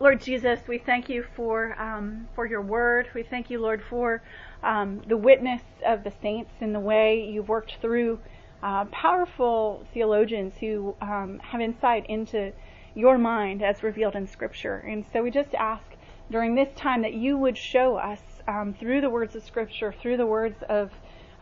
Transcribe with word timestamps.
Lord 0.00 0.20
Jesus, 0.20 0.60
we 0.68 0.78
thank 0.78 1.08
you 1.08 1.24
for 1.34 1.74
um, 1.80 2.28
for 2.36 2.46
your 2.46 2.62
word. 2.62 3.08
We 3.14 3.24
thank 3.24 3.50
you, 3.50 3.58
Lord, 3.58 3.82
for 3.82 4.22
um, 4.62 5.02
the 5.08 5.16
witness 5.16 5.62
of 5.84 6.04
the 6.04 6.12
saints 6.22 6.52
and 6.60 6.72
the 6.72 6.80
way 6.80 7.28
you've 7.28 7.48
worked 7.48 7.78
through 7.80 8.20
uh, 8.62 8.84
powerful 8.86 9.84
theologians 9.92 10.54
who 10.60 10.94
um, 11.00 11.40
have 11.42 11.60
insight 11.60 12.06
into 12.08 12.52
your 12.94 13.18
mind 13.18 13.60
as 13.60 13.82
revealed 13.82 14.14
in 14.14 14.28
Scripture. 14.28 14.76
And 14.76 15.04
so 15.12 15.20
we 15.24 15.32
just 15.32 15.52
ask 15.54 15.84
during 16.30 16.54
this 16.54 16.72
time 16.76 17.02
that 17.02 17.14
you 17.14 17.36
would 17.36 17.58
show 17.58 17.96
us 17.96 18.20
um, 18.46 18.74
through 18.78 19.00
the 19.00 19.10
words 19.10 19.34
of 19.34 19.42
Scripture, 19.42 19.92
through 20.00 20.16
the 20.16 20.26
words 20.26 20.62
of 20.68 20.92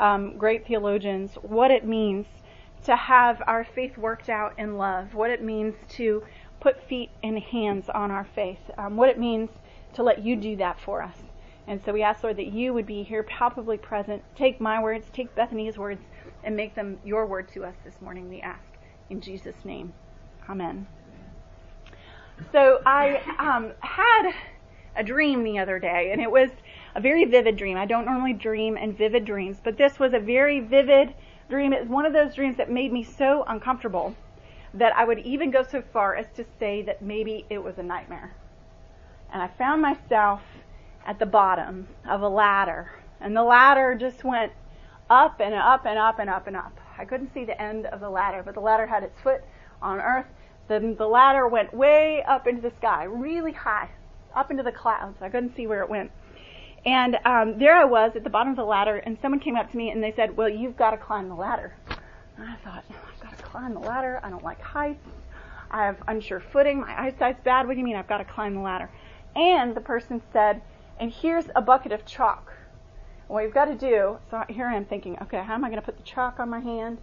um, 0.00 0.38
great 0.38 0.66
theologians, 0.66 1.34
what 1.42 1.70
it 1.70 1.84
means 1.84 2.26
to 2.84 2.96
have 2.96 3.42
our 3.46 3.64
faith 3.64 3.98
worked 3.98 4.28
out 4.28 4.54
in 4.58 4.78
love, 4.78 5.12
what 5.12 5.30
it 5.30 5.42
means 5.42 5.74
to 5.88 6.22
put 6.60 6.82
feet 6.88 7.10
and 7.22 7.38
hands 7.38 7.88
on 7.88 8.10
our 8.10 8.24
faith, 8.24 8.70
um, 8.78 8.96
what 8.96 9.08
it 9.08 9.18
means 9.18 9.50
to 9.94 10.02
let 10.02 10.24
you 10.24 10.36
do 10.36 10.56
that 10.56 10.78
for 10.80 11.02
us. 11.02 11.16
And 11.66 11.82
so 11.82 11.92
we 11.92 12.02
ask, 12.02 12.22
Lord, 12.22 12.36
that 12.36 12.52
you 12.52 12.72
would 12.74 12.86
be 12.86 13.02
here 13.02 13.22
palpably 13.24 13.76
present. 13.76 14.22
Take 14.36 14.60
my 14.60 14.80
words, 14.80 15.06
take 15.12 15.34
Bethany's 15.34 15.76
words, 15.76 16.02
and 16.44 16.56
make 16.56 16.74
them 16.74 16.98
your 17.04 17.26
word 17.26 17.48
to 17.54 17.64
us 17.64 17.74
this 17.84 18.00
morning, 18.00 18.28
we 18.28 18.40
ask. 18.40 18.62
In 19.10 19.20
Jesus' 19.20 19.64
name. 19.64 19.92
Amen. 20.48 20.86
So 22.52 22.80
I 22.86 23.20
um, 23.38 23.72
had 23.80 24.32
a 24.94 25.02
dream 25.02 25.42
the 25.42 25.58
other 25.58 25.78
day, 25.78 26.10
and 26.12 26.20
it 26.20 26.30
was 26.30 26.50
a 26.94 27.00
very 27.00 27.24
vivid 27.24 27.56
dream. 27.56 27.76
I 27.76 27.86
don't 27.86 28.04
normally 28.04 28.32
dream 28.32 28.76
in 28.76 28.94
vivid 28.94 29.24
dreams, 29.24 29.60
but 29.62 29.76
this 29.76 29.98
was 29.98 30.14
a 30.14 30.20
very 30.20 30.60
vivid 30.60 31.14
dream. 31.48 31.72
It 31.72 31.80
was 31.80 31.88
one 31.88 32.06
of 32.06 32.12
those 32.12 32.34
dreams 32.34 32.56
that 32.58 32.70
made 32.70 32.92
me 32.92 33.02
so 33.02 33.44
uncomfortable 33.48 34.14
that 34.78 34.94
I 34.96 35.04
would 35.04 35.18
even 35.20 35.50
go 35.50 35.62
so 35.62 35.82
far 35.92 36.14
as 36.14 36.26
to 36.36 36.44
say 36.58 36.82
that 36.82 37.02
maybe 37.02 37.46
it 37.50 37.62
was 37.62 37.78
a 37.78 37.82
nightmare. 37.82 38.34
And 39.32 39.42
I 39.42 39.48
found 39.48 39.82
myself 39.82 40.42
at 41.06 41.18
the 41.18 41.26
bottom 41.26 41.88
of 42.08 42.22
a 42.22 42.28
ladder, 42.28 42.90
and 43.20 43.36
the 43.36 43.42
ladder 43.42 43.96
just 43.98 44.24
went 44.24 44.52
up 45.08 45.40
and 45.40 45.54
up 45.54 45.86
and 45.86 45.98
up 45.98 46.18
and 46.18 46.28
up 46.28 46.46
and 46.46 46.56
up. 46.56 46.78
I 46.98 47.04
couldn't 47.04 47.32
see 47.32 47.44
the 47.44 47.60
end 47.60 47.86
of 47.86 48.00
the 48.00 48.10
ladder, 48.10 48.42
but 48.44 48.54
the 48.54 48.60
ladder 48.60 48.86
had 48.86 49.02
its 49.02 49.18
foot 49.20 49.42
on 49.82 50.00
earth. 50.00 50.26
Then 50.68 50.96
the 50.96 51.06
ladder 51.06 51.46
went 51.46 51.72
way 51.72 52.22
up 52.24 52.46
into 52.46 52.62
the 52.62 52.72
sky, 52.76 53.04
really 53.04 53.52
high, 53.52 53.90
up 54.34 54.50
into 54.50 54.62
the 54.62 54.72
clouds. 54.72 55.18
I 55.20 55.28
couldn't 55.28 55.54
see 55.54 55.66
where 55.66 55.82
it 55.82 55.88
went. 55.88 56.10
And 56.84 57.18
um, 57.24 57.58
there 57.58 57.74
I 57.74 57.84
was 57.84 58.12
at 58.14 58.24
the 58.24 58.30
bottom 58.30 58.50
of 58.50 58.56
the 58.56 58.64
ladder, 58.64 58.96
and 58.96 59.18
someone 59.20 59.40
came 59.40 59.56
up 59.56 59.70
to 59.70 59.76
me 59.76 59.90
and 59.90 60.02
they 60.02 60.12
said, 60.12 60.36
"Well, 60.36 60.48
you've 60.48 60.76
got 60.76 60.90
to 60.90 60.96
climb 60.96 61.28
the 61.28 61.34
ladder." 61.34 61.74
And 62.36 62.48
I 62.48 62.56
thought, 62.64 62.84
"I've 62.88 63.02
got 63.02 63.12
to 63.12 63.15
climb 63.56 63.74
the 63.74 63.80
ladder. 63.80 64.20
I 64.22 64.28
don't 64.28 64.44
like 64.44 64.60
heights. 64.60 65.08
I 65.70 65.86
have 65.86 65.96
unsure 66.06 66.40
footing. 66.40 66.80
My 66.80 67.06
eyesight's 67.06 67.40
bad. 67.42 67.66
What 67.66 67.72
do 67.72 67.78
you 67.78 67.84
mean 67.84 67.96
I've 67.96 68.08
got 68.08 68.18
to 68.18 68.24
climb 68.24 68.54
the 68.54 68.60
ladder?" 68.60 68.90
And 69.34 69.74
the 69.74 69.80
person 69.80 70.20
said, 70.32 70.60
"And 71.00 71.10
here's 71.10 71.46
a 71.56 71.62
bucket 71.62 71.92
of 71.92 72.04
chalk. 72.04 72.52
What 73.28 73.42
you've 73.42 73.54
got 73.54 73.64
to 73.66 73.74
do." 73.74 74.18
So 74.30 74.44
here 74.48 74.66
I 74.66 74.76
am 74.76 74.84
thinking, 74.84 75.16
"Okay, 75.22 75.38
how 75.38 75.54
am 75.54 75.64
I 75.64 75.68
going 75.68 75.80
to 75.80 75.84
put 75.84 75.96
the 75.96 76.02
chalk 76.02 76.38
on 76.38 76.50
my 76.50 76.60
hand? 76.60 76.98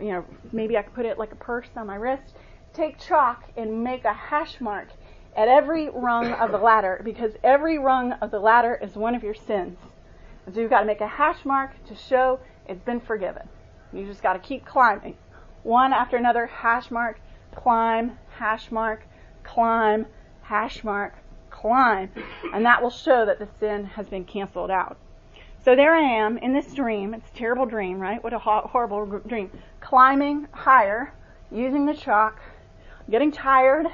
You 0.00 0.12
know, 0.12 0.24
maybe 0.52 0.78
I 0.78 0.82
could 0.82 0.94
put 0.94 1.06
it 1.06 1.18
like 1.18 1.32
a 1.32 1.36
purse 1.36 1.68
on 1.76 1.86
my 1.86 1.96
wrist." 1.96 2.36
Take 2.72 2.98
chalk 2.98 3.44
and 3.56 3.82
make 3.82 4.04
a 4.04 4.12
hash 4.12 4.60
mark 4.60 4.88
at 5.34 5.48
every 5.48 5.88
rung 5.90 6.32
of 6.32 6.52
the 6.52 6.58
ladder 6.58 7.00
because 7.04 7.32
every 7.42 7.78
rung 7.78 8.12
of 8.12 8.30
the 8.30 8.38
ladder 8.38 8.78
is 8.80 8.94
one 8.96 9.14
of 9.14 9.24
your 9.24 9.34
sins. 9.34 9.78
So 10.52 10.60
you've 10.60 10.70
got 10.70 10.80
to 10.80 10.86
make 10.86 11.00
a 11.00 11.08
hash 11.08 11.44
mark 11.44 11.84
to 11.86 11.94
show 11.96 12.38
it's 12.66 12.82
been 12.82 13.00
forgiven. 13.00 13.48
You 13.92 14.06
just 14.06 14.22
got 14.22 14.34
to 14.34 14.38
keep 14.38 14.64
climbing. 14.64 15.16
One 15.66 15.92
after 15.92 16.16
another, 16.16 16.46
hash 16.46 16.92
mark, 16.92 17.18
climb, 17.52 18.16
hash 18.30 18.70
mark, 18.70 19.04
climb, 19.42 20.06
hash 20.42 20.84
mark, 20.84 21.14
climb. 21.50 22.08
And 22.54 22.64
that 22.64 22.80
will 22.80 22.90
show 22.90 23.26
that 23.26 23.40
the 23.40 23.48
sin 23.58 23.84
has 23.84 24.08
been 24.08 24.24
canceled 24.24 24.70
out. 24.70 24.96
So 25.64 25.74
there 25.74 25.92
I 25.92 26.02
am 26.02 26.38
in 26.38 26.52
this 26.52 26.72
dream. 26.72 27.14
It's 27.14 27.28
a 27.28 27.36
terrible 27.36 27.66
dream, 27.66 27.98
right? 27.98 28.22
What 28.22 28.32
a 28.32 28.38
horrible 28.38 29.18
dream. 29.26 29.50
Climbing 29.80 30.46
higher, 30.52 31.12
using 31.50 31.84
the 31.84 31.94
chalk, 31.94 32.38
getting 33.10 33.32
tired, 33.32 33.88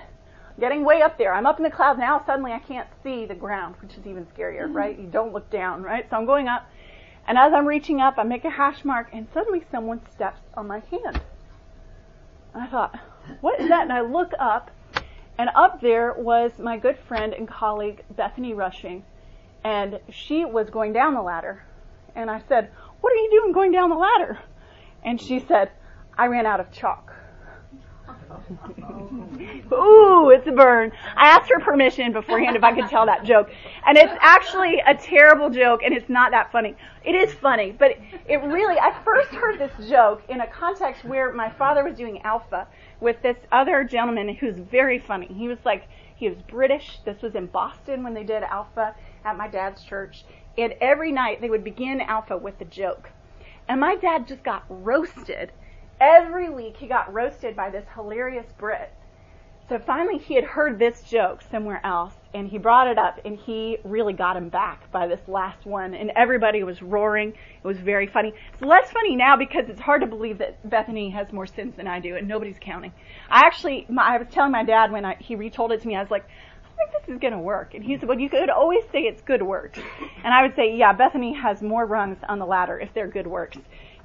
getting 0.60 0.84
way 0.84 1.00
up 1.00 1.16
there. 1.16 1.32
I'm 1.32 1.46
up 1.46 1.56
in 1.56 1.62
the 1.64 1.70
clouds 1.70 1.98
now. 1.98 2.22
Suddenly 2.26 2.52
I 2.52 2.58
can't 2.58 2.88
see 3.02 3.24
the 3.24 3.34
ground, 3.34 3.76
which 3.80 3.94
is 3.94 4.06
even 4.06 4.26
scarier, 4.26 4.64
mm-hmm. 4.64 4.76
right? 4.76 4.98
You 4.98 5.06
don't 5.06 5.32
look 5.32 5.48
down, 5.48 5.82
right? 5.82 6.04
So 6.10 6.18
I'm 6.18 6.26
going 6.26 6.48
up. 6.48 6.66
And 7.26 7.38
as 7.38 7.54
I'm 7.54 7.64
reaching 7.66 8.02
up, 8.02 8.16
I 8.18 8.24
make 8.24 8.44
a 8.44 8.50
hash 8.50 8.84
mark 8.84 9.08
and 9.14 9.26
suddenly 9.32 9.64
someone 9.70 10.02
steps 10.12 10.42
on 10.54 10.66
my 10.66 10.82
hand. 10.90 11.22
I 12.54 12.66
thought, 12.66 12.98
what 13.40 13.60
is 13.60 13.68
that? 13.68 13.82
And 13.82 13.92
I 13.92 14.02
look 14.02 14.32
up 14.38 14.70
and 15.38 15.50
up 15.54 15.80
there 15.80 16.12
was 16.12 16.52
my 16.58 16.76
good 16.76 16.98
friend 16.98 17.32
and 17.32 17.48
colleague, 17.48 18.04
Bethany 18.14 18.52
Rushing. 18.54 19.04
And 19.64 20.00
she 20.10 20.44
was 20.44 20.70
going 20.70 20.92
down 20.92 21.14
the 21.14 21.22
ladder. 21.22 21.64
And 22.14 22.30
I 22.30 22.42
said, 22.48 22.70
what 23.00 23.12
are 23.12 23.16
you 23.16 23.30
doing 23.30 23.52
going 23.52 23.72
down 23.72 23.90
the 23.90 23.96
ladder? 23.96 24.38
And 25.04 25.20
she 25.20 25.40
said, 25.40 25.70
I 26.16 26.26
ran 26.26 26.46
out 26.46 26.60
of 26.60 26.70
chalk. 26.70 27.12
Ooh, 29.72 30.30
it's 30.30 30.46
a 30.46 30.52
burn. 30.52 30.92
I 31.16 31.28
asked 31.28 31.50
her 31.50 31.60
permission 31.60 32.12
beforehand 32.12 32.56
if 32.56 32.64
I 32.64 32.74
could 32.74 32.88
tell 32.88 33.06
that 33.06 33.24
joke. 33.24 33.50
And 33.86 33.96
it's 33.96 34.12
actually 34.20 34.80
a 34.86 34.94
terrible 34.94 35.50
joke 35.50 35.80
and 35.84 35.94
it's 35.94 36.08
not 36.08 36.30
that 36.32 36.52
funny. 36.52 36.76
It 37.04 37.14
is 37.14 37.32
funny, 37.34 37.72
but 37.72 37.98
it 38.28 38.36
really, 38.36 38.78
I 38.78 38.94
first 39.04 39.30
heard 39.30 39.58
this 39.58 39.88
joke 39.88 40.22
in 40.28 40.40
a 40.40 40.46
context 40.46 41.04
where 41.04 41.32
my 41.32 41.50
father 41.50 41.84
was 41.84 41.96
doing 41.96 42.20
Alpha 42.22 42.66
with 43.00 43.20
this 43.22 43.36
other 43.50 43.84
gentleman 43.84 44.34
who's 44.34 44.58
very 44.58 44.98
funny. 44.98 45.26
He 45.26 45.48
was 45.48 45.58
like, 45.64 45.88
he 46.16 46.28
was 46.28 46.38
British. 46.48 47.00
This 47.04 47.20
was 47.22 47.34
in 47.34 47.46
Boston 47.46 48.04
when 48.04 48.14
they 48.14 48.24
did 48.24 48.42
Alpha 48.42 48.94
at 49.24 49.36
my 49.36 49.48
dad's 49.48 49.82
church. 49.82 50.24
And 50.56 50.74
every 50.80 51.10
night 51.10 51.40
they 51.40 51.50
would 51.50 51.64
begin 51.64 52.00
Alpha 52.00 52.36
with 52.36 52.60
a 52.60 52.64
joke. 52.66 53.10
And 53.68 53.80
my 53.80 53.96
dad 53.96 54.28
just 54.28 54.42
got 54.42 54.64
roasted 54.68 55.52
Every 56.02 56.50
week 56.50 56.76
he 56.78 56.88
got 56.88 57.14
roasted 57.14 57.54
by 57.54 57.70
this 57.70 57.84
hilarious 57.94 58.46
Brit. 58.58 58.92
So 59.68 59.78
finally 59.78 60.18
he 60.18 60.34
had 60.34 60.42
heard 60.42 60.76
this 60.76 61.00
joke 61.04 61.42
somewhere 61.48 61.80
else 61.86 62.12
and 62.34 62.48
he 62.48 62.58
brought 62.58 62.88
it 62.88 62.98
up 62.98 63.20
and 63.24 63.38
he 63.38 63.78
really 63.84 64.12
got 64.12 64.36
him 64.36 64.48
back 64.48 64.90
by 64.90 65.06
this 65.06 65.20
last 65.28 65.64
one 65.64 65.94
and 65.94 66.10
everybody 66.16 66.64
was 66.64 66.82
roaring. 66.82 67.28
It 67.28 67.64
was 67.64 67.78
very 67.78 68.08
funny. 68.08 68.34
It's 68.52 68.62
less 68.62 68.90
funny 68.90 69.14
now 69.14 69.36
because 69.36 69.68
it's 69.68 69.80
hard 69.80 70.00
to 70.00 70.08
believe 70.08 70.38
that 70.38 70.68
Bethany 70.68 71.08
has 71.10 71.32
more 71.32 71.46
sins 71.46 71.76
than 71.76 71.86
I 71.86 72.00
do 72.00 72.16
and 72.16 72.26
nobody's 72.26 72.58
counting. 72.60 72.92
I 73.30 73.46
actually, 73.46 73.86
my, 73.88 74.02
I 74.02 74.18
was 74.18 74.26
telling 74.28 74.50
my 74.50 74.64
dad 74.64 74.90
when 74.90 75.04
I, 75.04 75.14
he 75.20 75.36
retold 75.36 75.70
it 75.70 75.82
to 75.82 75.86
me, 75.86 75.94
I 75.94 76.02
was 76.02 76.10
like, 76.10 76.24
I 76.64 76.76
think 76.76 77.06
this 77.06 77.14
is 77.14 77.20
going 77.20 77.32
to 77.32 77.38
work. 77.38 77.74
And 77.74 77.84
he 77.84 77.96
said, 77.96 78.08
well, 78.08 78.18
you 78.18 78.28
could 78.28 78.50
always 78.50 78.82
say 78.90 79.02
it's 79.02 79.22
good 79.22 79.42
works. 79.42 79.78
And 80.24 80.34
I 80.34 80.42
would 80.42 80.56
say, 80.56 80.76
yeah, 80.76 80.92
Bethany 80.94 81.32
has 81.34 81.62
more 81.62 81.86
rungs 81.86 82.18
on 82.28 82.40
the 82.40 82.46
ladder 82.46 82.76
if 82.76 82.92
they're 82.92 83.06
good 83.06 83.28
works 83.28 83.58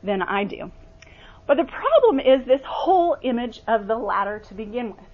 than 0.04 0.22
I 0.22 0.44
do. 0.44 0.72
But 1.48 1.56
the 1.56 1.64
problem 1.64 2.20
is 2.20 2.46
this 2.46 2.62
whole 2.66 3.16
image 3.22 3.62
of 3.68 3.88
the 3.88 3.96
ladder 3.96 4.38
to 4.50 4.54
begin 4.54 4.92
with. 4.92 5.06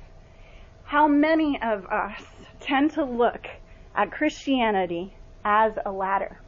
How 0.84 1.08
many 1.08 1.62
of 1.62 1.86
us 1.86 2.24
tend 2.60 2.92
to 2.92 3.06
look 3.06 3.48
at 3.96 4.12
Christianity 4.12 5.14
as 5.46 5.74
a 5.86 5.92
ladder? 5.92 6.40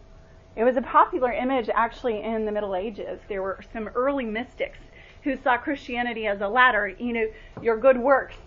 It 0.56 0.64
was 0.64 0.76
a 0.76 0.82
popular 0.82 1.32
image 1.32 1.70
actually 1.74 2.24
in 2.24 2.46
the 2.46 2.52
Middle 2.52 2.76
Ages. 2.76 3.20
There 3.30 3.44
were 3.44 3.60
some 3.72 3.90
early 3.90 4.26
mystics 4.26 4.80
who 5.24 5.38
saw 5.38 5.58
Christianity 5.58 6.26
as 6.26 6.42
a 6.42 6.48
ladder. 6.48 6.88
You 6.88 7.14
know, 7.14 7.28
your 7.62 7.78
good 7.78 7.98
works 7.98 8.38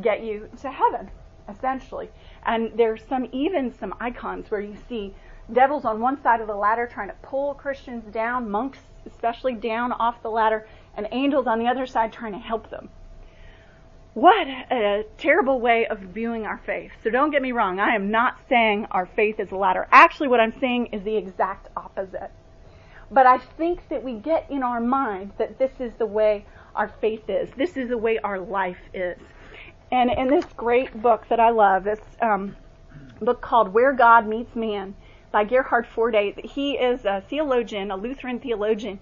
get 0.00 0.22
you 0.22 0.48
to 0.62 0.70
heaven, 0.70 1.10
essentially. 1.50 2.08
And 2.46 2.72
there's 2.76 3.02
some, 3.08 3.28
even 3.32 3.74
some 3.74 3.94
icons 4.00 4.50
where 4.50 4.60
you 4.62 4.76
see 4.88 5.14
devils 5.52 5.84
on 5.84 6.00
one 6.00 6.22
side 6.22 6.40
of 6.40 6.46
the 6.46 6.56
ladder 6.56 6.86
trying 6.86 7.08
to 7.08 7.16
pull 7.20 7.54
Christians 7.54 8.04
down, 8.12 8.50
monks 8.50 8.78
especially 9.12 9.54
down 9.54 9.92
off 9.92 10.22
the 10.22 10.30
ladder, 10.30 10.66
and 10.96 11.08
angels 11.12 11.46
on 11.46 11.58
the 11.58 11.66
other 11.66 11.86
side 11.86 12.12
trying 12.12 12.32
to 12.32 12.38
help 12.38 12.70
them. 12.70 12.88
What 14.14 14.48
a 14.48 15.04
terrible 15.16 15.60
way 15.60 15.86
of 15.86 16.00
viewing 16.00 16.44
our 16.44 16.58
faith. 16.66 16.90
So 17.04 17.10
don't 17.10 17.30
get 17.30 17.40
me 17.40 17.52
wrong, 17.52 17.78
I 17.78 17.94
am 17.94 18.10
not 18.10 18.38
saying 18.48 18.86
our 18.90 19.06
faith 19.06 19.38
is 19.38 19.52
a 19.52 19.56
ladder. 19.56 19.86
Actually, 19.92 20.28
what 20.28 20.40
I'm 20.40 20.58
saying 20.58 20.86
is 20.86 21.02
the 21.04 21.16
exact 21.16 21.68
opposite. 21.76 22.30
But 23.10 23.26
I 23.26 23.38
think 23.38 23.88
that 23.88 24.02
we 24.02 24.14
get 24.14 24.50
in 24.50 24.62
our 24.62 24.80
mind 24.80 25.32
that 25.38 25.58
this 25.58 25.70
is 25.78 25.92
the 25.98 26.06
way 26.06 26.44
our 26.74 26.88
faith 27.00 27.28
is. 27.28 27.48
This 27.56 27.76
is 27.76 27.88
the 27.88 27.98
way 27.98 28.18
our 28.18 28.38
life 28.38 28.80
is. 28.92 29.18
And 29.90 30.10
in 30.10 30.28
this 30.28 30.44
great 30.56 31.00
book 31.00 31.26
that 31.28 31.40
I 31.40 31.50
love, 31.50 31.84
this 31.84 32.00
um, 32.20 32.56
book 33.20 33.40
called 33.40 33.72
Where 33.72 33.92
God 33.92 34.26
Meets 34.26 34.54
Man, 34.54 34.94
by 35.30 35.44
Gerhard 35.44 35.86
Forde. 35.86 36.44
He 36.44 36.72
is 36.72 37.04
a 37.04 37.22
theologian, 37.28 37.90
a 37.90 37.96
Lutheran 37.96 38.40
theologian, 38.40 38.98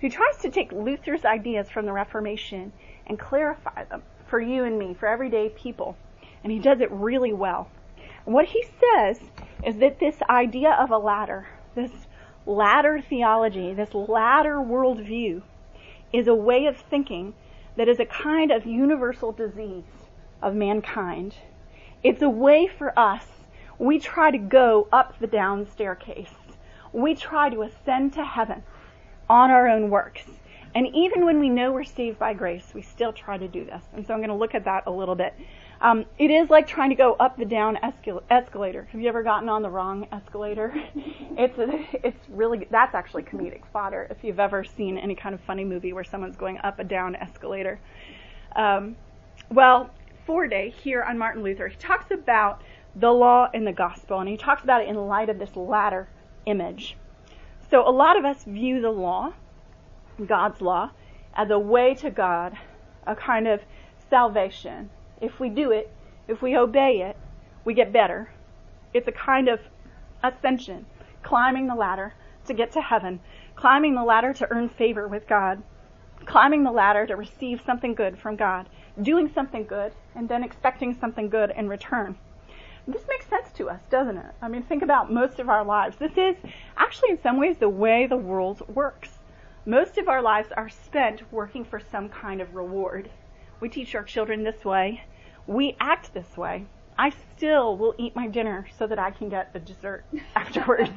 who 0.00 0.08
tries 0.08 0.36
to 0.38 0.50
take 0.50 0.72
Luther's 0.72 1.24
ideas 1.24 1.70
from 1.70 1.86
the 1.86 1.92
Reformation 1.92 2.72
and 3.06 3.18
clarify 3.18 3.84
them 3.84 4.02
for 4.26 4.40
you 4.40 4.64
and 4.64 4.78
me, 4.78 4.94
for 4.94 5.08
everyday 5.08 5.48
people. 5.48 5.96
And 6.42 6.52
he 6.52 6.58
does 6.58 6.80
it 6.80 6.90
really 6.90 7.32
well. 7.32 7.68
And 8.24 8.34
what 8.34 8.46
he 8.46 8.64
says 8.78 9.20
is 9.64 9.76
that 9.76 9.98
this 9.98 10.22
idea 10.28 10.70
of 10.70 10.90
a 10.90 10.98
ladder, 10.98 11.48
this 11.74 11.90
ladder 12.46 13.00
theology, 13.00 13.74
this 13.74 13.94
ladder 13.94 14.56
worldview, 14.56 15.42
is 16.12 16.26
a 16.26 16.34
way 16.34 16.66
of 16.66 16.76
thinking 16.76 17.34
that 17.76 17.88
is 17.88 18.00
a 18.00 18.04
kind 18.04 18.50
of 18.50 18.66
universal 18.66 19.32
disease 19.32 19.84
of 20.42 20.54
mankind 20.54 21.34
It's 22.02 22.22
a 22.22 22.28
way 22.28 22.66
for 22.66 22.98
us. 22.98 23.26
We 23.80 23.98
try 23.98 24.30
to 24.30 24.36
go 24.36 24.88
up 24.92 25.18
the 25.18 25.26
down 25.26 25.66
staircase. 25.66 26.34
We 26.92 27.14
try 27.14 27.48
to 27.48 27.62
ascend 27.62 28.12
to 28.12 28.22
heaven 28.22 28.62
on 29.30 29.50
our 29.50 29.68
own 29.68 29.88
works. 29.88 30.24
And 30.74 30.86
even 30.94 31.24
when 31.24 31.40
we 31.40 31.48
know 31.48 31.72
we're 31.72 31.84
saved 31.84 32.18
by 32.18 32.34
grace, 32.34 32.72
we 32.74 32.82
still 32.82 33.14
try 33.14 33.38
to 33.38 33.48
do 33.48 33.64
this. 33.64 33.82
And 33.94 34.06
so 34.06 34.12
I'm 34.12 34.20
going 34.20 34.28
to 34.28 34.36
look 34.36 34.54
at 34.54 34.66
that 34.66 34.82
a 34.86 34.90
little 34.90 35.14
bit. 35.14 35.32
Um, 35.80 36.04
it 36.18 36.30
is 36.30 36.50
like 36.50 36.66
trying 36.66 36.90
to 36.90 36.94
go 36.94 37.14
up 37.14 37.38
the 37.38 37.46
down 37.46 37.78
escal- 37.82 38.22
escalator. 38.28 38.86
Have 38.92 39.00
you 39.00 39.08
ever 39.08 39.22
gotten 39.22 39.48
on 39.48 39.62
the 39.62 39.70
wrong 39.70 40.06
escalator? 40.12 40.74
it's 40.94 41.54
it's 42.04 42.28
really 42.28 42.66
that's 42.70 42.94
actually 42.94 43.22
comedic 43.22 43.62
fodder. 43.72 44.06
If 44.10 44.22
you've 44.22 44.40
ever 44.40 44.62
seen 44.62 44.98
any 44.98 45.14
kind 45.14 45.34
of 45.34 45.40
funny 45.40 45.64
movie 45.64 45.94
where 45.94 46.04
someone's 46.04 46.36
going 46.36 46.58
up 46.58 46.80
a 46.80 46.84
down 46.84 47.16
escalator. 47.16 47.80
Um, 48.54 48.94
well, 49.48 49.90
Forde 50.26 50.70
here 50.70 51.02
on 51.02 51.16
Martin 51.16 51.42
Luther, 51.42 51.68
he 51.68 51.76
talks 51.76 52.10
about 52.10 52.62
the 52.94 53.10
law 53.10 53.48
and 53.52 53.66
the 53.66 53.72
gospel, 53.72 54.20
and 54.20 54.28
he 54.28 54.36
talks 54.36 54.62
about 54.62 54.82
it 54.82 54.88
in 54.88 54.96
light 54.96 55.28
of 55.28 55.38
this 55.38 55.54
ladder 55.56 56.08
image. 56.46 56.96
So 57.70 57.88
a 57.88 57.90
lot 57.90 58.18
of 58.18 58.24
us 58.24 58.44
view 58.44 58.80
the 58.80 58.90
law, 58.90 59.34
God's 60.26 60.60
law, 60.60 60.90
as 61.34 61.50
a 61.50 61.58
way 61.58 61.94
to 61.94 62.10
God, 62.10 62.56
a 63.06 63.14
kind 63.14 63.46
of 63.46 63.60
salvation 64.08 64.90
if 65.20 65.38
we 65.38 65.50
do 65.50 65.70
it, 65.70 65.92
if 66.28 66.40
we 66.42 66.56
obey 66.56 67.02
it, 67.02 67.16
we 67.64 67.74
get 67.74 67.92
better. 67.92 68.30
It's 68.94 69.06
a 69.06 69.12
kind 69.12 69.48
of 69.48 69.60
ascension, 70.22 70.86
climbing 71.22 71.66
the 71.66 71.74
ladder 71.74 72.14
to 72.46 72.54
get 72.54 72.72
to 72.72 72.80
heaven, 72.80 73.20
climbing 73.54 73.94
the 73.94 74.02
ladder 74.02 74.32
to 74.32 74.50
earn 74.50 74.68
favor 74.68 75.06
with 75.06 75.28
God, 75.28 75.62
climbing 76.24 76.64
the 76.64 76.72
ladder 76.72 77.06
to 77.06 77.16
receive 77.16 77.60
something 77.60 77.94
good 77.94 78.18
from 78.18 78.36
God, 78.36 78.68
doing 79.00 79.30
something 79.34 79.64
good, 79.64 79.92
and 80.14 80.28
then 80.28 80.42
expecting 80.42 80.96
something 80.98 81.28
good 81.28 81.52
in 81.54 81.68
return. 81.68 82.16
This 82.90 83.06
makes 83.08 83.26
sense 83.26 83.52
to 83.52 83.68
us, 83.68 83.80
doesn't 83.90 84.16
it? 84.16 84.34
I 84.42 84.48
mean, 84.48 84.62
think 84.62 84.82
about 84.82 85.12
most 85.12 85.38
of 85.38 85.48
our 85.48 85.64
lives. 85.64 85.96
This 85.96 86.16
is 86.16 86.36
actually, 86.76 87.10
in 87.10 87.22
some 87.22 87.38
ways, 87.38 87.56
the 87.58 87.68
way 87.68 88.06
the 88.06 88.16
world 88.16 88.62
works. 88.74 89.18
Most 89.64 89.98
of 89.98 90.08
our 90.08 90.22
lives 90.22 90.48
are 90.56 90.68
spent 90.68 91.22
working 91.32 91.64
for 91.64 91.78
some 91.80 92.08
kind 92.08 92.40
of 92.40 92.54
reward. 92.54 93.10
We 93.60 93.68
teach 93.68 93.94
our 93.94 94.02
children 94.02 94.42
this 94.42 94.64
way 94.64 95.02
we 95.50 95.76
act 95.80 96.14
this 96.14 96.36
way. 96.36 96.64
I 96.96 97.10
still 97.10 97.76
will 97.76 97.94
eat 97.98 98.14
my 98.14 98.28
dinner 98.28 98.68
so 98.78 98.86
that 98.86 98.98
I 98.98 99.10
can 99.10 99.28
get 99.28 99.52
the 99.52 99.58
dessert 99.58 100.04
afterwards. 100.36 100.92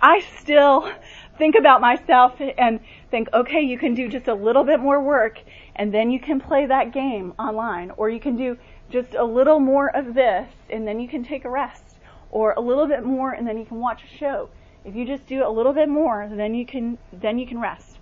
I 0.00 0.20
still 0.38 0.90
think 1.38 1.54
about 1.54 1.80
myself 1.80 2.34
and 2.40 2.80
think, 3.10 3.28
okay, 3.32 3.60
you 3.60 3.78
can 3.78 3.94
do 3.94 4.08
just 4.08 4.28
a 4.28 4.34
little 4.34 4.64
bit 4.64 4.80
more 4.80 5.02
work 5.02 5.38
and 5.76 5.92
then 5.92 6.10
you 6.10 6.20
can 6.20 6.40
play 6.40 6.66
that 6.66 6.92
game 6.92 7.32
online 7.38 7.90
or 7.96 8.10
you 8.10 8.20
can 8.20 8.36
do 8.36 8.58
just 8.92 9.14
a 9.14 9.24
little 9.24 9.58
more 9.58 9.94
of 9.96 10.14
this 10.14 10.48
and 10.70 10.86
then 10.86 11.00
you 11.00 11.08
can 11.08 11.24
take 11.24 11.44
a 11.44 11.50
rest 11.50 11.96
or 12.30 12.52
a 12.52 12.60
little 12.60 12.86
bit 12.86 13.04
more 13.04 13.32
and 13.32 13.46
then 13.46 13.58
you 13.58 13.64
can 13.64 13.78
watch 13.78 14.02
a 14.04 14.18
show. 14.18 14.50
If 14.84 14.94
you 14.94 15.06
just 15.06 15.26
do 15.26 15.46
a 15.46 15.50
little 15.50 15.72
bit 15.72 15.88
more, 15.88 16.28
then 16.30 16.54
you 16.54 16.66
can 16.66 16.98
then 17.12 17.38
you 17.38 17.46
can 17.46 17.58
rest. 17.58 17.98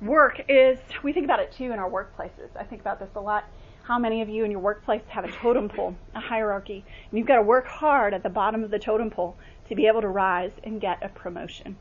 Work 0.00 0.40
is 0.48 0.78
we 1.02 1.12
think 1.12 1.24
about 1.24 1.40
it 1.40 1.52
too 1.52 1.72
in 1.72 1.78
our 1.78 1.90
workplaces. 1.90 2.50
I 2.58 2.64
think 2.64 2.80
about 2.80 3.00
this 3.00 3.10
a 3.16 3.20
lot 3.20 3.44
how 3.84 3.98
many 3.98 4.22
of 4.22 4.30
you 4.30 4.44
in 4.44 4.50
your 4.50 4.60
workplace 4.60 5.02
have 5.08 5.24
a 5.24 5.30
totem 5.30 5.68
pole, 5.68 5.94
a 6.14 6.20
hierarchy, 6.20 6.82
and 7.10 7.18
you've 7.18 7.26
got 7.26 7.36
to 7.36 7.42
work 7.42 7.66
hard 7.66 8.14
at 8.14 8.22
the 8.22 8.30
bottom 8.30 8.64
of 8.64 8.70
the 8.70 8.78
totem 8.78 9.10
pole 9.10 9.36
to 9.68 9.74
be 9.74 9.86
able 9.86 10.00
to 10.00 10.08
rise 10.08 10.52
and 10.64 10.80
get 10.80 11.02
a 11.02 11.08
promotion. 11.10 11.76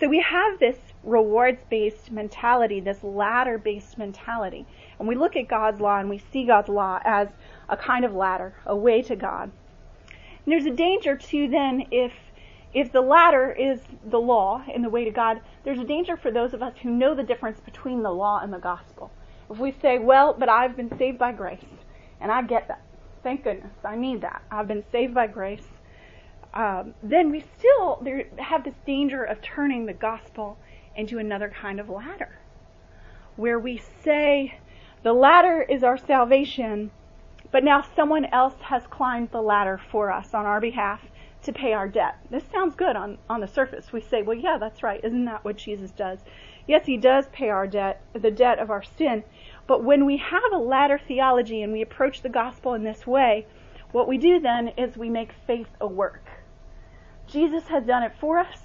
So 0.00 0.08
we 0.08 0.20
have 0.20 0.58
this 0.58 0.78
rewards-based 1.04 2.10
mentality, 2.10 2.80
this 2.80 3.04
ladder-based 3.04 3.98
mentality. 3.98 4.64
And 4.98 5.06
we 5.06 5.14
look 5.14 5.36
at 5.36 5.46
God's 5.46 5.78
law 5.78 5.98
and 5.98 6.08
we 6.08 6.22
see 6.32 6.46
God's 6.46 6.70
law 6.70 7.00
as 7.04 7.28
a 7.72 7.76
kind 7.76 8.04
of 8.04 8.14
ladder, 8.14 8.54
a 8.66 8.76
way 8.76 9.00
to 9.02 9.16
God. 9.16 9.50
And 10.44 10.52
there's 10.52 10.66
a 10.66 10.70
danger 10.70 11.16
too 11.16 11.48
then 11.48 11.86
if 11.90 12.12
if 12.74 12.92
the 12.92 13.00
ladder 13.00 13.50
is 13.50 13.80
the 14.04 14.20
law 14.20 14.62
and 14.72 14.82
the 14.82 14.88
way 14.88 15.04
to 15.04 15.10
God, 15.10 15.40
there's 15.64 15.78
a 15.78 15.84
danger 15.84 16.16
for 16.16 16.30
those 16.30 16.54
of 16.54 16.62
us 16.62 16.74
who 16.82 16.90
know 16.90 17.14
the 17.14 17.22
difference 17.22 17.60
between 17.60 18.02
the 18.02 18.10
law 18.10 18.40
and 18.42 18.52
the 18.52 18.58
gospel. 18.58 19.10
If 19.50 19.58
we 19.58 19.72
say, 19.72 19.98
well, 19.98 20.34
but 20.38 20.48
I've 20.48 20.74
been 20.74 20.96
saved 20.96 21.18
by 21.18 21.32
grace, 21.32 21.66
and 22.18 22.32
I 22.32 22.40
get 22.40 22.68
that. 22.68 22.80
Thank 23.22 23.44
goodness. 23.44 23.74
I 23.84 23.96
need 23.96 24.22
that. 24.22 24.40
I've 24.50 24.68
been 24.68 24.84
saved 24.90 25.12
by 25.12 25.26
grace. 25.26 25.66
Um, 26.54 26.94
then 27.02 27.30
we 27.30 27.44
still 27.58 27.98
there, 28.02 28.24
have 28.38 28.64
this 28.64 28.74
danger 28.86 29.22
of 29.22 29.42
turning 29.42 29.84
the 29.84 29.92
gospel 29.92 30.56
into 30.96 31.18
another 31.18 31.50
kind 31.50 31.78
of 31.78 31.90
ladder, 31.90 32.38
where 33.36 33.58
we 33.58 33.82
say 34.02 34.58
the 35.02 35.12
ladder 35.12 35.60
is 35.60 35.82
our 35.82 35.98
salvation, 35.98 36.90
but 37.52 37.62
now 37.62 37.84
someone 37.94 38.24
else 38.26 38.54
has 38.62 38.86
climbed 38.88 39.30
the 39.30 39.42
ladder 39.42 39.78
for 39.90 40.10
us 40.10 40.34
on 40.34 40.46
our 40.46 40.60
behalf 40.60 41.00
to 41.42 41.52
pay 41.52 41.72
our 41.72 41.88
debt. 41.88 42.16
This 42.30 42.44
sounds 42.52 42.74
good 42.74 42.96
on, 42.96 43.18
on 43.28 43.40
the 43.40 43.46
surface. 43.46 43.92
We 43.92 44.00
say, 44.00 44.22
well, 44.22 44.36
yeah, 44.36 44.58
that's 44.58 44.82
right. 44.82 45.04
Isn't 45.04 45.26
that 45.26 45.44
what 45.44 45.56
Jesus 45.56 45.90
does? 45.90 46.20
Yes, 46.66 46.86
he 46.86 46.96
does 46.96 47.26
pay 47.32 47.48
our 47.50 47.66
debt, 47.66 48.00
the 48.12 48.30
debt 48.30 48.58
of 48.58 48.70
our 48.70 48.82
sin. 48.82 49.24
But 49.66 49.84
when 49.84 50.06
we 50.06 50.16
have 50.16 50.52
a 50.52 50.58
ladder 50.58 50.98
theology 50.98 51.62
and 51.62 51.72
we 51.72 51.82
approach 51.82 52.22
the 52.22 52.28
gospel 52.28 52.74
in 52.74 52.84
this 52.84 53.06
way, 53.06 53.46
what 53.90 54.08
we 54.08 54.16
do 54.18 54.40
then 54.40 54.68
is 54.78 54.96
we 54.96 55.10
make 55.10 55.32
faith 55.46 55.68
a 55.80 55.86
work. 55.86 56.24
Jesus 57.26 57.68
has 57.68 57.84
done 57.84 58.02
it 58.02 58.12
for 58.18 58.38
us, 58.38 58.60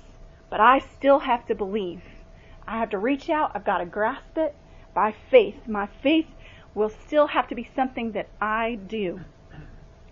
but 0.49 0.59
I 0.59 0.79
still 0.79 1.19
have 1.19 1.45
to 1.47 1.55
believe. 1.55 2.01
I 2.67 2.77
have 2.77 2.89
to 2.91 2.97
reach 2.97 3.29
out. 3.29 3.51
I've 3.53 3.65
got 3.65 3.79
to 3.79 3.85
grasp 3.85 4.37
it 4.37 4.55
by 4.93 5.15
faith. 5.31 5.67
My 5.67 5.87
faith 6.01 6.27
will 6.77 6.89
still 7.07 7.25
have 7.25 7.47
to 7.47 7.55
be 7.55 7.67
something 7.75 8.11
that 8.11 8.29
I 8.39 8.75
do. 8.75 9.19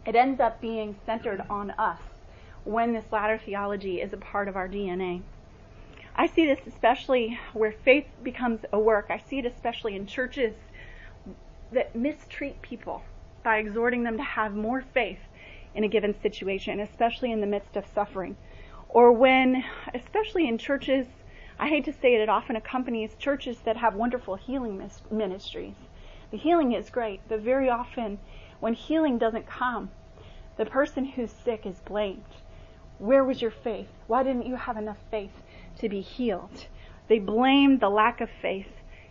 It 0.03 0.15
ends 0.15 0.39
up 0.39 0.59
being 0.59 0.95
centered 1.05 1.43
on 1.47 1.69
us 1.71 1.99
when 2.63 2.91
this 2.91 3.11
ladder 3.11 3.37
theology 3.37 4.01
is 4.01 4.13
a 4.13 4.17
part 4.17 4.47
of 4.47 4.55
our 4.55 4.67
DNA. 4.67 5.21
I 6.15 6.25
see 6.25 6.47
this 6.47 6.65
especially 6.65 7.37
where 7.53 7.71
faith 7.71 8.07
becomes 8.23 8.61
a 8.73 8.79
work. 8.79 9.11
I 9.11 9.19
see 9.19 9.37
it 9.37 9.45
especially 9.45 9.95
in 9.95 10.07
churches 10.07 10.55
that 11.71 11.95
mistreat 11.95 12.59
people 12.63 13.03
by 13.43 13.57
exhorting 13.57 14.01
them 14.01 14.17
to 14.17 14.23
have 14.23 14.55
more 14.55 14.81
faith 14.81 15.19
in 15.75 15.83
a 15.83 15.87
given 15.87 16.19
situation, 16.19 16.79
especially 16.79 17.31
in 17.31 17.41
the 17.41 17.47
midst 17.47 17.75
of 17.75 17.85
suffering. 17.93 18.37
Or 18.89 19.11
when, 19.11 19.63
especially 19.93 20.47
in 20.47 20.57
churches, 20.57 21.05
I 21.59 21.67
hate 21.67 21.85
to 21.85 21.93
say 21.93 22.15
it, 22.15 22.21
it 22.21 22.29
often 22.29 22.55
accompanies 22.55 23.13
churches 23.19 23.59
that 23.65 23.77
have 23.77 23.93
wonderful 23.93 24.35
healing 24.35 24.81
ministries. 25.11 25.75
The 26.35 26.41
healing 26.41 26.73
is 26.73 26.89
great, 26.89 27.21
but 27.29 27.39
very 27.39 27.69
often 27.69 28.19
when 28.59 28.73
healing 28.73 29.17
doesn't 29.17 29.47
come, 29.47 29.91
the 30.57 30.65
person 30.65 31.05
who's 31.05 31.31
sick 31.31 31.65
is 31.65 31.79
blamed. 31.79 32.25
Where 32.99 33.23
was 33.23 33.41
your 33.41 33.51
faith? 33.51 33.87
Why 34.07 34.21
didn't 34.23 34.45
you 34.45 34.57
have 34.57 34.75
enough 34.75 34.97
faith? 35.09 35.31
to 35.77 35.87
be 35.87 36.01
healed. 36.01 36.67
They 37.07 37.19
blame 37.19 37.77
the 37.77 37.87
lack 37.89 38.19
of 38.19 38.29
faith 38.29 38.67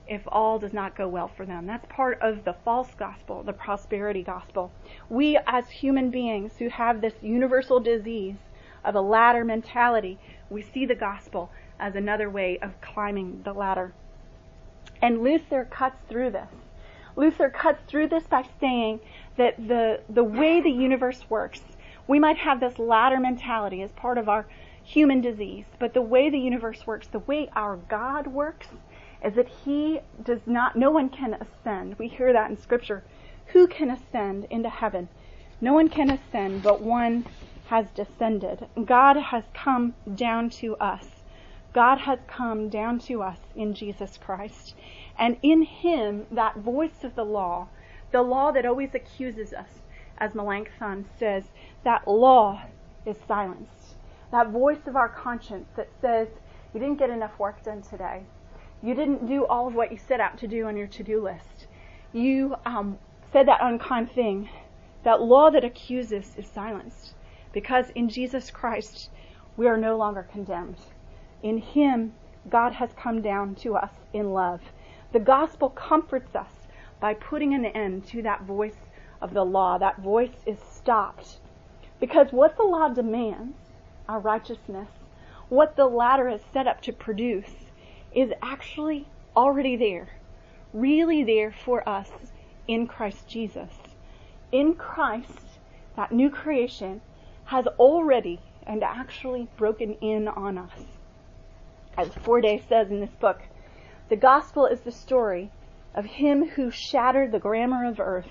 if 0.06 0.20
all 0.28 0.58
does 0.58 0.75
not 0.75 0.99
go 0.99 1.08
well 1.08 1.28
for 1.28 1.46
them. 1.46 1.66
That's 1.66 1.87
part 1.87 2.20
of 2.20 2.44
the 2.44 2.56
false 2.62 2.92
gospel, 2.94 3.42
the 3.42 3.54
prosperity 3.54 4.22
gospel. 4.22 4.70
We 5.08 5.38
as 5.46 5.70
human 5.70 6.10
beings 6.10 6.58
who 6.58 6.68
have 6.68 7.00
this 7.00 7.14
universal 7.22 7.80
disease 7.80 8.37
of 8.84 8.96
a 8.96 9.00
ladder 9.00 9.46
mentality, 9.46 10.18
we 10.50 10.60
see 10.60 10.84
the 10.84 10.94
gospel 10.94 11.50
as 11.80 11.96
another 11.96 12.28
way 12.28 12.58
of 12.58 12.78
climbing 12.82 13.40
the 13.44 13.54
ladder. 13.54 13.94
And 15.00 15.22
Luther 15.22 15.64
cuts 15.64 16.02
through 16.06 16.32
this. 16.32 16.50
Luther 17.16 17.49
cuts 17.49 17.83
through 17.87 18.09
this 18.09 18.25
by 18.25 18.44
saying 18.61 19.00
that 19.37 19.56
the, 19.68 20.00
the 20.09 20.25
way 20.25 20.61
the 20.61 20.71
universe 20.71 21.28
works, 21.28 21.61
we 22.06 22.18
might 22.18 22.38
have 22.38 22.61
this 22.61 22.78
ladder 22.78 23.18
mentality 23.18 23.83
as 23.83 23.92
part 23.92 24.18
of 24.18 24.28
our 24.28 24.47
human 24.83 25.21
disease. 25.21 25.64
But 25.78 25.94
the 25.94 26.02
way 26.02 26.28
the 26.28 26.38
universe 26.38 26.87
works, 26.87 27.06
the 27.06 27.21
way 27.21 27.49
our 27.54 27.76
God 27.76 28.26
works, 28.26 28.68
is 29.25 29.35
that 29.35 29.49
He 29.49 30.00
does 30.23 30.40
not, 30.47 30.76
no 30.76 30.90
one 30.90 31.09
can 31.09 31.35
ascend. 31.35 31.99
We 31.99 32.09
hear 32.09 32.33
that 32.33 32.50
in 32.50 32.59
Scripture. 32.59 33.02
Who 33.47 33.66
can 33.66 33.90
ascend 33.90 34.47
into 34.50 34.68
heaven? 34.68 35.09
No 35.61 35.73
one 35.73 35.88
can 35.88 36.11
ascend, 36.11 36.62
but 36.62 36.83
one 36.83 37.26
has 37.66 37.87
descended. 37.94 38.66
God 38.85 39.16
has 39.16 39.44
come 39.54 39.94
down 40.14 40.50
to 40.50 40.76
us. 40.76 41.06
God 41.73 41.99
has 41.99 42.18
come 42.28 42.68
down 42.68 42.99
to 43.00 43.23
us 43.23 43.38
in 43.56 43.75
Jesus 43.75 44.18
Christ. 44.18 44.75
And 45.18 45.37
in 45.42 45.62
Him, 45.62 46.26
that 46.30 46.56
voice 46.56 47.04
of 47.04 47.14
the 47.14 47.25
law, 47.25 47.68
the 48.12 48.23
law 48.23 48.52
that 48.52 48.66
always 48.66 48.94
accuses 48.94 49.52
us, 49.52 49.83
as 50.18 50.35
Melanchthon 50.35 51.06
says, 51.18 51.44
that 51.85 52.06
law 52.06 52.62
is 53.06 53.16
silenced 53.26 53.94
that 54.35 54.50
voice 54.50 54.88
of 54.88 54.97
our 54.97 55.09
conscience 55.09 55.68
that 55.76 55.88
says, 56.00 56.26
you 56.73 56.80
didn't 56.80 56.99
get 56.99 57.09
enough 57.09 57.38
work 57.38 57.62
done 57.62 57.83
today. 57.83 58.25
You 58.83 58.92
didn't 58.92 59.28
do 59.28 59.47
all 59.47 59.68
of 59.68 59.76
what 59.76 59.92
you 59.92 59.97
set 59.97 60.18
out 60.18 60.38
to 60.38 60.49
do 60.49 60.66
on 60.66 60.76
your 60.76 60.88
to-do 60.88 61.23
list. 61.23 61.68
You 62.12 62.56
um, 62.66 62.99
said 63.33 63.47
that 63.47 63.61
unkind 63.62 64.11
thing. 64.11 64.49
That 65.04 65.23
law 65.23 65.50
that 65.50 65.62
accuses 65.62 66.35
is 66.37 66.49
silenced 66.49 67.14
because 67.52 67.90
in 67.90 68.09
Jesus 68.09 68.50
Christ 68.50 69.09
we 69.56 69.68
are 69.68 69.76
no 69.76 69.97
longer 69.97 70.26
condemned. 70.33 70.78
In 71.44 71.59
Him, 71.59 72.14
God 72.50 72.73
has 72.73 72.90
come 72.97 73.23
down 73.23 73.54
to 73.56 73.76
us 73.76 73.92
in 74.12 74.33
love. 74.33 74.62
The 75.14 75.21
gospel 75.21 75.68
comforts 75.71 76.35
us 76.35 76.66
by 76.99 77.14
putting 77.14 77.54
an 77.54 77.64
end 77.66 78.04
to 78.09 78.23
that 78.23 78.42
voice 78.42 78.88
of 79.23 79.33
the 79.33 79.44
law. 79.44 79.78
That 79.78 80.00
voice 80.00 80.42
is 80.44 80.59
stopped. 80.59 81.38
Because 82.00 82.33
what 82.33 82.56
the 82.56 82.64
law 82.64 82.88
demands, 82.88 83.56
our 84.09 84.18
righteousness, 84.18 84.88
what 85.49 85.76
the 85.76 85.87
ladder 85.87 86.28
is 86.28 86.40
set 86.52 86.66
up 86.66 86.80
to 86.83 86.92
produce, 86.92 87.71
is 88.12 88.33
actually 88.42 89.06
already 89.37 89.76
there, 89.76 90.09
really 90.73 91.23
there 91.23 91.52
for 91.52 91.88
us 91.88 92.11
in 92.66 92.88
Christ 92.88 93.28
Jesus. 93.28 93.71
In 94.50 94.75
Christ, 94.75 95.61
that 95.94 96.11
new 96.11 96.28
creation 96.28 97.02
has 97.44 97.68
already 97.78 98.40
and 98.66 98.83
actually 98.83 99.47
broken 99.56 99.92
in 100.00 100.26
on 100.26 100.59
us. 100.59 100.99
As 101.97 102.09
Forde 102.09 102.61
says 102.68 102.90
in 102.90 102.99
this 102.99 103.14
book, 103.21 103.42
the 104.14 104.21
gospel 104.21 104.64
is 104.64 104.83
the 104.83 104.92
story 104.92 105.50
of 105.92 106.04
him 106.04 106.50
who 106.50 106.71
shattered 106.71 107.33
the 107.33 107.40
grammar 107.40 107.85
of 107.85 107.99
earth, 107.99 108.30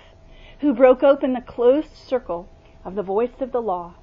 who 0.61 0.73
broke 0.73 1.03
open 1.03 1.33
the 1.33 1.41
closed 1.41 1.93
circle 1.93 2.47
of 2.85 2.95
the 2.95 3.03
voice 3.03 3.41
of 3.41 3.51
the 3.51 3.61
law 3.61 3.93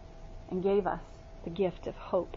and 0.50 0.62
gave 0.62 0.86
us 0.86 1.00
the 1.42 1.48
gift 1.48 1.86
of 1.86 1.96
hope. 1.96 2.36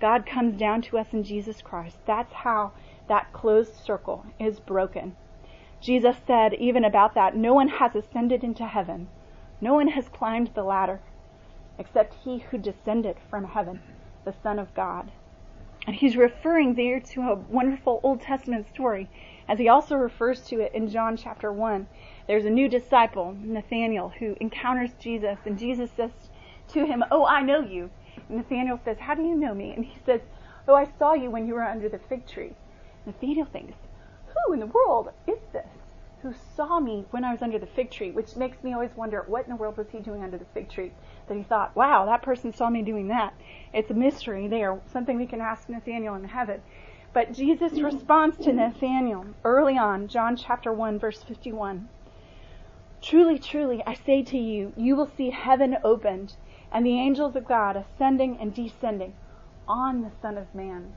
God 0.00 0.24
comes 0.24 0.58
down 0.58 0.80
to 0.80 0.96
us 0.96 1.08
in 1.12 1.22
Jesus 1.22 1.60
Christ. 1.60 1.98
That's 2.06 2.32
how 2.32 2.72
that 3.08 3.30
closed 3.34 3.74
circle 3.74 4.24
is 4.40 4.58
broken. 4.58 5.14
Jesus 5.82 6.16
said 6.26 6.54
even 6.54 6.86
about 6.86 7.14
that, 7.14 7.36
no 7.36 7.52
one 7.52 7.68
has 7.68 7.94
ascended 7.94 8.42
into 8.42 8.64
heaven. 8.64 9.08
No 9.60 9.74
one 9.74 9.88
has 9.88 10.08
climbed 10.08 10.52
the 10.54 10.64
ladder 10.64 11.00
except 11.76 12.24
he 12.24 12.38
who 12.38 12.56
descended 12.56 13.18
from 13.28 13.44
heaven, 13.44 13.82
the 14.24 14.32
Son 14.42 14.58
of 14.58 14.72
God. 14.72 15.12
And 15.88 15.96
he's 15.96 16.18
referring 16.18 16.74
there 16.74 17.00
to 17.00 17.22
a 17.22 17.34
wonderful 17.34 18.00
Old 18.02 18.20
Testament 18.20 18.68
story, 18.68 19.08
as 19.48 19.58
he 19.58 19.68
also 19.68 19.94
refers 19.94 20.42
to 20.48 20.60
it 20.60 20.74
in 20.74 20.90
John 20.90 21.16
chapter 21.16 21.50
1. 21.50 21.86
There's 22.26 22.44
a 22.44 22.50
new 22.50 22.68
disciple, 22.68 23.34
Nathanael, 23.40 24.10
who 24.18 24.36
encounters 24.38 24.90
Jesus, 25.00 25.38
and 25.46 25.58
Jesus 25.58 25.90
says 25.90 26.10
to 26.74 26.84
him, 26.84 27.02
Oh, 27.10 27.24
I 27.24 27.40
know 27.40 27.60
you. 27.60 27.88
And 28.28 28.36
Nathanael 28.36 28.78
says, 28.84 28.98
How 28.98 29.14
do 29.14 29.22
you 29.22 29.34
know 29.34 29.54
me? 29.54 29.72
And 29.72 29.82
he 29.82 29.96
says, 30.04 30.20
Oh, 30.68 30.74
I 30.74 30.90
saw 30.98 31.14
you 31.14 31.30
when 31.30 31.46
you 31.46 31.54
were 31.54 31.64
under 31.64 31.88
the 31.88 32.00
fig 32.00 32.26
tree. 32.26 32.52
Nathanael 33.06 33.46
thinks, 33.46 33.78
Who 34.26 34.52
in 34.52 34.60
the 34.60 34.66
world 34.66 35.08
is 35.26 35.38
this 35.54 35.70
who 36.20 36.34
saw 36.56 36.80
me 36.80 37.06
when 37.12 37.24
I 37.24 37.32
was 37.32 37.42
under 37.42 37.58
the 37.58 37.66
fig 37.66 37.90
tree? 37.90 38.10
Which 38.10 38.36
makes 38.36 38.62
me 38.62 38.74
always 38.74 38.94
wonder, 38.96 39.24
what 39.26 39.44
in 39.44 39.50
the 39.50 39.56
world 39.56 39.76
was 39.76 39.86
he 39.90 40.00
doing 40.00 40.22
under 40.22 40.36
the 40.36 40.44
fig 40.52 40.68
tree? 40.68 40.92
That 41.28 41.36
he 41.36 41.42
thought, 41.42 41.76
wow, 41.76 42.06
that 42.06 42.22
person 42.22 42.52
saw 42.52 42.70
me 42.70 42.82
doing 42.82 43.08
that. 43.08 43.34
It's 43.72 43.90
a 43.90 43.94
mystery 43.94 44.48
there, 44.48 44.80
something 44.92 45.16
we 45.16 45.26
can 45.26 45.40
ask 45.40 45.68
Nathanael 45.68 46.14
in 46.14 46.24
heaven. 46.24 46.62
But 47.12 47.32
Jesus 47.32 47.80
responds 47.80 48.36
to 48.38 48.52
Nathanael 48.52 49.26
early 49.44 49.76
on, 49.78 50.08
John 50.08 50.36
chapter 50.36 50.72
1, 50.72 50.98
verse 50.98 51.22
51. 51.22 51.88
Truly, 53.00 53.38
truly, 53.38 53.82
I 53.86 53.94
say 53.94 54.22
to 54.24 54.38
you, 54.38 54.72
you 54.76 54.96
will 54.96 55.10
see 55.16 55.30
heaven 55.30 55.76
opened 55.84 56.36
and 56.72 56.84
the 56.84 56.98
angels 56.98 57.36
of 57.36 57.46
God 57.46 57.76
ascending 57.76 58.38
and 58.38 58.54
descending 58.54 59.14
on 59.66 60.02
the 60.02 60.10
Son 60.20 60.36
of 60.36 60.54
Man. 60.54 60.94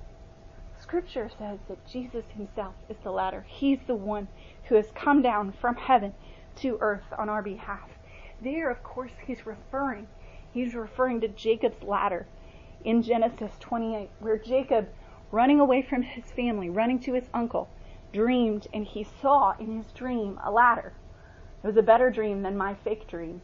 Scripture 0.80 1.30
says 1.30 1.60
that 1.68 1.86
Jesus 1.86 2.26
himself 2.36 2.74
is 2.90 2.98
the 3.04 3.12
ladder. 3.12 3.46
He's 3.48 3.80
the 3.86 3.96
one 3.96 4.28
who 4.66 4.76
has 4.76 4.92
come 4.96 5.22
down 5.22 5.52
from 5.52 5.76
heaven 5.76 6.14
to 6.58 6.78
earth 6.82 7.14
on 7.18 7.30
our 7.30 7.44
behalf. 7.44 7.90
There, 8.42 8.70
of 8.70 8.82
course, 8.84 9.12
he's 9.26 9.46
referring. 9.46 10.08
He's 10.54 10.76
referring 10.76 11.22
to 11.22 11.28
Jacob's 11.28 11.84
ladder 11.84 12.26
in 12.84 13.04
Genesis 13.04 13.52
28, 13.60 14.10
where 14.20 14.38
Jacob, 14.38 14.90
running 15.32 15.60
away 15.60 15.82
from 15.82 16.02
his 16.02 16.26
family, 16.26 16.70
running 16.70 17.00
to 17.02 17.14
his 17.14 17.30
uncle, 17.34 17.70
dreamed 18.12 18.68
and 18.74 18.86
he 18.86 19.04
saw 19.04 19.54
in 19.60 19.78
his 19.78 19.92
dream 19.94 20.40
a 20.44 20.52
ladder. 20.52 20.94
It 21.64 21.68
was 21.68 21.78
a 21.78 21.84
better 21.84 22.10
dream 22.10 22.42
than 22.42 22.58
my 22.58 22.74
fake 22.74 23.08
dream. 23.08 23.42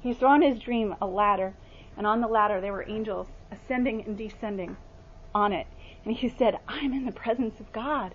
He 0.00 0.12
saw 0.12 0.34
in 0.34 0.42
his 0.42 0.60
dream 0.60 0.94
a 1.00 1.06
ladder 1.06 1.54
and 1.96 2.06
on 2.06 2.20
the 2.20 2.28
ladder 2.28 2.60
there 2.60 2.72
were 2.72 2.88
angels 2.88 3.28
ascending 3.50 4.04
and 4.04 4.16
descending 4.16 4.76
on 5.34 5.52
it. 5.52 5.66
And 6.04 6.14
he 6.14 6.28
said, 6.28 6.58
I'm 6.68 6.92
in 6.92 7.06
the 7.06 7.12
presence 7.12 7.60
of 7.60 7.72
God. 7.72 8.14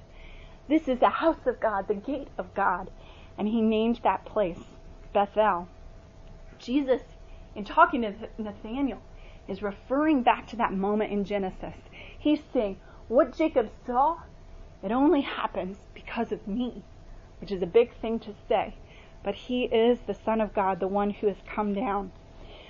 This 0.68 0.88
is 0.88 1.00
the 1.00 1.10
house 1.10 1.48
of 1.48 1.60
God, 1.60 1.88
the 1.88 1.96
gate 1.96 2.28
of 2.38 2.54
God. 2.54 2.92
And 3.38 3.48
he 3.48 3.62
named 3.62 4.02
that 4.04 4.26
place 4.26 4.60
Bethel. 5.14 5.68
Jesus, 6.60 7.02
in 7.60 7.66
talking 7.66 8.04
to 8.04 8.14
Nathanael, 8.38 9.02
is 9.50 9.62
referring 9.62 10.24
back 10.24 10.48
to 10.48 10.56
that 10.56 10.72
moment 10.72 11.12
in 11.12 11.26
Genesis. 11.26 11.76
He's 12.18 12.40
saying, 12.54 12.78
What 13.10 13.36
Jacob 13.36 13.70
saw, 13.86 14.20
it 14.82 14.94
only 14.94 15.20
happens 15.20 15.78
because 15.94 16.32
of 16.32 16.48
me, 16.48 16.86
which 17.42 17.52
is 17.52 17.62
a 17.62 17.68
big 17.68 17.94
thing 17.96 18.18
to 18.20 18.34
say. 18.48 18.76
But 19.24 19.36
he 19.36 19.66
is 19.66 20.00
the 20.00 20.14
Son 20.14 20.40
of 20.40 20.54
God, 20.54 20.80
the 20.80 20.88
one 20.88 21.10
who 21.10 21.28
has 21.28 21.36
come 21.46 21.74
down. 21.74 22.14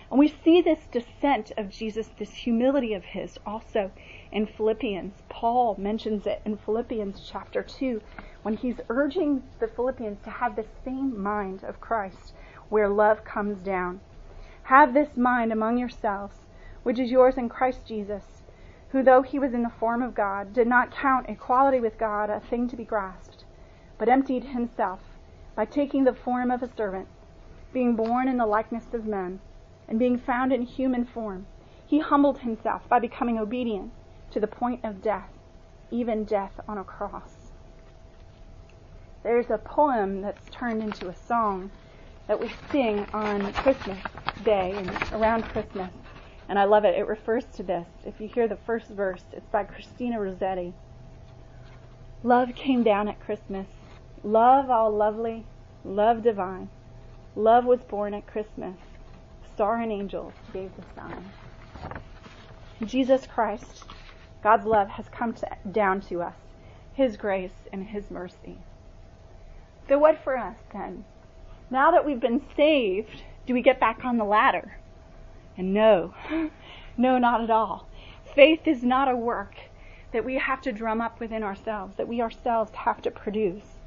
And 0.10 0.18
we 0.18 0.28
see 0.28 0.60
this 0.60 0.88
descent 0.92 1.52
of 1.56 1.70
Jesus, 1.70 2.10
this 2.18 2.34
humility 2.34 2.96
of 2.96 3.04
his 3.04 3.38
also 3.46 3.92
in 4.32 4.48
Philippians. 4.48 5.14
Paul 5.30 5.76
mentions 5.78 6.26
it 6.26 6.42
in 6.46 6.58
Philippians 6.58 7.22
chapter 7.32 7.62
2 7.62 8.02
when 8.42 8.58
he's 8.58 8.82
urging 8.90 9.44
the 9.60 9.68
Philippians 9.68 10.24
to 10.24 10.32
have 10.32 10.56
the 10.56 10.66
same 10.84 11.22
mind 11.22 11.64
of 11.64 11.80
Christ 11.80 12.34
where 12.70 12.90
love 12.90 13.24
comes 13.24 13.60
down. 13.60 14.00
Have 14.70 14.94
this 14.94 15.18
mind 15.18 15.52
among 15.52 15.80
yourselves, 15.80 16.42
which 16.84 17.00
is 17.00 17.10
yours 17.10 17.40
in 17.40 17.50
Christ 17.50 17.88
Jesus, 17.88 18.44
who 18.90 19.02
though 19.02 19.24
he 19.24 19.40
was 19.40 19.52
in 19.52 19.64
the 19.64 19.72
form 19.72 20.04
of 20.04 20.14
God, 20.14 20.54
did 20.54 20.68
not 20.68 20.92
count 20.92 21.28
equality 21.28 21.80
with 21.80 21.98
God 21.98 22.30
a 22.30 22.40
thing 22.40 22.68
to 22.68 22.76
be 22.76 22.86
grasped, 22.86 23.46
but 23.98 24.08
emptied 24.08 24.44
himself 24.44 25.00
by 25.56 25.66
taking 25.66 26.04
the 26.04 26.14
form 26.14 26.52
of 26.52 26.62
a 26.62 26.68
servant, 26.68 27.08
being 27.74 27.96
born 27.96 28.28
in 28.28 28.38
the 28.38 28.46
likeness 28.46 28.94
of 28.94 29.08
men 29.08 29.40
and 29.88 29.98
being 29.98 30.20
found 30.20 30.54
in 30.54 30.62
human 30.62 31.04
form, 31.04 31.48
he 31.88 31.98
humbled 31.98 32.42
himself 32.42 32.88
by 32.88 33.00
becoming 33.00 33.40
obedient 33.40 33.92
to 34.30 34.40
the 34.40 34.46
point 34.46 34.86
of 34.86 35.02
death, 35.02 35.32
even 35.90 36.26
death 36.26 36.60
on 36.68 36.78
a 36.78 36.84
cross. 36.84 37.50
There's 39.24 39.50
a 39.50 39.58
poem 39.58 40.22
that's 40.22 40.48
turned 40.52 40.84
into 40.84 41.10
a 41.10 41.16
song 41.16 41.72
that 42.30 42.40
we 42.40 42.50
sing 42.72 43.06
on 43.12 43.52
Christmas 43.52 44.00
Day 44.46 44.72
and 44.74 44.90
around 45.12 45.44
Christmas, 45.44 45.92
and 46.48 46.58
I 46.58 46.64
love 46.64 46.86
it. 46.86 46.98
It 46.98 47.06
refers 47.06 47.44
to 47.58 47.64
this. 47.64 47.88
If 48.06 48.22
you 48.22 48.30
hear 48.30 48.48
the 48.48 48.56
first 48.56 48.88
verse, 48.88 49.24
it's 49.34 49.48
by 49.48 49.66
Christina 49.66 50.22
Rossetti. 50.22 50.74
Love 52.24 52.56
came 52.56 52.84
down 52.84 53.10
at 53.10 53.20
Christmas. 53.20 53.68
Love 54.24 54.70
all 54.70 54.92
lovely, 54.92 55.46
love 55.84 56.24
divine. 56.24 56.70
Love 57.36 57.66
was 57.66 57.82
born 57.82 58.14
at 58.14 58.26
Christmas 58.26 58.78
star 59.60 59.82
and 59.82 59.92
angels 59.92 60.32
gave 60.54 60.72
the 60.78 60.84
sign. 60.96 61.30
Jesus 62.86 63.28
Christ, 63.28 63.84
God's 64.42 64.66
love, 64.66 64.88
has 64.88 65.10
come 65.10 65.34
to, 65.34 65.50
down 65.70 66.00
to 66.04 66.22
us, 66.22 66.38
His 66.94 67.18
grace 67.18 67.68
and 67.74 67.84
His 67.84 68.10
mercy. 68.10 68.58
So 69.90 70.00
what 70.00 70.24
for 70.24 70.38
us 70.38 70.56
then? 70.72 71.04
Now 71.72 71.92
that 71.92 72.06
we've 72.06 72.20
been 72.20 72.42
saved, 72.56 73.24
do 73.46 73.54
we 73.54 73.62
get 73.62 73.80
back 73.80 74.04
on 74.04 74.18
the 74.18 74.24
ladder? 74.24 74.78
And 75.56 75.74
no, 75.74 76.14
no, 76.98 77.18
not 77.18 77.42
at 77.42 77.52
all. 77.52 77.88
Faith 78.34 78.68
is 78.68 78.84
not 78.84 79.08
a 79.08 79.16
work 79.16 79.56
that 80.12 80.26
we 80.26 80.36
have 80.36 80.62
to 80.62 80.72
drum 80.72 81.02
up 81.02 81.20
within 81.20 81.44
ourselves, 81.44 81.96
that 81.98 82.08
we 82.08 82.22
ourselves 82.22 82.72
have 82.74 83.02
to 83.04 83.12
produce. 83.12 83.78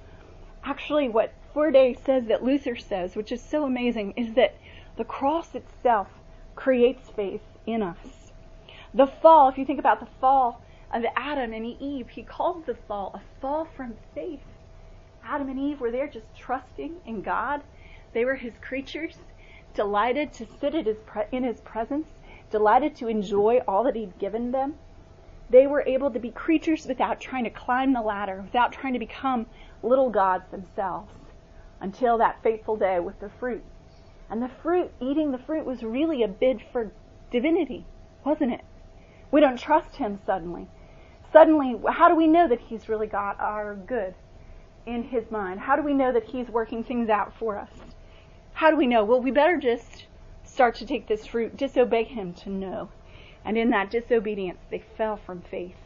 Actually, 0.64 1.08
what 1.08 1.32
Forde 1.52 1.98
says 2.04 2.26
that 2.26 2.44
Luther 2.44 2.76
says, 2.76 3.16
which 3.16 3.32
is 3.32 3.42
so 3.42 3.64
amazing, 3.64 4.14
is 4.16 4.34
that 4.34 4.54
the 4.96 5.04
cross 5.04 5.54
itself 5.54 6.08
creates 6.54 7.10
faith 7.10 7.42
in 7.66 7.82
us. 7.82 8.32
The 8.94 9.06
fall, 9.06 9.48
if 9.48 9.58
you 9.58 9.64
think 9.64 9.80
about 9.80 9.98
the 9.98 10.08
fall 10.20 10.62
of 10.92 11.04
Adam 11.16 11.52
and 11.52 11.66
Eve, 11.80 12.10
he 12.10 12.22
calls 12.22 12.64
the 12.64 12.74
fall 12.74 13.10
a 13.14 13.40
fall 13.40 13.64
from 13.64 13.94
faith. 14.14 14.51
Adam 15.24 15.48
and 15.48 15.58
Eve 15.58 15.80
were 15.80 15.90
there 15.90 16.06
just 16.06 16.34
trusting 16.36 16.96
in 17.06 17.22
God. 17.22 17.62
They 18.12 18.24
were 18.24 18.36
his 18.36 18.58
creatures, 18.60 19.18
delighted 19.74 20.32
to 20.34 20.46
sit 20.46 20.74
his 20.74 20.98
pre- 21.06 21.24
in 21.32 21.44
his 21.44 21.60
presence, 21.60 22.06
delighted 22.50 22.94
to 22.96 23.08
enjoy 23.08 23.58
all 23.66 23.84
that 23.84 23.96
he'd 23.96 24.18
given 24.18 24.50
them. 24.50 24.74
They 25.50 25.66
were 25.66 25.84
able 25.86 26.10
to 26.10 26.18
be 26.18 26.30
creatures 26.30 26.86
without 26.86 27.20
trying 27.20 27.44
to 27.44 27.50
climb 27.50 27.92
the 27.92 28.02
ladder, 28.02 28.42
without 28.42 28.72
trying 28.72 28.92
to 28.94 28.98
become 28.98 29.46
little 29.82 30.10
gods 30.10 30.50
themselves, 30.50 31.12
until 31.80 32.18
that 32.18 32.42
fateful 32.42 32.76
day 32.76 33.00
with 33.00 33.20
the 33.20 33.28
fruit 33.28 33.62
and 34.32 34.42
the 34.42 34.48
fruit, 34.48 34.90
eating 34.98 35.30
the 35.30 35.36
fruit 35.36 35.66
was 35.66 35.82
really 35.82 36.22
a 36.22 36.28
bid 36.28 36.62
for 36.72 36.90
divinity, 37.30 37.84
wasn't 38.24 38.50
it? 38.50 38.62
We 39.30 39.42
don't 39.42 39.58
trust 39.58 39.96
him 39.96 40.20
suddenly. 40.24 40.68
Suddenly, 41.30 41.78
how 41.90 42.08
do 42.08 42.14
we 42.14 42.26
know 42.26 42.48
that 42.48 42.60
he's 42.60 42.88
really 42.88 43.06
got 43.06 43.38
our 43.38 43.74
good 43.74 44.14
in 44.86 45.04
his 45.04 45.30
mind? 45.30 45.60
How 45.60 45.76
do 45.76 45.82
we 45.82 45.94
know 45.94 46.12
that 46.12 46.24
he's 46.24 46.48
working 46.48 46.84
things 46.84 47.08
out 47.08 47.34
for 47.38 47.58
us? 47.58 47.70
How 48.54 48.70
do 48.70 48.76
we 48.76 48.86
know? 48.86 49.04
Well, 49.04 49.20
we 49.20 49.30
better 49.30 49.56
just 49.56 50.06
start 50.44 50.74
to 50.76 50.86
take 50.86 51.06
this 51.06 51.26
fruit, 51.26 51.56
disobey 51.56 52.04
him 52.04 52.34
to 52.34 52.50
know. 52.50 52.88
And 53.44 53.56
in 53.56 53.70
that 53.70 53.90
disobedience, 53.90 54.60
they 54.70 54.84
fell 54.96 55.16
from 55.16 55.42
faith. 55.42 55.76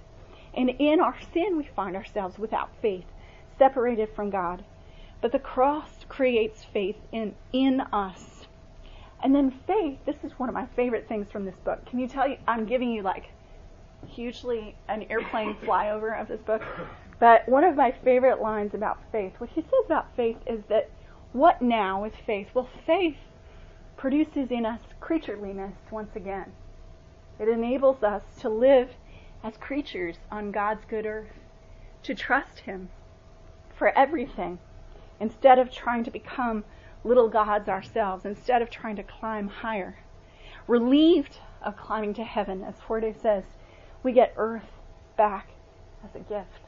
And 0.55 0.71
in 0.71 1.01
our 1.01 1.17
sin, 1.33 1.57
we 1.57 1.65
find 1.65 1.97
ourselves 1.97 2.39
without 2.39 2.71
faith, 2.81 3.05
separated 3.59 4.09
from 4.15 4.31
God. 4.31 4.65
But 5.21 5.33
the 5.33 5.39
cross 5.39 6.05
creates 6.09 6.65
faith 6.65 6.97
in, 7.13 7.35
in 7.53 7.81
us. 7.93 8.47
And 9.23 9.35
then 9.35 9.51
faith, 9.67 9.99
this 10.05 10.17
is 10.23 10.39
one 10.39 10.49
of 10.49 10.55
my 10.55 10.67
favorite 10.77 11.09
things 11.09 11.31
from 11.31 11.45
this 11.45 11.57
book. 11.65 11.85
Can 11.87 11.99
you 11.99 12.09
tell 12.09 12.29
you, 12.29 12.37
I'm 12.47 12.67
giving 12.67 12.91
you 12.91 13.03
like 13.03 13.31
hugely 14.07 14.75
an 14.89 15.05
airplane 15.05 15.57
flyover 15.63 16.21
of 16.21 16.29
this 16.29 16.41
book. 16.41 16.63
But 17.19 17.49
one 17.49 17.65
of 17.65 17.77
my 17.77 17.93
favorite 17.93 18.43
lines 18.43 18.75
about 18.75 18.99
faith, 19.11 19.35
what 19.39 19.51
she 19.55 19.63
says 19.63 19.87
about 19.87 20.15
faith 20.17 20.37
is 20.47 20.65
that 20.69 20.91
what 21.33 21.63
now 21.63 22.05
is 22.05 22.13
faith? 22.27 22.49
Well, 22.53 22.69
faith 22.85 23.17
produces 23.97 24.51
in 24.51 24.67
us 24.67 24.81
creatureliness 25.01 25.75
once 25.91 26.15
again. 26.15 26.53
It 27.39 27.49
enables 27.49 28.03
us 28.03 28.23
to 28.41 28.49
live 28.49 28.91
as 29.43 29.57
creatures 29.57 30.17
on 30.31 30.51
God's 30.51 30.85
good 30.85 31.07
earth, 31.07 31.39
to 32.03 32.15
trust 32.15 32.61
Him 32.61 32.91
for 33.75 33.97
everything 33.97 34.59
instead 35.21 35.59
of 35.59 35.71
trying 35.71 36.05
to 36.05 36.11
become 36.11 36.65
little 37.05 37.29
gods 37.29 37.69
ourselves, 37.69 38.25
instead 38.25 38.61
of 38.61 38.69
trying 38.69 38.97
to 38.97 39.03
climb 39.03 39.49
higher. 39.49 39.99
Relieved 40.67 41.39
of 41.63 41.77
climbing 41.77 42.13
to 42.15 42.25
heaven, 42.25 42.63
as 42.63 42.81
Forde 42.81 43.15
says, 43.21 43.45
we 44.03 44.13
get 44.13 44.35
earth 44.37 44.73
back 45.17 45.49
as 46.05 46.15
a 46.15 46.21
gift. 46.21 46.66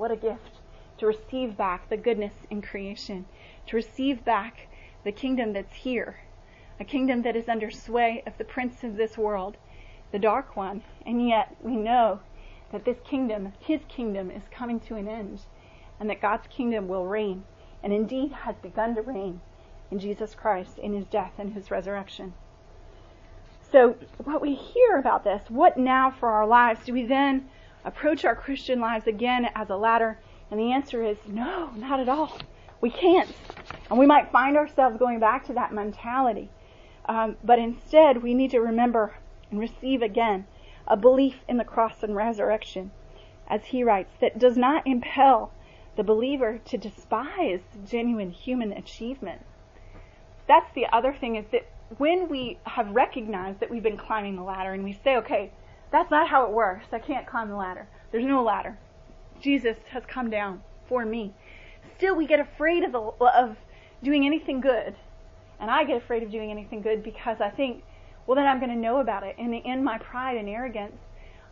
What 0.00 0.10
a 0.10 0.16
gift. 0.16 0.60
To 0.96 1.06
receive 1.06 1.58
back 1.58 1.90
the 1.90 1.98
goodness 1.98 2.32
in 2.48 2.62
creation, 2.62 3.26
to 3.66 3.76
receive 3.76 4.24
back 4.24 4.68
the 5.04 5.12
kingdom 5.12 5.52
that's 5.52 5.74
here, 5.74 6.20
a 6.80 6.84
kingdom 6.84 7.20
that 7.20 7.36
is 7.36 7.50
under 7.50 7.70
sway 7.70 8.22
of 8.26 8.38
the 8.38 8.46
prince 8.46 8.82
of 8.82 8.96
this 8.96 9.18
world, 9.18 9.58
the 10.10 10.18
dark 10.18 10.56
one, 10.56 10.84
and 11.04 11.28
yet 11.28 11.54
we 11.60 11.76
know 11.76 12.20
that 12.72 12.86
this 12.86 12.96
kingdom, 13.04 13.52
his 13.60 13.82
kingdom, 13.88 14.30
is 14.30 14.44
coming 14.50 14.80
to 14.80 14.96
an 14.96 15.06
end, 15.06 15.42
and 16.00 16.08
that 16.08 16.22
God's 16.22 16.46
kingdom 16.46 16.88
will 16.88 17.04
reign, 17.04 17.44
and 17.82 17.92
indeed 17.92 18.32
has 18.32 18.56
begun 18.56 18.94
to 18.94 19.02
reign 19.02 19.42
in 19.90 19.98
Jesus 19.98 20.34
Christ 20.34 20.78
in 20.78 20.94
his 20.94 21.04
death 21.04 21.34
and 21.36 21.52
his 21.52 21.70
resurrection. 21.70 22.32
So, 23.70 23.96
what 24.24 24.40
we 24.40 24.54
hear 24.54 24.96
about 24.96 25.24
this, 25.24 25.50
what 25.50 25.76
now 25.76 26.10
for 26.10 26.30
our 26.30 26.46
lives? 26.46 26.86
Do 26.86 26.94
we 26.94 27.04
then 27.04 27.50
approach 27.84 28.24
our 28.24 28.36
Christian 28.36 28.80
lives 28.80 29.06
again 29.06 29.48
as 29.54 29.70
a 29.70 29.76
ladder? 29.76 30.18
And 30.50 30.58
the 30.58 30.72
answer 30.72 31.04
is 31.04 31.16
no, 31.26 31.70
not 31.76 32.00
at 32.00 32.08
all. 32.08 32.38
We 32.80 32.90
can't. 32.90 33.30
And 33.90 33.98
we 33.98 34.06
might 34.06 34.32
find 34.32 34.56
ourselves 34.56 34.96
going 34.96 35.20
back 35.20 35.46
to 35.46 35.52
that 35.54 35.72
mentality. 35.72 36.50
Um, 37.06 37.36
but 37.44 37.58
instead, 37.58 38.22
we 38.22 38.34
need 38.34 38.50
to 38.52 38.60
remember 38.60 39.14
and 39.50 39.60
receive 39.60 40.02
again 40.02 40.46
a 40.86 40.96
belief 40.96 41.36
in 41.48 41.56
the 41.56 41.64
cross 41.64 42.02
and 42.02 42.16
resurrection, 42.16 42.90
as 43.48 43.66
he 43.66 43.84
writes, 43.84 44.12
that 44.20 44.38
does 44.38 44.56
not 44.56 44.86
impel 44.86 45.52
the 45.96 46.04
believer 46.04 46.60
to 46.64 46.78
despise 46.78 47.60
genuine 47.84 48.30
human 48.30 48.72
achievement. 48.72 49.44
That's 50.48 50.72
the 50.74 50.86
other 50.92 51.12
thing 51.12 51.36
is 51.36 51.44
that 51.52 51.68
when 51.98 52.28
we 52.28 52.58
have 52.64 52.90
recognized 52.90 53.60
that 53.60 53.70
we've 53.70 53.82
been 53.82 53.96
climbing 53.96 54.36
the 54.36 54.42
ladder 54.42 54.72
and 54.72 54.84
we 54.84 54.98
say, 55.04 55.16
okay, 55.16 55.52
that's 55.90 56.10
not 56.10 56.28
how 56.28 56.44
it 56.44 56.50
works. 56.52 56.86
I 56.92 56.98
can't 56.98 57.26
climb 57.26 57.48
the 57.48 57.56
ladder. 57.56 57.88
There's 58.12 58.24
no 58.24 58.42
ladder. 58.42 58.78
Jesus 59.40 59.76
has 59.90 60.04
come 60.06 60.30
down 60.30 60.62
for 60.88 61.04
me. 61.04 61.34
Still, 61.96 62.14
we 62.14 62.26
get 62.26 62.40
afraid 62.40 62.84
of, 62.84 62.92
the, 62.92 62.98
of 62.98 63.56
doing 64.02 64.26
anything 64.26 64.60
good. 64.60 64.94
And 65.58 65.70
I 65.70 65.84
get 65.84 65.96
afraid 65.96 66.22
of 66.22 66.30
doing 66.30 66.50
anything 66.50 66.80
good 66.80 67.02
because 67.02 67.40
I 67.40 67.50
think, 67.50 67.84
well, 68.26 68.36
then 68.36 68.46
I'm 68.46 68.58
going 68.58 68.70
to 68.70 68.76
know 68.76 68.98
about 68.98 69.22
it. 69.22 69.36
And 69.38 69.54
in 69.54 69.84
my 69.84 69.98
pride 69.98 70.36
and 70.36 70.48
arrogance, 70.48 70.96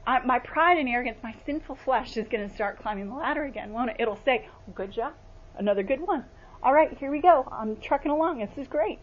I, 0.07 0.21
my 0.21 0.39
pride 0.39 0.79
and 0.79 0.89
arrogance, 0.89 1.19
my 1.23 1.35
sinful 1.45 1.77
flesh 1.77 2.17
is 2.17 2.27
going 2.29 2.49
to 2.49 2.55
start 2.55 2.81
climbing 2.81 3.09
the 3.09 3.15
ladder 3.15 3.45
again, 3.45 3.73
won't 3.73 3.91
it? 3.91 3.97
It'll 3.99 4.19
say, 4.25 4.49
good 4.75 4.91
job. 4.93 5.13
Another 5.57 5.83
good 5.83 6.01
one. 6.01 6.25
All 6.63 6.73
right, 6.73 6.97
here 6.99 7.11
we 7.11 7.21
go. 7.21 7.47
I'm 7.53 7.77
trucking 7.77 8.11
along. 8.11 8.39
This 8.39 8.57
is 8.57 8.67
great. 8.69 8.99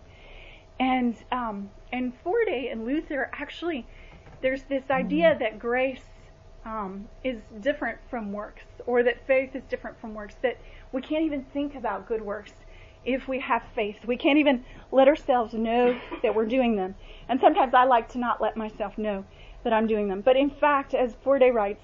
And 0.80 1.16
um, 1.32 1.70
and 1.94 2.12
Forde 2.24 2.70
and 2.72 2.86
Luther 2.86 3.30
actually, 3.32 3.88
there's 4.42 4.64
this 4.64 4.90
idea 4.90 5.38
that 5.40 5.60
grace 5.60 6.04
um, 6.66 7.08
is 7.24 7.40
different 7.62 8.00
from 8.10 8.34
works, 8.34 8.66
or 8.86 9.04
that 9.04 9.26
faith 9.28 9.56
is 9.56 9.64
different 9.70 10.00
from 10.00 10.14
works. 10.14 10.36
That 10.42 10.58
we 10.92 11.02
can't 11.02 11.24
even 11.24 11.44
think 11.54 11.76
about 11.76 12.08
good 12.08 12.22
works 12.22 12.54
if 13.06 13.28
we 13.28 13.40
have 13.40 13.64
faith. 13.76 13.98
We 14.06 14.18
can't 14.18 14.40
even 14.40 14.66
let 14.92 15.08
ourselves 15.08 15.54
know 15.54 16.00
that 16.24 16.34
we're 16.34 16.48
doing 16.48 16.76
them. 16.76 16.96
And 17.30 17.40
sometimes 17.40 17.74
I 17.74 17.86
like 17.86 18.10
to 18.10 18.18
not 18.18 18.42
let 18.42 18.58
myself 18.58 18.98
know 18.98 19.26
that 19.64 19.74
I'm 19.74 19.88
doing 19.88 20.08
them. 20.08 20.22
But 20.22 20.38
in 20.38 20.50
fact, 20.50 20.94
as 20.94 21.16
Forde 21.24 21.54
writes, 21.54 21.84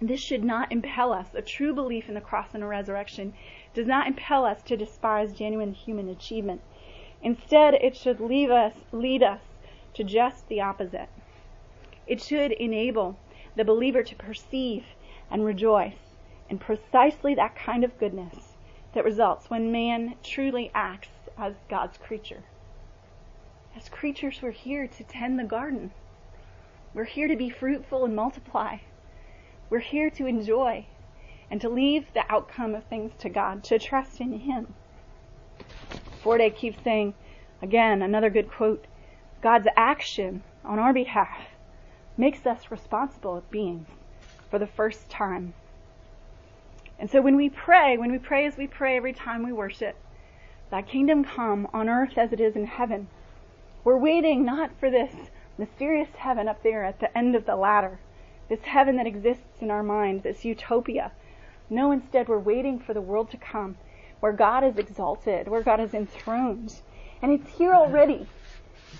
this 0.00 0.20
should 0.20 0.44
not 0.44 0.70
impel 0.70 1.12
us. 1.12 1.28
A 1.34 1.40
true 1.40 1.72
belief 1.72 2.08
in 2.08 2.14
the 2.14 2.20
cross 2.20 2.48
and 2.52 2.62
the 2.62 2.66
resurrection 2.66 3.32
does 3.72 3.86
not 3.86 4.06
impel 4.06 4.44
us 4.44 4.62
to 4.64 4.76
despise 4.76 5.32
genuine 5.32 5.72
human 5.72 6.08
achievement. 6.10 6.60
Instead, 7.22 7.74
it 7.74 7.96
should 7.96 8.20
leave 8.20 8.50
us, 8.50 8.74
lead 8.92 9.22
us 9.22 9.40
to 9.94 10.04
just 10.04 10.48
the 10.48 10.60
opposite. 10.60 11.08
It 12.06 12.20
should 12.20 12.52
enable 12.52 13.16
the 13.56 13.64
believer 13.64 14.02
to 14.04 14.14
perceive 14.14 14.84
and 15.28 15.44
rejoice 15.44 16.16
in 16.48 16.58
precisely 16.58 17.34
that 17.34 17.56
kind 17.56 17.82
of 17.82 17.98
goodness 17.98 18.54
that 18.92 19.04
results 19.04 19.50
when 19.50 19.72
man 19.72 20.14
truly 20.22 20.70
acts 20.74 21.08
as 21.36 21.54
God's 21.68 21.98
creature. 21.98 22.44
As 23.76 23.88
creatures, 23.88 24.40
we're 24.40 24.52
here 24.52 24.86
to 24.86 25.04
tend 25.04 25.38
the 25.38 25.44
garden. 25.44 25.90
We're 26.94 27.04
here 27.04 27.28
to 27.28 27.36
be 27.36 27.50
fruitful 27.50 28.04
and 28.04 28.14
multiply. 28.14 28.78
We're 29.68 29.80
here 29.80 30.08
to 30.10 30.26
enjoy 30.26 30.86
and 31.50 31.60
to 31.60 31.68
leave 31.68 32.12
the 32.14 32.24
outcome 32.32 32.74
of 32.74 32.84
things 32.84 33.12
to 33.18 33.28
God, 33.28 33.64
to 33.64 33.78
trust 33.78 34.20
in 34.20 34.32
Him. 34.32 34.74
Forde 36.22 36.54
keeps 36.56 36.82
saying, 36.82 37.14
again, 37.60 38.00
another 38.00 38.30
good 38.30 38.50
quote, 38.50 38.86
God's 39.42 39.68
action 39.76 40.42
on 40.64 40.78
our 40.78 40.92
behalf 40.92 41.55
makes 42.16 42.46
us 42.46 42.70
responsible 42.70 43.42
beings 43.50 43.88
for 44.50 44.58
the 44.58 44.66
first 44.66 45.08
time. 45.08 45.54
And 46.98 47.10
so 47.10 47.20
when 47.20 47.36
we 47.36 47.50
pray, 47.50 47.96
when 47.98 48.10
we 48.12 48.18
pray 48.18 48.46
as 48.46 48.56
we 48.56 48.66
pray 48.66 48.96
every 48.96 49.12
time 49.12 49.44
we 49.44 49.52
worship, 49.52 49.96
Thy 50.68 50.82
kingdom 50.82 51.22
come 51.22 51.68
on 51.72 51.88
earth 51.88 52.18
as 52.18 52.32
it 52.32 52.40
is 52.40 52.56
in 52.56 52.66
heaven, 52.66 53.06
we're 53.84 53.96
waiting 53.96 54.44
not 54.44 54.72
for 54.80 54.90
this 54.90 55.14
mysterious 55.56 56.08
heaven 56.16 56.48
up 56.48 56.62
there 56.64 56.84
at 56.84 56.98
the 56.98 57.16
end 57.16 57.36
of 57.36 57.46
the 57.46 57.54
ladder, 57.54 58.00
this 58.48 58.62
heaven 58.62 58.96
that 58.96 59.06
exists 59.06 59.60
in 59.60 59.70
our 59.70 59.84
mind, 59.84 60.24
this 60.24 60.44
utopia. 60.44 61.12
No, 61.70 61.92
instead, 61.92 62.28
we're 62.28 62.40
waiting 62.40 62.80
for 62.80 62.94
the 62.94 63.00
world 63.00 63.30
to 63.30 63.36
come 63.36 63.76
where 64.18 64.32
God 64.32 64.64
is 64.64 64.76
exalted, 64.76 65.46
where 65.46 65.62
God 65.62 65.78
is 65.78 65.94
enthroned. 65.94 66.74
And 67.22 67.32
it's 67.32 67.56
here 67.56 67.74
already. 67.74 68.26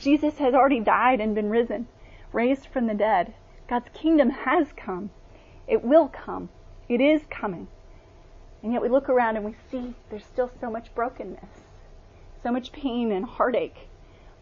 Jesus 0.01 0.39
has 0.39 0.55
already 0.55 0.81
died 0.81 1.21
and 1.21 1.35
been 1.35 1.51
risen, 1.51 1.89
raised 2.33 2.67
from 2.67 2.87
the 2.87 2.95
dead. 2.95 3.35
God's 3.69 3.89
kingdom 3.93 4.31
has 4.31 4.69
come. 4.77 5.11
It 5.67 5.85
will 5.85 6.09
come. 6.09 6.49
It 6.89 7.01
is 7.01 7.23
coming. 7.31 7.69
And 8.63 8.73
yet 8.73 8.83
we 8.83 8.89
look 8.89 9.09
around 9.09 9.37
and 9.37 9.45
we 9.45 9.55
see 9.71 9.95
there's 10.11 10.25
still 10.25 10.51
so 10.61 10.71
much 10.71 10.95
brokenness, 10.95 11.51
so 12.43 12.51
much 12.51 12.73
pain 12.73 13.13
and 13.13 13.25
heartache, 13.25 13.89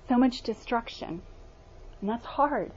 so 0.09 0.17
much 0.17 0.43
destruction. 0.43 1.23
And 2.01 2.11
that's 2.11 2.27
hard. 2.27 2.73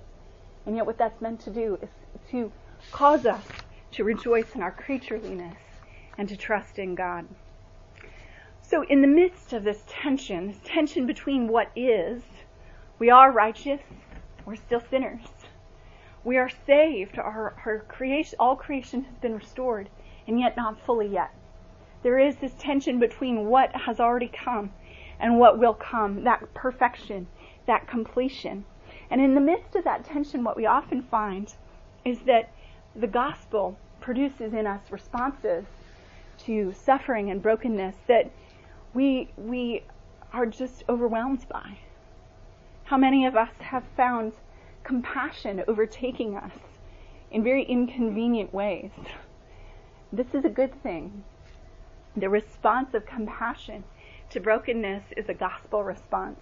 And 0.65 0.75
yet 0.75 0.85
what 0.85 0.97
that's 0.97 1.21
meant 1.21 1.39
to 1.41 1.49
do 1.49 1.77
is 1.81 1.89
to 2.31 2.51
cause 2.91 3.25
us 3.25 3.45
to 3.91 4.03
rejoice 4.03 4.55
in 4.55 4.61
our 4.61 4.71
creatureliness 4.71 5.57
and 6.17 6.27
to 6.29 6.37
trust 6.37 6.79
in 6.79 6.95
God. 6.95 7.25
So 8.61 8.83
in 8.83 9.01
the 9.01 9.07
midst 9.07 9.53
of 9.53 9.63
this 9.63 9.83
tension, 9.87 10.47
this 10.47 10.59
tension 10.65 11.05
between 11.05 11.47
what 11.47 11.71
is, 11.75 12.21
we 12.99 13.09
are 13.09 13.31
righteous, 13.31 13.81
we're 14.47 14.55
still 14.55 14.81
sinners. 14.89 15.27
We 16.23 16.37
are 16.37 16.49
saved, 16.65 17.19
our, 17.19 17.53
our 17.65 17.79
creation, 17.89 18.37
all 18.39 18.55
creation 18.55 19.03
has 19.03 19.17
been 19.17 19.35
restored, 19.35 19.89
and 20.25 20.39
yet 20.39 20.55
not 20.55 20.79
fully 20.79 21.07
yet. 21.07 21.33
There 22.01 22.17
is 22.17 22.37
this 22.37 22.53
tension 22.57 22.97
between 22.97 23.47
what 23.47 23.75
has 23.75 23.99
already 23.99 24.29
come 24.29 24.71
and 25.19 25.37
what 25.37 25.59
will 25.59 25.73
come, 25.73 26.23
that 26.23 26.53
perfection, 26.53 27.27
that 27.65 27.87
completion. 27.87 28.63
And 29.09 29.19
in 29.19 29.35
the 29.35 29.41
midst 29.41 29.75
of 29.75 29.83
that 29.83 30.05
tension, 30.05 30.45
what 30.45 30.55
we 30.55 30.65
often 30.65 31.01
find 31.01 31.53
is 32.05 32.19
that 32.21 32.49
the 32.95 33.07
gospel 33.07 33.77
produces 33.99 34.53
in 34.53 34.65
us 34.65 34.81
responses 34.89 35.65
to 36.45 36.71
suffering 36.71 37.29
and 37.29 37.41
brokenness 37.41 37.95
that 38.07 38.31
we, 38.93 39.29
we 39.35 39.83
are 40.31 40.45
just 40.45 40.85
overwhelmed 40.87 41.45
by. 41.49 41.79
How 42.87 42.95
many 42.95 43.25
of 43.25 43.35
us 43.35 43.51
have 43.59 43.83
found 43.97 44.31
compassion 44.85 45.61
overtaking 45.67 46.37
us 46.37 46.53
in 47.29 47.43
very 47.43 47.65
inconvenient 47.65 48.53
ways? 48.53 48.91
This 50.13 50.33
is 50.33 50.45
a 50.45 50.49
good 50.49 50.81
thing. 50.83 51.25
The 52.15 52.29
response 52.29 52.93
of 52.93 53.05
compassion 53.05 53.83
to 54.29 54.39
brokenness 54.39 55.03
is 55.17 55.27
a 55.27 55.33
gospel 55.33 55.83
response. 55.83 56.39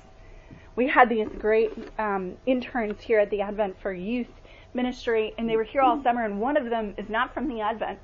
We 0.75 0.87
had 0.87 1.09
these 1.09 1.29
great 1.39 1.71
um, 1.97 2.37
interns 2.45 3.01
here 3.01 3.17
at 3.17 3.31
the 3.31 3.41
Advent 3.41 3.81
for 3.81 3.91
Youth 3.91 4.29
ministry, 4.75 5.33
and 5.39 5.49
they 5.49 5.55
were 5.55 5.63
here 5.63 5.81
all 5.81 5.99
summer, 6.03 6.25
and 6.25 6.39
one 6.39 6.57
of 6.57 6.69
them 6.69 6.93
is 6.95 7.09
not 7.09 7.33
from 7.33 7.47
the 7.47 7.61
Advent, 7.61 7.97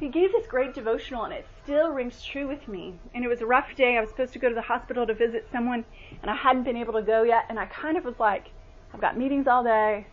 he 0.00 0.08
gave 0.08 0.32
this 0.32 0.48
great 0.48 0.74
devotional 0.74 1.22
and 1.22 1.34
it 1.34 1.46
still 1.66 1.90
rings 1.90 2.22
true 2.22 2.46
with 2.46 2.68
me. 2.68 2.94
And 3.12 3.24
it 3.24 3.28
was 3.28 3.40
a 3.40 3.46
rough 3.46 3.74
day. 3.74 3.96
I 3.96 4.00
was 4.00 4.08
supposed 4.08 4.32
to 4.34 4.38
go 4.38 4.48
to 4.48 4.54
the 4.54 4.62
hospital 4.62 5.04
to 5.04 5.14
visit 5.14 5.48
someone 5.50 5.84
and 6.22 6.30
I 6.30 6.36
hadn't 6.36 6.62
been 6.62 6.76
able 6.76 6.92
to 6.92 7.02
go 7.02 7.24
yet. 7.24 7.46
And 7.48 7.58
I 7.58 7.66
kind 7.66 7.96
of 7.96 8.04
was 8.04 8.20
like, 8.20 8.50
I've 8.94 9.00
got 9.00 9.18
meetings 9.18 9.48
all 9.48 9.64
day. 9.64 10.06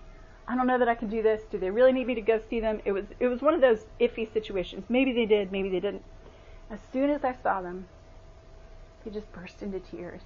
I 0.47 0.55
don't 0.55 0.65
know 0.65 0.79
that 0.79 0.89
I 0.89 0.95
can 0.95 1.09
do 1.09 1.21
this. 1.21 1.43
Do 1.51 1.59
they 1.59 1.69
really 1.69 1.93
need 1.93 2.07
me 2.07 2.15
to 2.15 2.21
go 2.21 2.41
see 2.49 2.59
them? 2.59 2.81
It 2.85 2.91
was 2.91 3.05
it 3.19 3.27
was 3.27 3.41
one 3.41 3.53
of 3.53 3.61
those 3.61 3.85
iffy 4.01 4.31
situations. 4.33 4.85
Maybe 4.89 5.13
they 5.13 5.27
did, 5.27 5.51
maybe 5.51 5.69
they 5.69 5.79
didn't. 5.79 6.03
As 6.71 6.79
soon 6.91 7.11
as 7.11 7.23
I 7.23 7.35
saw 7.43 7.61
them, 7.61 7.87
he 9.03 9.11
just 9.11 9.31
burst 9.31 9.61
into 9.61 9.79
tears. 9.79 10.23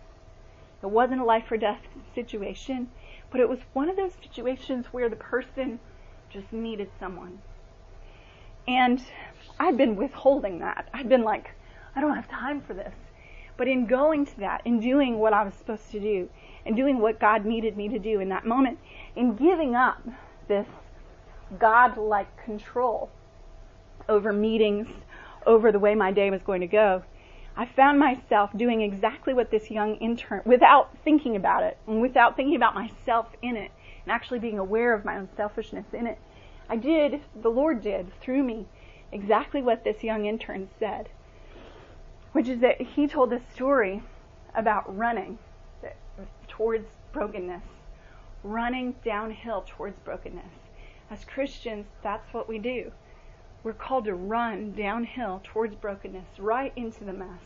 It 0.81 0.89
wasn't 0.89 1.21
a 1.21 1.25
life 1.25 1.51
or 1.51 1.57
death 1.57 1.81
situation, 2.15 2.89
but 3.29 3.41
it 3.41 3.49
was 3.49 3.59
one 3.73 3.89
of 3.89 3.97
those 3.97 4.13
situations 4.23 4.87
where 4.91 5.09
the 5.09 5.17
person 5.17 5.79
just 6.29 6.53
needed 6.53 6.89
someone. 6.97 7.39
And 8.67 9.01
I'd 9.59 9.77
been 9.77 9.95
withholding 9.95 10.59
that. 10.59 10.89
I'd 10.93 11.09
been 11.09 11.23
like, 11.23 11.51
I 11.95 12.01
don't 12.01 12.15
have 12.15 12.27
time 12.27 12.61
for 12.61 12.73
this. 12.73 12.93
But 13.55 13.67
in 13.67 13.87
going 13.87 14.25
to 14.25 14.39
that, 14.39 14.61
in 14.65 14.79
doing 14.79 15.17
what 15.17 15.33
I 15.33 15.43
was 15.43 15.53
supposed 15.53 15.89
to 15.91 15.99
do, 15.99 16.29
and 16.65 16.75
doing 16.75 16.99
what 16.99 17.19
God 17.19 17.45
needed 17.45 17.77
me 17.77 17.87
to 17.89 17.97
do 17.97 18.19
in 18.19 18.29
that 18.29 18.45
moment, 18.45 18.77
in 19.15 19.35
giving 19.35 19.73
up 19.73 20.05
this 20.47 20.67
God-like 21.57 22.43
control 22.43 23.09
over 24.09 24.33
meetings, 24.33 24.87
over 25.45 25.71
the 25.71 25.79
way 25.79 25.95
my 25.95 26.11
day 26.11 26.29
was 26.29 26.43
going 26.43 26.61
to 26.61 26.67
go, 26.67 27.03
I 27.55 27.65
found 27.65 27.97
myself 27.99 28.51
doing 28.55 28.81
exactly 28.81 29.33
what 29.33 29.49
this 29.49 29.71
young 29.71 29.95
intern, 29.95 30.41
without 30.45 30.95
thinking 31.03 31.35
about 31.35 31.63
it, 31.63 31.77
and 31.87 32.01
without 32.01 32.35
thinking 32.35 32.55
about 32.55 32.75
myself 32.75 33.27
in 33.41 33.55
it, 33.55 33.71
and 34.03 34.11
actually 34.11 34.39
being 34.39 34.59
aware 34.59 34.93
of 34.93 35.05
my 35.05 35.17
own 35.17 35.29
selfishness 35.35 35.85
in 35.93 36.05
it. 36.05 36.19
I 36.69 36.75
did, 36.75 37.21
the 37.35 37.49
Lord 37.49 37.81
did, 37.81 38.11
through 38.19 38.43
me, 38.43 38.65
exactly 39.11 39.61
what 39.61 39.83
this 39.83 40.03
young 40.03 40.25
intern 40.25 40.69
said, 40.79 41.09
which 42.33 42.49
is 42.49 42.59
that 42.59 42.81
he 42.81 43.07
told 43.07 43.31
a 43.31 43.41
story 43.53 44.03
about 44.53 44.95
running 44.95 45.39
towards 46.47 46.87
brokenness, 47.13 47.63
running 48.43 48.95
downhill 49.05 49.63
towards 49.65 49.97
brokenness. 49.99 50.51
As 51.09 51.23
Christians, 51.23 51.85
that's 52.03 52.33
what 52.33 52.49
we 52.49 52.59
do. 52.59 52.91
We're 53.63 53.73
called 53.73 54.05
to 54.05 54.15
run 54.15 54.73
downhill 54.73 55.41
towards 55.43 55.75
brokenness, 55.75 56.37
right 56.37 56.73
into 56.75 57.05
the 57.05 57.13
mess, 57.13 57.41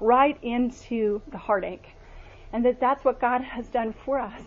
right 0.00 0.38
into 0.42 1.22
the 1.30 1.38
heartache. 1.38 1.96
And 2.52 2.64
that 2.64 2.80
that's 2.80 3.04
what 3.04 3.20
God 3.20 3.42
has 3.42 3.68
done 3.68 3.94
for 4.04 4.18
us. 4.18 4.42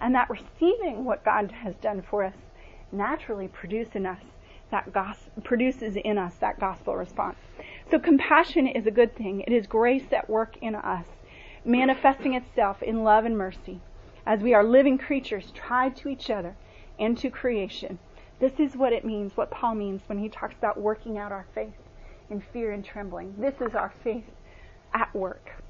And 0.00 0.14
that 0.14 0.30
receiving 0.30 1.04
what 1.04 1.24
God 1.24 1.50
has 1.50 1.74
done 1.76 2.02
for 2.02 2.24
us 2.24 2.34
naturally 2.92 3.48
produces 3.48 3.94
in 3.94 4.06
us 4.06 4.22
that 4.70 4.92
produces 5.42 5.96
in 5.96 6.16
us 6.16 6.34
that 6.36 6.60
gospel 6.60 6.94
response. 6.96 7.38
So 7.90 7.98
compassion 7.98 8.68
is 8.68 8.86
a 8.86 8.92
good 8.92 9.16
thing. 9.16 9.42
It 9.46 9.52
is 9.52 9.66
grace 9.66 10.12
at 10.12 10.30
work 10.30 10.56
in 10.60 10.76
us 10.76 11.06
manifesting 11.64 12.34
itself 12.34 12.82
in 12.82 13.04
love 13.04 13.24
and 13.24 13.36
mercy 13.36 13.80
as 14.26 14.40
we 14.40 14.54
are 14.54 14.64
living 14.64 14.98
creatures 14.98 15.52
tied 15.54 15.96
to 15.96 16.08
each 16.08 16.30
other 16.30 16.54
and 16.98 17.18
to 17.18 17.30
creation. 17.30 17.98
This 18.38 18.52
is 18.58 18.76
what 18.76 18.92
it 18.92 19.04
means, 19.04 19.36
what 19.36 19.50
Paul 19.50 19.74
means 19.74 20.02
when 20.06 20.18
he 20.18 20.28
talks 20.28 20.54
about 20.56 20.80
working 20.80 21.18
out 21.18 21.32
our 21.32 21.46
faith 21.54 21.74
in 22.30 22.40
fear 22.40 22.72
and 22.72 22.84
trembling. 22.84 23.34
This 23.38 23.60
is 23.60 23.74
our 23.74 23.92
faith 24.02 24.24
at 24.94 25.12
work. 25.14 25.62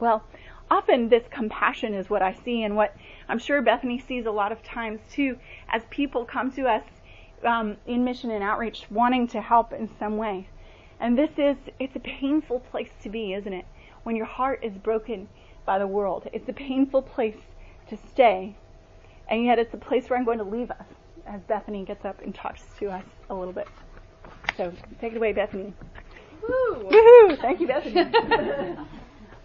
Well, 0.00 0.24
often 0.70 1.08
this 1.08 1.24
compassion 1.30 1.94
is 1.94 2.10
what 2.10 2.22
I 2.22 2.32
see 2.44 2.62
and 2.62 2.76
what 2.76 2.94
I'm 3.28 3.38
sure 3.38 3.62
Bethany 3.62 3.98
sees 3.98 4.26
a 4.26 4.30
lot 4.30 4.52
of 4.52 4.62
times 4.62 5.00
too 5.10 5.38
as 5.68 5.82
people 5.90 6.24
come 6.24 6.50
to 6.52 6.66
us 6.66 6.84
um, 7.44 7.76
in 7.86 8.04
mission 8.04 8.30
and 8.30 8.42
outreach 8.42 8.86
wanting 8.90 9.28
to 9.28 9.40
help 9.40 9.72
in 9.72 9.88
some 9.98 10.16
way. 10.16 10.48
And 11.00 11.16
this 11.16 11.30
is, 11.38 11.56
it's 11.78 11.94
a 11.94 12.00
painful 12.00 12.60
place 12.60 12.90
to 13.02 13.08
be, 13.08 13.32
isn't 13.32 13.52
it? 13.52 13.64
when 14.08 14.16
your 14.16 14.24
heart 14.24 14.60
is 14.62 14.72
broken 14.72 15.28
by 15.66 15.78
the 15.78 15.86
world. 15.86 16.26
It's 16.32 16.48
a 16.48 16.52
painful 16.54 17.02
place 17.02 17.36
to 17.90 17.98
stay, 18.10 18.56
and 19.28 19.44
yet 19.44 19.58
it's 19.58 19.74
a 19.74 19.76
place 19.76 20.08
where 20.08 20.18
I'm 20.18 20.24
going 20.24 20.38
to 20.38 20.44
leave 20.44 20.70
us 20.70 20.86
as 21.26 21.42
Bethany 21.42 21.84
gets 21.84 22.06
up 22.06 22.22
and 22.22 22.34
talks 22.34 22.62
to 22.78 22.90
us 22.90 23.04
a 23.28 23.34
little 23.34 23.52
bit. 23.52 23.68
So 24.56 24.72
take 24.98 25.12
it 25.12 25.18
away, 25.18 25.34
Bethany. 25.34 25.74
Woo! 26.40 26.88
Woohoo! 26.90 27.38
Thank 27.38 27.60
you, 27.60 27.66
Bethany. 27.66 28.78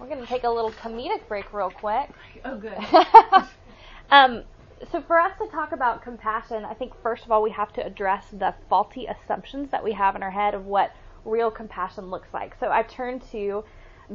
We're 0.03 0.09
going 0.09 0.21
to 0.21 0.27
take 0.27 0.43
a 0.43 0.49
little 0.49 0.71
comedic 0.71 1.25
break 1.29 1.53
real 1.53 1.71
quick. 1.71 2.09
oh, 2.43 2.57
good. 2.57 2.77
um, 4.11 4.43
so 4.91 5.01
for 5.01 5.17
us 5.17 5.31
to 5.37 5.47
talk 5.47 5.71
about 5.71 6.03
compassion, 6.03 6.65
I 6.65 6.73
think 6.73 6.91
first 7.01 7.23
of 7.23 7.31
all 7.31 7.41
we 7.41 7.51
have 7.51 7.71
to 7.71 7.85
address 7.85 8.25
the 8.33 8.53
faulty 8.67 9.05
assumptions 9.05 9.71
that 9.71 9.81
we 9.81 9.93
have 9.93 10.17
in 10.17 10.21
our 10.21 10.31
head 10.31 10.55
of 10.55 10.65
what 10.65 10.91
real 11.23 11.49
compassion 11.49 12.09
looks 12.09 12.27
like. 12.33 12.53
So 12.59 12.69
I 12.69 12.83
turned 12.83 13.21
to 13.31 13.63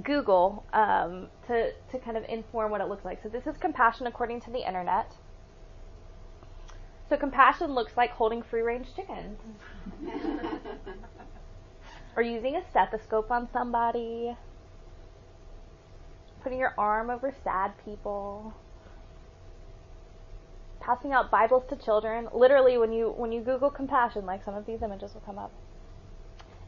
Google 0.02 0.66
um, 0.74 1.28
to 1.46 1.72
to 1.90 1.98
kind 1.98 2.18
of 2.18 2.24
inform 2.28 2.70
what 2.70 2.82
it 2.82 2.88
looks 2.88 3.06
like. 3.06 3.22
So 3.22 3.30
this 3.30 3.46
is 3.46 3.56
compassion 3.56 4.06
according 4.06 4.42
to 4.42 4.50
the 4.50 4.68
internet. 4.68 5.14
So 7.08 7.16
compassion 7.16 7.72
looks 7.74 7.96
like 7.96 8.10
holding 8.10 8.42
free 8.42 8.60
range 8.60 8.88
chickens. 8.94 9.40
or 12.14 12.22
using 12.22 12.56
a 12.56 12.62
stethoscope 12.68 13.30
on 13.30 13.48
somebody. 13.50 14.36
Putting 16.42 16.58
your 16.58 16.74
arm 16.78 17.10
over 17.10 17.34
sad 17.44 17.72
people. 17.84 18.54
Passing 20.80 21.12
out 21.12 21.30
Bibles 21.30 21.64
to 21.70 21.76
children. 21.76 22.28
Literally 22.32 22.78
when 22.78 22.92
you 22.92 23.12
when 23.16 23.32
you 23.32 23.40
Google 23.40 23.70
compassion, 23.70 24.24
like 24.24 24.44
some 24.44 24.54
of 24.54 24.64
these 24.64 24.82
images 24.82 25.12
will 25.14 25.20
come 25.20 25.38
up. 25.38 25.52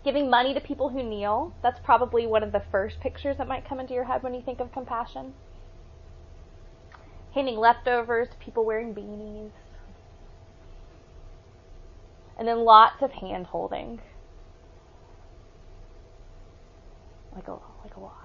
Giving 0.04 0.28
money 0.30 0.54
to 0.54 0.61
people 0.61 0.88
who 0.88 1.02
kneel. 1.02 1.54
That's 1.62 1.78
probably 1.85 2.26
one 2.26 2.42
of 2.42 2.52
the 2.52 2.62
first 2.70 3.00
pictures 3.00 3.37
that 3.38 3.48
might 3.48 3.68
come 3.68 3.78
into 3.80 3.94
your 3.94 4.04
head 4.04 4.22
when 4.22 4.35
you 4.35 4.42
think 4.42 4.61
of 4.61 4.72
compassion. 4.72 5.35
Handing 7.35 7.56
leftovers 7.56 8.28
to 8.30 8.37
people 8.37 8.64
wearing 8.64 8.94
beanies. 8.94 9.52
And 12.38 12.48
then 12.48 12.64
lots 12.64 13.02
of 13.02 13.12
hand 13.12 13.46
holding. 13.46 14.00
Like 17.35 17.46
a 17.46 17.52
like 17.85 17.96
a 17.96 18.00
lot. 18.00 18.19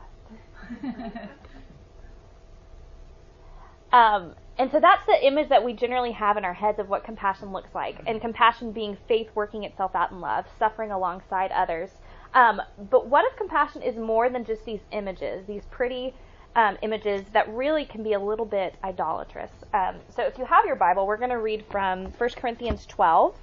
um, 3.92 4.36
and 4.58 4.72
so 4.72 4.80
that's 4.80 5.06
the 5.06 5.26
image 5.26 5.50
that 5.50 5.64
we 5.64 5.74
generally 5.74 6.14
have 6.14 6.38
in 6.38 6.46
our 6.46 6.54
heads 6.54 6.80
of 6.80 6.88
what 6.88 7.04
compassion 7.04 7.52
looks 7.52 7.76
like. 7.76 7.98
And 8.08 8.22
compassion 8.22 8.72
being 8.72 8.98
faith 9.08 9.28
working 9.36 9.64
itself 9.64 9.96
out 9.96 10.12
in 10.12 10.22
love, 10.22 10.46
suffering 10.58 10.92
alongside 10.92 11.52
others. 11.52 11.90
Um, 12.34 12.62
but 12.90 13.08
what 13.08 13.26
if 13.26 13.38
compassion 13.38 13.82
is 13.82 13.96
more 13.96 14.30
than 14.30 14.46
just 14.46 14.66
these 14.66 14.82
images, 14.92 15.46
these 15.46 15.64
pretty 15.72 16.14
um, 16.56 16.78
images 16.82 17.26
that 17.34 17.50
really 17.50 17.86
can 17.86 18.02
be 18.02 18.14
a 18.14 18.20
little 18.20 18.46
bit 18.46 18.76
idolatrous? 18.84 19.52
Um, 19.74 19.96
so 20.16 20.24
if 20.24 20.38
you 20.38 20.46
have 20.46 20.66
your 20.66 20.76
Bible, 20.76 21.06
we're 21.06 21.18
going 21.18 21.30
to 21.30 21.40
read 21.40 21.66
from 21.70 22.06
1 22.18 22.30
Corinthians 22.38 22.86
12. 22.86 23.36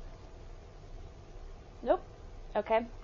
Nope. 1.82 2.02
Okay, 2.54 2.86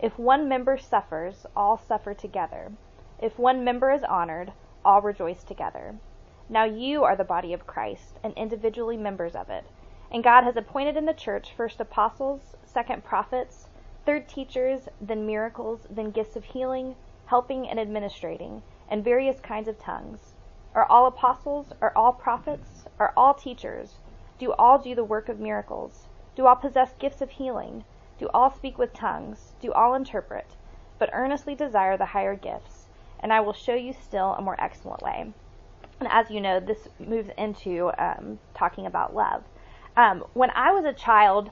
If 0.00 0.16
one 0.16 0.48
member 0.48 0.78
suffers, 0.78 1.44
all 1.56 1.76
suffer 1.76 2.14
together. 2.14 2.70
If 3.20 3.36
one 3.36 3.64
member 3.64 3.90
is 3.90 4.04
honored, 4.04 4.52
all 4.84 5.02
rejoice 5.02 5.42
together. 5.42 5.96
Now 6.48 6.62
you 6.62 7.02
are 7.02 7.16
the 7.16 7.24
body 7.24 7.52
of 7.52 7.66
Christ, 7.66 8.20
and 8.22 8.32
individually 8.34 8.96
members 8.96 9.34
of 9.34 9.50
it. 9.50 9.64
And 10.12 10.22
God 10.22 10.44
has 10.44 10.56
appointed 10.56 10.96
in 10.96 11.06
the 11.06 11.12
church 11.12 11.52
first 11.52 11.80
apostles, 11.80 12.56
second 12.64 13.04
prophets, 13.04 13.66
third 14.06 14.28
teachers, 14.28 14.88
then 15.00 15.26
miracles, 15.26 15.80
then 15.90 16.12
gifts 16.12 16.36
of 16.36 16.44
healing, 16.44 16.94
helping 17.26 17.68
and 17.68 17.80
administrating, 17.80 18.62
and 18.88 19.02
various 19.02 19.40
kinds 19.40 19.66
of 19.66 19.80
tongues. 19.80 20.34
Are 20.76 20.86
all 20.86 21.06
apostles? 21.06 21.72
Are 21.82 21.92
all 21.96 22.12
prophets? 22.12 22.84
Are 23.00 23.12
all 23.16 23.34
teachers? 23.34 23.98
Do 24.38 24.52
all 24.52 24.78
do 24.78 24.94
the 24.94 25.02
work 25.02 25.28
of 25.28 25.40
miracles? 25.40 26.06
Do 26.36 26.46
all 26.46 26.54
possess 26.54 26.94
gifts 27.00 27.20
of 27.20 27.30
healing? 27.30 27.84
Do 28.18 28.28
all 28.34 28.50
speak 28.50 28.78
with 28.78 28.92
tongues? 28.92 29.54
Do 29.60 29.72
all 29.72 29.94
interpret? 29.94 30.56
But 30.98 31.10
earnestly 31.12 31.54
desire 31.54 31.96
the 31.96 32.06
higher 32.06 32.34
gifts, 32.34 32.88
and 33.20 33.32
I 33.32 33.40
will 33.40 33.52
show 33.52 33.74
you 33.74 33.92
still 33.92 34.34
a 34.34 34.42
more 34.42 34.60
excellent 34.60 35.02
way. 35.02 35.32
And 36.00 36.08
as 36.10 36.30
you 36.30 36.40
know, 36.40 36.60
this 36.60 36.88
moves 36.98 37.30
into 37.36 37.90
um, 37.98 38.38
talking 38.54 38.86
about 38.86 39.14
love. 39.14 39.44
Um, 39.96 40.24
when 40.34 40.50
I 40.50 40.72
was 40.72 40.84
a 40.84 40.92
child, 40.92 41.50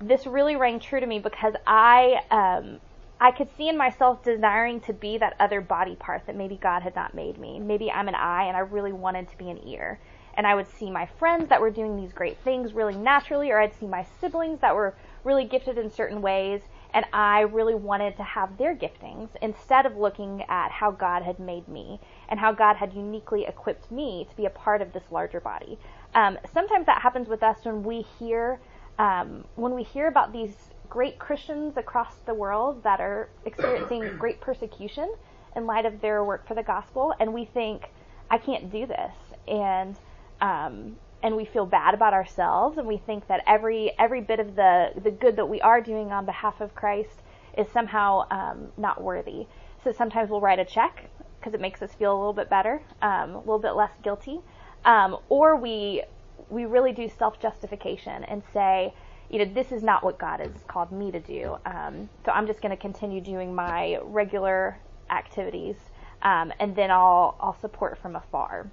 this 0.00 0.26
really 0.26 0.56
rang 0.56 0.80
true 0.80 1.00
to 1.00 1.06
me 1.06 1.18
because 1.18 1.54
I 1.66 2.20
um, 2.30 2.80
I 3.20 3.32
could 3.32 3.48
see 3.56 3.68
in 3.68 3.76
myself 3.76 4.22
desiring 4.22 4.80
to 4.82 4.92
be 4.92 5.18
that 5.18 5.34
other 5.40 5.60
body 5.60 5.96
part 5.96 6.26
that 6.26 6.36
maybe 6.36 6.56
God 6.56 6.82
had 6.82 6.94
not 6.94 7.14
made 7.14 7.38
me. 7.38 7.58
Maybe 7.58 7.90
I'm 7.90 8.06
an 8.06 8.14
eye 8.14 8.44
and 8.44 8.56
I 8.56 8.60
really 8.60 8.92
wanted 8.92 9.28
to 9.30 9.38
be 9.38 9.50
an 9.50 9.66
ear. 9.66 9.98
And 10.34 10.46
I 10.46 10.54
would 10.54 10.68
see 10.68 10.88
my 10.88 11.06
friends 11.18 11.48
that 11.48 11.60
were 11.60 11.70
doing 11.70 11.96
these 11.96 12.12
great 12.12 12.38
things 12.38 12.72
really 12.72 12.94
naturally, 12.94 13.50
or 13.50 13.60
I'd 13.60 13.74
see 13.74 13.88
my 13.88 14.06
siblings 14.20 14.60
that 14.60 14.76
were 14.76 14.94
really 15.28 15.44
gifted 15.44 15.76
in 15.76 15.90
certain 15.90 16.22
ways, 16.22 16.62
and 16.94 17.04
I 17.12 17.40
really 17.40 17.74
wanted 17.74 18.16
to 18.16 18.22
have 18.22 18.56
their 18.56 18.74
giftings 18.74 19.28
instead 19.42 19.84
of 19.84 19.94
looking 19.94 20.42
at 20.48 20.70
how 20.70 20.90
God 20.90 21.22
had 21.22 21.38
made 21.38 21.68
me 21.68 22.00
and 22.30 22.40
how 22.40 22.50
God 22.50 22.76
had 22.76 22.94
uniquely 22.94 23.44
equipped 23.44 23.92
me 23.92 24.26
to 24.30 24.36
be 24.36 24.46
a 24.46 24.50
part 24.50 24.80
of 24.80 24.94
this 24.94 25.04
larger 25.10 25.38
body. 25.38 25.78
Um, 26.14 26.38
sometimes 26.54 26.86
that 26.86 27.02
happens 27.02 27.28
with 27.28 27.42
us 27.42 27.58
when 27.62 27.84
we 27.84 28.06
hear 28.18 28.58
um, 28.98 29.44
when 29.54 29.74
we 29.74 29.84
hear 29.84 30.08
about 30.08 30.32
these 30.32 30.54
great 30.88 31.18
Christians 31.18 31.76
across 31.76 32.14
the 32.26 32.34
world 32.34 32.82
that 32.82 32.98
are 33.00 33.28
experiencing 33.44 34.16
great 34.18 34.40
persecution 34.40 35.14
in 35.54 35.66
light 35.66 35.84
of 35.84 36.00
their 36.00 36.24
work 36.24 36.48
for 36.48 36.54
the 36.54 36.62
gospel, 36.62 37.14
and 37.20 37.32
we 37.32 37.44
think, 37.44 37.90
I 38.30 38.38
can't 38.38 38.72
do 38.72 38.86
this, 38.86 39.14
and 39.46 39.96
um, 40.40 40.96
and 41.22 41.36
we 41.36 41.44
feel 41.44 41.66
bad 41.66 41.94
about 41.94 42.14
ourselves, 42.14 42.78
and 42.78 42.86
we 42.86 42.98
think 42.98 43.26
that 43.28 43.42
every 43.46 43.92
every 43.98 44.20
bit 44.20 44.40
of 44.40 44.54
the 44.54 44.92
the 45.02 45.10
good 45.10 45.36
that 45.36 45.46
we 45.46 45.60
are 45.60 45.80
doing 45.80 46.12
on 46.12 46.24
behalf 46.24 46.60
of 46.60 46.74
Christ 46.74 47.22
is 47.56 47.66
somehow 47.68 48.26
um, 48.30 48.68
not 48.76 49.02
worthy. 49.02 49.46
So 49.82 49.92
sometimes 49.92 50.30
we'll 50.30 50.40
write 50.40 50.58
a 50.58 50.64
check 50.64 51.10
because 51.38 51.54
it 51.54 51.60
makes 51.60 51.82
us 51.82 51.92
feel 51.94 52.12
a 52.12 52.18
little 52.18 52.32
bit 52.32 52.50
better, 52.50 52.82
um, 53.02 53.34
a 53.34 53.38
little 53.38 53.58
bit 53.58 53.72
less 53.72 53.92
guilty, 54.02 54.40
um, 54.84 55.16
or 55.28 55.56
we 55.56 56.02
we 56.50 56.64
really 56.64 56.92
do 56.92 57.08
self 57.08 57.40
justification 57.40 58.24
and 58.24 58.42
say, 58.52 58.94
you 59.28 59.38
know, 59.38 59.52
this 59.52 59.72
is 59.72 59.82
not 59.82 60.04
what 60.04 60.18
God 60.18 60.40
has 60.40 60.64
called 60.68 60.92
me 60.92 61.10
to 61.10 61.20
do. 61.20 61.56
Um, 61.66 62.08
so 62.24 62.32
I'm 62.32 62.46
just 62.46 62.60
going 62.60 62.70
to 62.70 62.80
continue 62.80 63.20
doing 63.20 63.54
my 63.54 63.98
regular 64.02 64.78
activities, 65.10 65.76
um, 66.22 66.52
and 66.60 66.76
then 66.76 66.90
I'll 66.90 67.36
I'll 67.40 67.58
support 67.60 67.98
from 67.98 68.16
afar. 68.16 68.70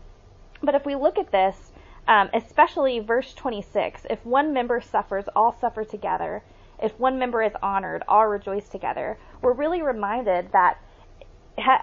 But 0.62 0.76
if 0.76 0.86
we 0.86 0.96
look 0.96 1.18
at 1.18 1.32
this, 1.32 1.72
um, 2.08 2.30
especially 2.34 3.00
verse 3.00 3.34
26, 3.34 4.06
if 4.10 4.26
one 4.26 4.54
member 4.54 4.82
suffers, 4.82 5.26
all 5.36 5.56
suffer 5.60 5.84
together. 5.84 6.44
If 6.82 7.00
one 7.00 7.18
member 7.18 7.42
is 7.42 7.54
honored, 7.64 8.04
all 8.08 8.28
rejoice 8.28 8.68
together. 8.68 9.18
We're 9.42 9.54
really 9.54 9.82
reminded 9.82 10.52
that 10.52 10.80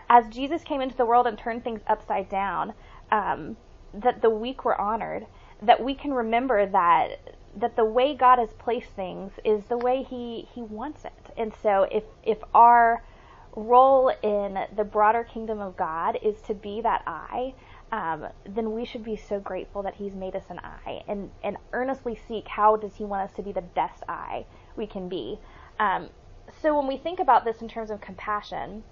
as 0.08 0.28
Jesus 0.28 0.62
came 0.62 0.80
into 0.80 0.96
the 0.96 1.06
world 1.06 1.26
and 1.26 1.38
turned 1.38 1.64
things 1.64 1.80
upside 1.86 2.28
down, 2.28 2.74
um, 3.10 3.56
that 3.94 4.22
the 4.22 4.30
weak 4.30 4.64
were 4.64 4.78
honored. 4.80 5.26
That 5.62 5.82
we 5.82 5.94
can 5.94 6.12
remember 6.12 6.66
that 6.66 7.36
that 7.56 7.76
the 7.76 7.84
way 7.84 8.14
God 8.14 8.38
has 8.38 8.52
placed 8.54 8.90
things 8.90 9.32
is 9.44 9.64
the 9.66 9.78
way 9.78 10.02
He 10.02 10.48
He 10.54 10.62
wants 10.62 11.04
it. 11.04 11.32
And 11.36 11.52
so 11.62 11.86
if 11.90 12.04
if 12.22 12.38
our 12.54 13.02
role 13.54 14.08
in 14.22 14.58
the 14.74 14.84
broader 14.84 15.24
kingdom 15.24 15.60
of 15.60 15.76
God 15.76 16.18
is 16.22 16.40
to 16.42 16.54
be 16.54 16.80
that 16.80 17.02
eye, 17.06 17.54
um, 17.92 18.26
then 18.48 18.72
we 18.72 18.86
should 18.86 19.04
be 19.04 19.16
so 19.16 19.38
grateful 19.38 19.82
that 19.82 19.94
He's 19.94 20.14
made 20.14 20.34
us 20.34 20.44
an 20.48 20.58
eye 20.60 21.02
and 21.06 21.30
and 21.44 21.58
earnestly 21.72 22.18
seek 22.26 22.48
how 22.48 22.76
does 22.76 22.96
He 22.96 23.04
want 23.04 23.28
us 23.28 23.36
to 23.36 23.42
be 23.42 23.52
the 23.52 23.62
best 23.62 24.02
eye 24.08 24.46
we 24.76 24.86
can 24.86 25.08
be. 25.08 25.38
Um, 25.78 26.08
so 26.60 26.76
when 26.76 26.88
we 26.88 26.96
think 26.96 27.20
about 27.20 27.44
this 27.44 27.60
in 27.60 27.68
terms 27.68 27.90
of 27.90 28.00
compassion, 28.00 28.82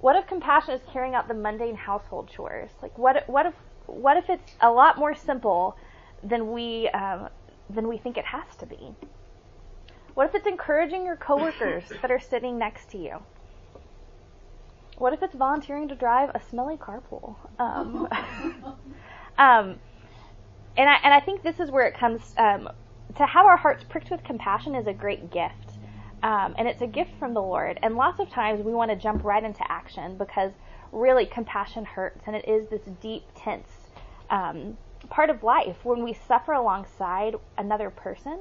what 0.00 0.14
if 0.16 0.26
compassion 0.26 0.74
is 0.74 0.82
carrying 0.92 1.14
out 1.14 1.26
the 1.26 1.34
mundane 1.34 1.74
household 1.74 2.28
chores? 2.28 2.70
Like 2.82 2.96
what 2.98 3.28
what 3.28 3.46
if 3.46 3.54
what 3.86 4.16
if 4.16 4.28
it's 4.28 4.52
a 4.60 4.70
lot 4.70 4.98
more 4.98 5.14
simple 5.14 5.76
than 6.22 6.52
we 6.52 6.88
um, 6.90 7.28
than 7.70 7.88
we 7.88 7.96
think 7.96 8.18
it 8.18 8.26
has 8.26 8.54
to 8.58 8.66
be? 8.66 8.94
What 10.12 10.28
if 10.28 10.34
it's 10.34 10.46
encouraging 10.46 11.06
your 11.06 11.16
coworkers 11.16 11.84
that 12.02 12.10
are 12.10 12.20
sitting 12.20 12.58
next 12.58 12.90
to 12.90 12.98
you? 12.98 13.22
What 14.96 15.12
if 15.12 15.22
it's 15.22 15.34
volunteering 15.34 15.88
to 15.88 15.94
drive 15.94 16.30
a 16.34 16.40
smelly 16.40 16.76
carpool? 16.76 17.36
Um, 17.58 18.06
um, 19.38 19.78
and 20.76 20.88
I 20.88 20.96
and 21.02 21.14
I 21.14 21.20
think 21.20 21.42
this 21.42 21.60
is 21.60 21.70
where 21.70 21.86
it 21.86 21.96
comes 21.96 22.34
um, 22.36 22.68
to 23.16 23.26
have 23.26 23.46
our 23.46 23.56
hearts 23.56 23.84
pricked 23.84 24.10
with 24.10 24.22
compassion 24.24 24.74
is 24.74 24.86
a 24.86 24.92
great 24.92 25.30
gift, 25.30 25.78
um, 26.22 26.54
and 26.58 26.68
it's 26.68 26.82
a 26.82 26.86
gift 26.86 27.12
from 27.18 27.34
the 27.34 27.42
Lord. 27.42 27.78
And 27.82 27.96
lots 27.96 28.20
of 28.20 28.28
times 28.28 28.64
we 28.64 28.72
want 28.72 28.90
to 28.90 28.96
jump 28.96 29.24
right 29.24 29.42
into 29.42 29.70
action 29.70 30.16
because 30.16 30.52
really 30.92 31.26
compassion 31.26 31.84
hurts, 31.84 32.22
and 32.26 32.36
it 32.36 32.46
is 32.48 32.68
this 32.68 32.82
deep, 33.00 33.24
tense 33.34 33.68
um, 34.30 34.76
part 35.10 35.30
of 35.30 35.42
life. 35.42 35.84
When 35.84 36.02
we 36.02 36.12
suffer 36.12 36.52
alongside 36.52 37.36
another 37.58 37.90
person, 37.90 38.40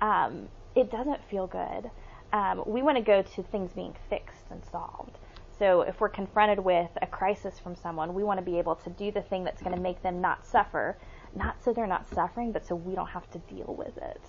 um, 0.00 0.48
it 0.74 0.90
doesn't 0.90 1.22
feel 1.24 1.46
good. 1.46 1.90
Um, 2.32 2.64
we 2.66 2.82
want 2.82 2.96
to 2.96 3.02
go 3.02 3.22
to 3.22 3.42
things 3.44 3.72
being 3.72 3.94
fixed 4.10 4.44
and 4.50 4.62
solved. 4.70 5.18
So 5.58 5.82
if 5.82 6.00
we're 6.00 6.08
confronted 6.08 6.58
with 6.58 6.90
a 7.00 7.06
crisis 7.06 7.58
from 7.58 7.76
someone, 7.76 8.14
we 8.14 8.24
want 8.24 8.38
to 8.38 8.44
be 8.44 8.58
able 8.58 8.74
to 8.76 8.90
do 8.90 9.12
the 9.12 9.22
thing 9.22 9.44
that's 9.44 9.62
going 9.62 9.74
to 9.74 9.80
make 9.80 10.02
them 10.02 10.20
not 10.20 10.46
suffer, 10.46 10.96
not 11.34 11.62
so 11.62 11.72
they're 11.72 11.86
not 11.86 12.08
suffering, 12.08 12.52
but 12.52 12.66
so 12.66 12.74
we 12.74 12.94
don't 12.94 13.08
have 13.08 13.30
to 13.30 13.38
deal 13.38 13.74
with 13.78 13.96
it. 13.96 14.20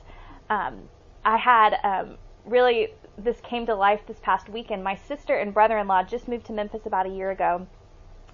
Um, 0.50 0.84
I 1.24 1.38
had 1.38 1.78
um, 1.84 2.18
really 2.46 2.90
this 3.18 3.40
came 3.42 3.66
to 3.66 3.76
life 3.76 4.02
this 4.08 4.20
past 4.22 4.50
weekend. 4.50 4.84
My 4.84 4.96
sister 4.96 5.36
and 5.36 5.54
brother-in-law 5.54 6.04
just 6.04 6.28
moved 6.28 6.46
to 6.48 6.54
Memphis 6.54 6.86
about 6.86 7.06
a 7.06 7.10
year 7.10 7.32
ago. 7.32 7.66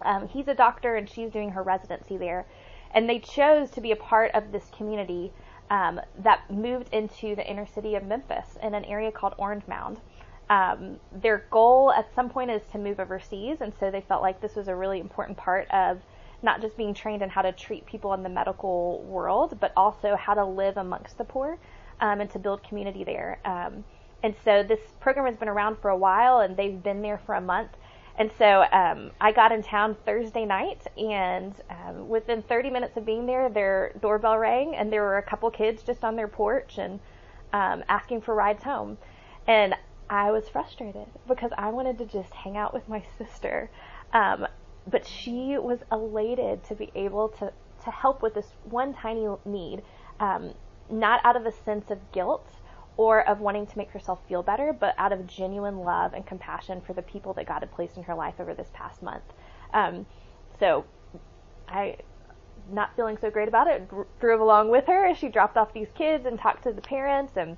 Um, 0.01 0.27
he's 0.27 0.47
a 0.47 0.55
doctor 0.55 0.95
and 0.95 1.07
she's 1.07 1.29
doing 1.29 1.51
her 1.51 1.61
residency 1.61 2.17
there 2.17 2.47
and 2.93 3.09
they 3.09 3.19
chose 3.19 3.71
to 3.71 3.81
be 3.81 3.91
a 3.91 3.95
part 3.95 4.31
of 4.33 4.51
this 4.51 4.69
community 4.75 5.31
um, 5.69 6.01
that 6.19 6.49
moved 6.51 6.93
into 6.93 7.35
the 7.35 7.49
inner 7.49 7.65
city 7.65 7.95
of 7.95 8.03
Memphis 8.03 8.57
in 8.61 8.73
an 8.73 8.83
area 8.85 9.11
called 9.11 9.33
Orange 9.37 9.65
Mound. 9.67 9.99
Um, 10.51 10.99
their 11.13 11.45
goal 11.49 11.93
at 11.93 12.13
some 12.13 12.29
point 12.29 12.51
is 12.51 12.61
to 12.73 12.77
move 12.77 12.99
overseas, 12.99 13.61
and 13.61 13.71
so 13.79 13.89
they 13.89 14.01
felt 14.01 14.21
like 14.21 14.41
this 14.41 14.53
was 14.53 14.67
a 14.67 14.75
really 14.75 14.99
important 14.99 15.37
part 15.37 15.65
of 15.71 16.01
not 16.43 16.59
just 16.59 16.75
being 16.75 16.93
trained 16.93 17.21
in 17.21 17.29
how 17.29 17.41
to 17.41 17.53
treat 17.53 17.85
people 17.85 18.13
in 18.13 18.21
the 18.21 18.27
medical 18.27 19.01
world, 19.03 19.57
but 19.61 19.71
also 19.77 20.17
how 20.17 20.33
to 20.33 20.43
live 20.43 20.75
amongst 20.75 21.17
the 21.17 21.23
poor 21.23 21.57
um, 22.01 22.19
and 22.19 22.29
to 22.31 22.37
build 22.37 22.61
community 22.63 23.05
there. 23.05 23.39
Um, 23.45 23.85
and 24.23 24.35
so 24.43 24.61
this 24.61 24.81
program 24.99 25.25
has 25.25 25.37
been 25.37 25.47
around 25.47 25.77
for 25.77 25.89
a 25.89 25.95
while, 25.95 26.41
and 26.41 26.57
they've 26.57 26.83
been 26.83 27.01
there 27.01 27.21
for 27.25 27.35
a 27.35 27.41
month. 27.41 27.71
And 28.17 28.29
so 28.37 28.65
um, 28.73 29.11
I 29.21 29.31
got 29.31 29.53
in 29.53 29.63
town 29.63 29.95
Thursday 30.05 30.43
night, 30.43 30.85
and 30.97 31.55
um, 31.69 32.09
within 32.09 32.41
30 32.41 32.71
minutes 32.71 32.97
of 32.97 33.05
being 33.05 33.25
there, 33.25 33.47
their 33.49 33.93
doorbell 34.01 34.37
rang, 34.37 34.75
and 34.75 34.91
there 34.91 35.01
were 35.01 35.17
a 35.17 35.23
couple 35.23 35.49
kids 35.49 35.81
just 35.81 36.03
on 36.03 36.17
their 36.17 36.27
porch 36.27 36.77
and 36.77 36.99
um, 37.53 37.85
asking 37.87 38.19
for 38.19 38.35
rides 38.35 38.63
home. 38.63 38.97
And 39.47 39.75
I 40.11 40.29
was 40.29 40.49
frustrated 40.49 41.07
because 41.25 41.51
I 41.57 41.69
wanted 41.69 41.97
to 41.99 42.05
just 42.05 42.33
hang 42.33 42.57
out 42.57 42.73
with 42.73 42.87
my 42.89 43.01
sister. 43.17 43.71
Um, 44.11 44.45
but 44.85 45.07
she 45.07 45.57
was 45.57 45.79
elated 45.89 46.65
to 46.65 46.75
be 46.75 46.91
able 46.95 47.29
to, 47.29 47.53
to 47.85 47.91
help 47.91 48.21
with 48.21 48.33
this 48.33 48.47
one 48.65 48.93
tiny 48.93 49.25
need, 49.45 49.83
um, 50.19 50.53
not 50.89 51.21
out 51.23 51.37
of 51.37 51.45
a 51.45 51.51
sense 51.51 51.89
of 51.89 52.11
guilt 52.11 52.45
or 52.97 53.25
of 53.25 53.39
wanting 53.39 53.65
to 53.65 53.77
make 53.77 53.89
herself 53.91 54.19
feel 54.27 54.43
better, 54.43 54.73
but 54.73 54.93
out 54.97 55.13
of 55.13 55.25
genuine 55.25 55.79
love 55.79 56.13
and 56.13 56.25
compassion 56.25 56.81
for 56.81 56.91
the 56.91 57.01
people 57.01 57.31
that 57.33 57.47
God 57.47 57.59
had 57.61 57.71
placed 57.71 57.95
in 57.95 58.03
her 58.03 58.13
life 58.13 58.33
over 58.37 58.53
this 58.53 58.69
past 58.73 59.01
month. 59.01 59.23
Um, 59.73 60.05
so 60.59 60.83
I, 61.69 61.95
not 62.69 62.93
feeling 62.97 63.17
so 63.17 63.29
great 63.29 63.47
about 63.47 63.67
it, 63.67 63.89
drove 64.19 64.41
along 64.41 64.71
with 64.71 64.87
her 64.87 65.05
as 65.05 65.17
she 65.17 65.29
dropped 65.29 65.55
off 65.55 65.73
these 65.73 65.89
kids 65.95 66.25
and 66.25 66.37
talked 66.37 66.63
to 66.63 66.73
the 66.73 66.81
parents. 66.81 67.37
And 67.37 67.55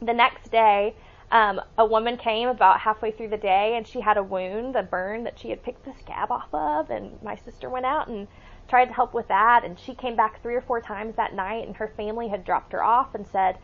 the 0.00 0.14
next 0.14 0.52
day, 0.52 0.94
Um, 1.32 1.60
a 1.78 1.84
woman 1.84 2.16
came 2.16 2.48
about 2.48 2.80
halfway 2.80 3.12
through 3.12 3.28
the 3.28 3.36
day 3.36 3.76
and 3.76 3.86
she 3.86 4.00
had 4.00 4.16
a 4.16 4.22
wound, 4.22 4.74
a 4.74 4.82
burn 4.82 5.22
that 5.24 5.38
she 5.38 5.50
had 5.50 5.62
picked 5.62 5.84
the 5.84 5.94
scab 6.00 6.32
off 6.32 6.52
of, 6.52 6.90
and 6.90 7.22
my 7.22 7.36
sister 7.36 7.70
went 7.70 7.86
out 7.86 8.08
and 8.08 8.26
tried 8.68 8.86
to 8.86 8.92
help 8.92 9.14
with 9.14 9.28
that. 9.28 9.64
And 9.64 9.78
she 9.78 9.94
came 9.94 10.16
back 10.16 10.42
three 10.42 10.56
or 10.56 10.60
four 10.60 10.80
times 10.80 11.14
that 11.16 11.34
night, 11.34 11.66
and 11.66 11.76
her 11.76 11.86
family 11.96 12.28
had 12.28 12.44
dropped 12.44 12.72
her 12.72 12.82
off 12.82 13.14
and 13.14 13.26
said, 13.28 13.58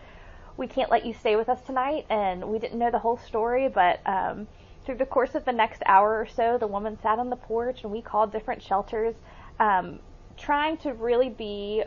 "We 0.57 0.69
can't 0.69 0.93
let 0.93 1.05
you 1.05 1.13
stay 1.13 1.35
with 1.35 1.49
us 1.49 1.61
tonight." 1.63 2.07
And 2.09 2.49
we 2.49 2.61
didn't 2.61 2.79
know 2.79 2.91
the 2.93 3.01
whole 3.01 3.17
story, 3.17 3.69
but 3.69 4.01
um, 4.07 4.47
through 4.85 4.97
the 4.97 5.07
course 5.07 5.35
of 5.35 5.45
the 5.45 5.53
next 5.53 5.83
hour 5.87 6.21
or 6.21 6.27
so, 6.27 6.59
the 6.59 6.69
woman 6.69 6.97
sat 7.01 7.19
on 7.19 7.31
the 7.31 7.37
porch, 7.37 7.83
and 7.83 7.93
we 7.93 8.01
called 8.01 8.31
different 8.31 8.63
shelters, 8.63 9.17
um, 9.59 9.99
trying 10.37 10.77
to 10.79 10.93
really 10.93 11.31
be 11.31 11.83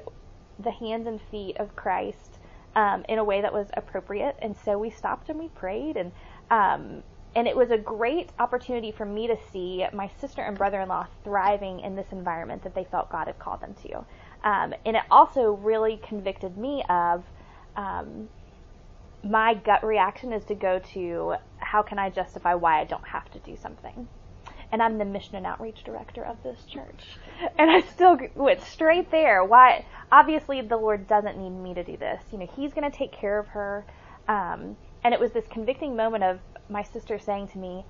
the 0.59 0.71
hands 0.71 1.07
and 1.07 1.21
feet 1.21 1.55
of 1.55 1.73
Christ 1.77 2.28
um, 2.75 3.03
in 3.09 3.19
a 3.19 3.23
way 3.23 3.41
that 3.41 3.53
was 3.53 3.67
appropriate. 3.73 4.35
And 4.41 4.55
so 4.65 4.77
we 4.77 4.89
stopped 4.89 5.29
and 5.29 5.39
we 5.39 5.49
prayed, 5.49 5.97
and 5.97 6.11
um, 6.51 7.03
and 7.35 7.47
it 7.47 7.55
was 7.55 7.69
a 7.69 7.77
great 7.77 8.31
opportunity 8.39 8.91
for 8.91 9.05
me 9.05 9.27
to 9.27 9.37
see 9.51 9.85
my 9.93 10.09
sister 10.19 10.41
and 10.41 10.57
brother-in-law 10.57 11.07
thriving 11.23 11.79
in 11.81 11.95
this 11.95 12.07
environment 12.11 12.63
that 12.63 12.73
they 12.73 12.83
felt 12.85 13.11
God 13.11 13.27
had 13.27 13.37
called 13.37 13.61
them 13.61 13.75
to. 13.83 13.97
Um, 14.43 14.73
and 14.85 14.95
it 14.95 15.03
also 15.11 15.51
really 15.51 15.97
convicted 15.97 16.57
me 16.57 16.83
of 16.89 17.23
um, 17.75 18.29
my 19.23 19.53
gut 19.53 19.85
reaction 19.85 20.33
is 20.33 20.43
to 20.45 20.55
go 20.55 20.79
to 20.93 21.35
how 21.57 21.83
can 21.83 21.99
I 21.99 22.09
justify 22.09 22.55
why 22.55 22.79
I 22.79 22.85
don't 22.85 23.07
have 23.07 23.29
to 23.31 23.39
do 23.39 23.55
something 23.55 24.07
and 24.71 24.81
I'm 24.81 24.97
the 24.97 25.05
mission 25.05 25.35
and 25.35 25.45
outreach 25.45 25.83
director 25.83 26.23
of 26.23 26.41
this 26.43 26.63
church. 26.65 27.17
And 27.57 27.71
I 27.71 27.81
still 27.81 28.17
went 28.35 28.61
straight 28.61 29.11
there. 29.11 29.43
Why? 29.43 29.85
Obviously, 30.11 30.61
the 30.61 30.77
Lord 30.77 31.07
doesn't 31.07 31.37
need 31.37 31.49
me 31.51 31.73
to 31.73 31.83
do 31.83 31.97
this. 31.97 32.21
You 32.31 32.39
know, 32.39 32.49
He's 32.55 32.73
going 32.73 32.89
to 32.89 32.95
take 32.95 33.11
care 33.11 33.39
of 33.39 33.47
her. 33.47 33.85
Um, 34.27 34.77
and 35.03 35.13
it 35.13 35.19
was 35.19 35.31
this 35.31 35.45
convicting 35.49 35.95
moment 35.95 36.23
of 36.23 36.39
my 36.69 36.83
sister 36.83 37.17
saying 37.17 37.47
to 37.49 37.57
me, 37.57 37.85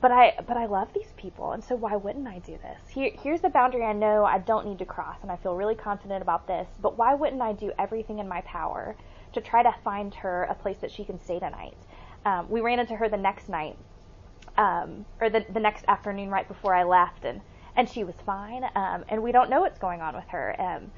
"But 0.00 0.10
I, 0.10 0.34
but 0.46 0.56
I 0.56 0.66
love 0.66 0.88
these 0.92 1.12
people, 1.16 1.52
and 1.52 1.64
so 1.64 1.76
why 1.76 1.96
wouldn't 1.96 2.26
I 2.28 2.40
do 2.40 2.58
this? 2.58 2.90
Here, 2.90 3.12
here's 3.22 3.40
the 3.40 3.48
boundary 3.48 3.84
I 3.84 3.92
know 3.92 4.24
I 4.24 4.38
don't 4.38 4.66
need 4.66 4.78
to 4.80 4.84
cross, 4.84 5.18
and 5.22 5.30
I 5.30 5.36
feel 5.36 5.54
really 5.54 5.74
confident 5.74 6.22
about 6.22 6.46
this. 6.46 6.68
But 6.80 6.98
why 6.98 7.14
wouldn't 7.14 7.40
I 7.40 7.52
do 7.52 7.72
everything 7.78 8.18
in 8.18 8.28
my 8.28 8.42
power 8.42 8.96
to 9.32 9.40
try 9.40 9.62
to 9.62 9.74
find 9.84 10.14
her 10.16 10.44
a 10.44 10.54
place 10.54 10.78
that 10.78 10.90
she 10.90 11.04
can 11.04 11.20
stay 11.20 11.38
tonight?" 11.38 11.78
Um, 12.26 12.50
we 12.50 12.60
ran 12.60 12.80
into 12.80 12.96
her 12.96 13.08
the 13.08 13.16
next 13.16 13.48
night 13.48 13.78
um, 14.56 15.04
or 15.20 15.30
the, 15.30 15.44
the 15.52 15.60
next 15.60 15.84
afternoon 15.88 16.30
right 16.30 16.46
before 16.48 16.74
I 16.74 16.84
left, 16.84 17.24
and 17.24 17.40
and 17.76 17.88
she 17.88 18.04
was 18.04 18.14
fine. 18.24 18.64
Um, 18.74 19.04
and 19.08 19.22
we 19.22 19.32
don't 19.32 19.50
know 19.50 19.60
what's 19.60 19.78
going 19.78 20.00
on 20.00 20.14
with 20.14 20.28
her. 20.28 20.60
Um, 20.60 20.90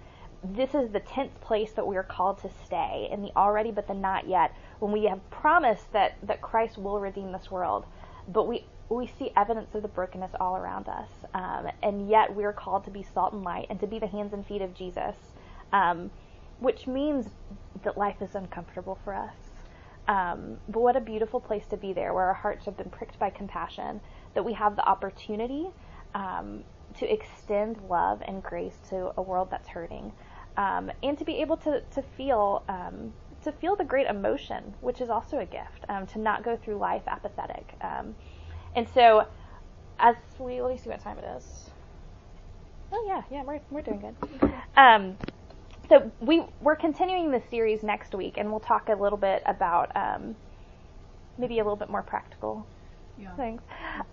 this 0.45 0.75
is 0.75 0.91
the 0.91 1.01
tenth 1.01 1.41
place 1.41 1.73
that 1.73 1.87
we 1.87 1.97
are 1.97 2.05
called 2.05 2.41
to 2.43 2.51
stay 2.65 3.09
in 3.11 3.23
the 3.23 3.33
already 3.37 3.73
but 3.73 3.89
the 3.89 3.95
not 3.95 4.29
yet. 4.29 4.55
When 4.79 4.93
we 4.93 5.05
have 5.05 5.29
promised 5.31 5.93
that 5.93 6.17
that 6.23 6.41
Christ 6.41 6.79
will 6.79 7.01
redeem 7.01 7.33
this 7.33 7.51
world, 7.51 7.87
but 8.29 8.47
we 8.47 8.65
we 8.89 9.07
see 9.07 9.31
evidence 9.37 9.75
of 9.75 9.83
the 9.83 9.89
brokenness 9.89 10.33
all 10.41 10.57
around 10.57 10.89
us, 10.89 11.11
um, 11.35 11.69
and 11.83 12.09
yet 12.09 12.35
we 12.35 12.45
are 12.45 12.53
called 12.53 12.85
to 12.85 12.91
be 12.91 13.03
salt 13.03 13.33
and 13.33 13.43
light 13.43 13.67
and 13.69 13.81
to 13.81 13.87
be 13.87 13.99
the 13.99 14.07
hands 14.07 14.33
and 14.33 14.47
feet 14.47 14.63
of 14.63 14.75
Jesus, 14.75 15.17
um, 15.73 16.11
which 16.61 16.87
means 16.87 17.29
that 17.83 17.99
life 17.99 18.23
is 18.23 18.35
uncomfortable 18.35 18.99
for 19.05 19.15
us. 19.15 19.48
Um, 20.09 20.57
but 20.69 20.81
what 20.81 20.97
a 20.97 21.01
beautiful 21.01 21.39
place 21.39 21.67
to 21.67 21.77
be 21.77 21.93
there, 21.93 22.15
where 22.15 22.25
our 22.25 22.35
hearts 22.35 22.65
have 22.65 22.77
been 22.77 22.91
pricked 22.91 23.19
by 23.19 23.31
compassion, 23.31 24.01
that 24.35 24.45
we 24.45 24.55
have 24.55 24.75
the 24.75 24.89
opportunity 24.89 25.69
um, 26.15 26.65
to 26.99 27.13
extend 27.13 27.79
love 27.89 28.23
and 28.27 28.43
grace 28.43 28.79
to 28.89 29.13
a 29.19 29.23
world 29.23 29.49
that's 29.51 29.69
hurting, 29.69 30.13
um, 30.57 30.91
and 31.03 31.19
to 31.19 31.25
be 31.25 31.37
able 31.43 31.59
to 31.59 31.83
to 31.95 32.03
feel 32.03 32.65
um, 32.69 33.13
to 33.43 33.53
feel 33.53 33.77
the 33.77 33.85
great 33.85 34.07
emotion, 34.07 34.75
which 34.81 35.01
is 35.01 35.11
also 35.11 35.39
a 35.39 35.47
gift, 35.47 35.85
um, 35.91 36.07
to 36.07 36.19
not 36.19 36.43
go 36.43 36.57
through 36.57 36.79
life 36.79 37.03
apathetic. 37.07 37.75
Um, 37.83 38.17
and 38.75 38.89
so, 38.89 39.27
as 39.99 40.17
we 40.39 40.63
let 40.63 40.73
me 40.73 40.79
see 40.79 40.89
what 40.89 41.01
time 41.03 41.19
it 41.19 41.25
is. 41.37 41.71
Oh 42.91 43.05
yeah, 43.07 43.23
yeah, 43.31 43.45
we're 43.45 43.61
we're 43.71 43.83
doing 43.83 44.01
good. 44.01 44.17
So 45.89 46.11
we 46.21 46.45
we're 46.61 46.77
continuing 46.77 47.31
the 47.31 47.43
series 47.51 47.83
next 47.83 48.15
week, 48.15 48.35
and 48.37 48.51
we'll 48.51 48.61
talk 48.61 48.89
a 48.89 48.95
little 48.95 49.19
bit 49.19 49.43
about 49.47 49.91
um, 49.97 50.37
maybe 51.39 51.59
a 51.59 51.63
little 51.63 51.77
bit 51.77 51.89
more 51.89 52.03
practical 52.03 52.67
yeah. 53.19 53.35
things. 53.37 53.63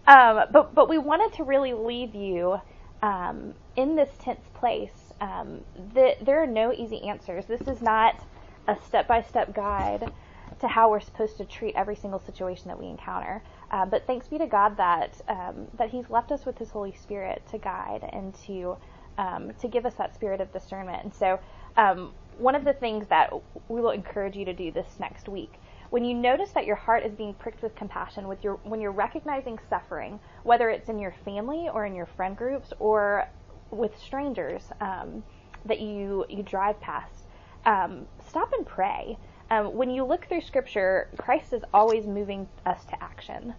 Um, 0.08 0.46
but 0.52 0.74
but 0.74 0.88
we 0.88 0.98
wanted 0.98 1.34
to 1.38 1.44
really 1.44 1.74
leave 1.74 2.16
you 2.16 2.60
um, 3.02 3.54
in 3.76 3.96
this 3.96 4.10
tense 4.20 4.48
place. 4.54 5.14
Um, 5.20 5.62
the, 5.94 6.16
there 6.22 6.42
are 6.42 6.48
no 6.48 6.72
easy 6.72 7.02
answers. 7.08 7.46
This 7.46 7.62
is 7.62 7.82
not 7.82 8.22
a 8.68 8.78
step-by-step 8.88 9.54
guide 9.54 10.12
to 10.60 10.68
how 10.68 10.90
we're 10.90 11.00
supposed 11.00 11.38
to 11.38 11.46
treat 11.46 11.76
every 11.76 11.96
single 11.96 12.20
situation 12.20 12.68
that 12.68 12.80
we 12.80 12.88
encounter. 12.88 13.42
Uh, 13.72 13.86
but 13.86 14.08
thanks 14.08 14.28
be 14.28 14.38
to 14.38 14.48
God 14.48 14.78
that 14.78 15.20
um, 15.28 15.68
that 15.78 15.90
He's 15.90 16.10
left 16.10 16.32
us 16.32 16.46
with 16.46 16.58
His 16.58 16.70
Holy 16.70 16.94
Spirit 16.94 17.44
to 17.52 17.58
guide 17.58 18.08
and 18.14 18.34
to 18.46 18.78
um, 19.18 19.52
to 19.60 19.68
give 19.68 19.86
us 19.86 19.96
that 19.96 20.16
spirit 20.16 20.42
of 20.42 20.52
discernment. 20.52 21.04
And 21.04 21.14
so 21.14 21.40
um, 21.78 22.14
one 22.38 22.56
of 22.56 22.64
the 22.66 22.74
things 22.74 23.08
that 23.08 23.32
we 23.70 23.82
will 23.82 23.92
encourage 23.92 24.36
you 24.36 24.46
to 24.46 24.54
do 24.54 24.72
this 24.72 24.88
next 25.00 25.30
week 25.30 25.54
when 25.90 26.04
you 26.04 26.14
notice 26.14 26.52
that 26.52 26.66
your 26.66 26.76
heart 26.76 27.06
is 27.06 27.14
being 27.14 27.34
pricked 27.36 27.62
with 27.64 27.76
compassion 27.76 28.28
with 28.28 28.44
your 28.44 28.56
when 28.64 28.82
you're 28.82 28.92
recognizing 28.92 29.58
suffering 29.70 30.20
whether 30.44 30.70
it's 30.70 30.90
in 30.90 31.00
your 31.00 31.14
family 31.24 31.70
or 31.74 31.86
in 31.86 31.96
your 31.96 32.06
friend 32.06 32.36
groups 32.36 32.74
or 32.80 33.28
with 33.72 33.98
strangers 33.98 34.64
um, 34.82 35.24
that 35.66 35.80
you 35.80 36.26
you 36.30 36.44
drive 36.44 36.80
past 36.82 37.26
um, 37.66 38.06
stop 38.28 38.54
and 38.54 38.66
pray. 38.66 39.18
Um, 39.50 39.76
when 39.76 39.90
you 39.90 40.04
look 40.04 40.28
through 40.28 40.42
scripture 40.42 41.08
christ 41.18 41.54
is 41.54 41.64
always 41.74 42.06
moving 42.06 42.48
us 42.66 42.84
to 42.86 43.04
action. 43.04 43.54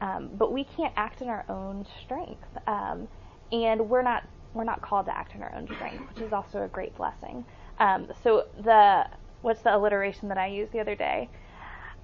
Um, 0.00 0.30
but 0.34 0.52
we 0.52 0.64
can't 0.64 0.94
act 0.96 1.20
in 1.20 1.28
our 1.28 1.44
own 1.48 1.84
strength. 2.02 2.48
Um, 2.66 3.08
and 3.52 3.88
we're 3.88 4.02
not 4.02 4.24
we're 4.54 4.64
not 4.64 4.82
called 4.82 5.06
to 5.06 5.16
act 5.16 5.34
in 5.34 5.42
our 5.42 5.54
own 5.54 5.66
strength 5.66 6.08
which 6.08 6.24
is 6.24 6.32
also 6.32 6.64
a 6.64 6.68
great 6.68 6.96
blessing 6.96 7.44
um, 7.80 8.08
so 8.22 8.44
the 8.62 9.06
what's 9.42 9.62
the 9.62 9.74
alliteration 9.74 10.28
that 10.28 10.38
I 10.38 10.48
used 10.48 10.72
the 10.72 10.80
other 10.80 10.94
day? 10.94 11.28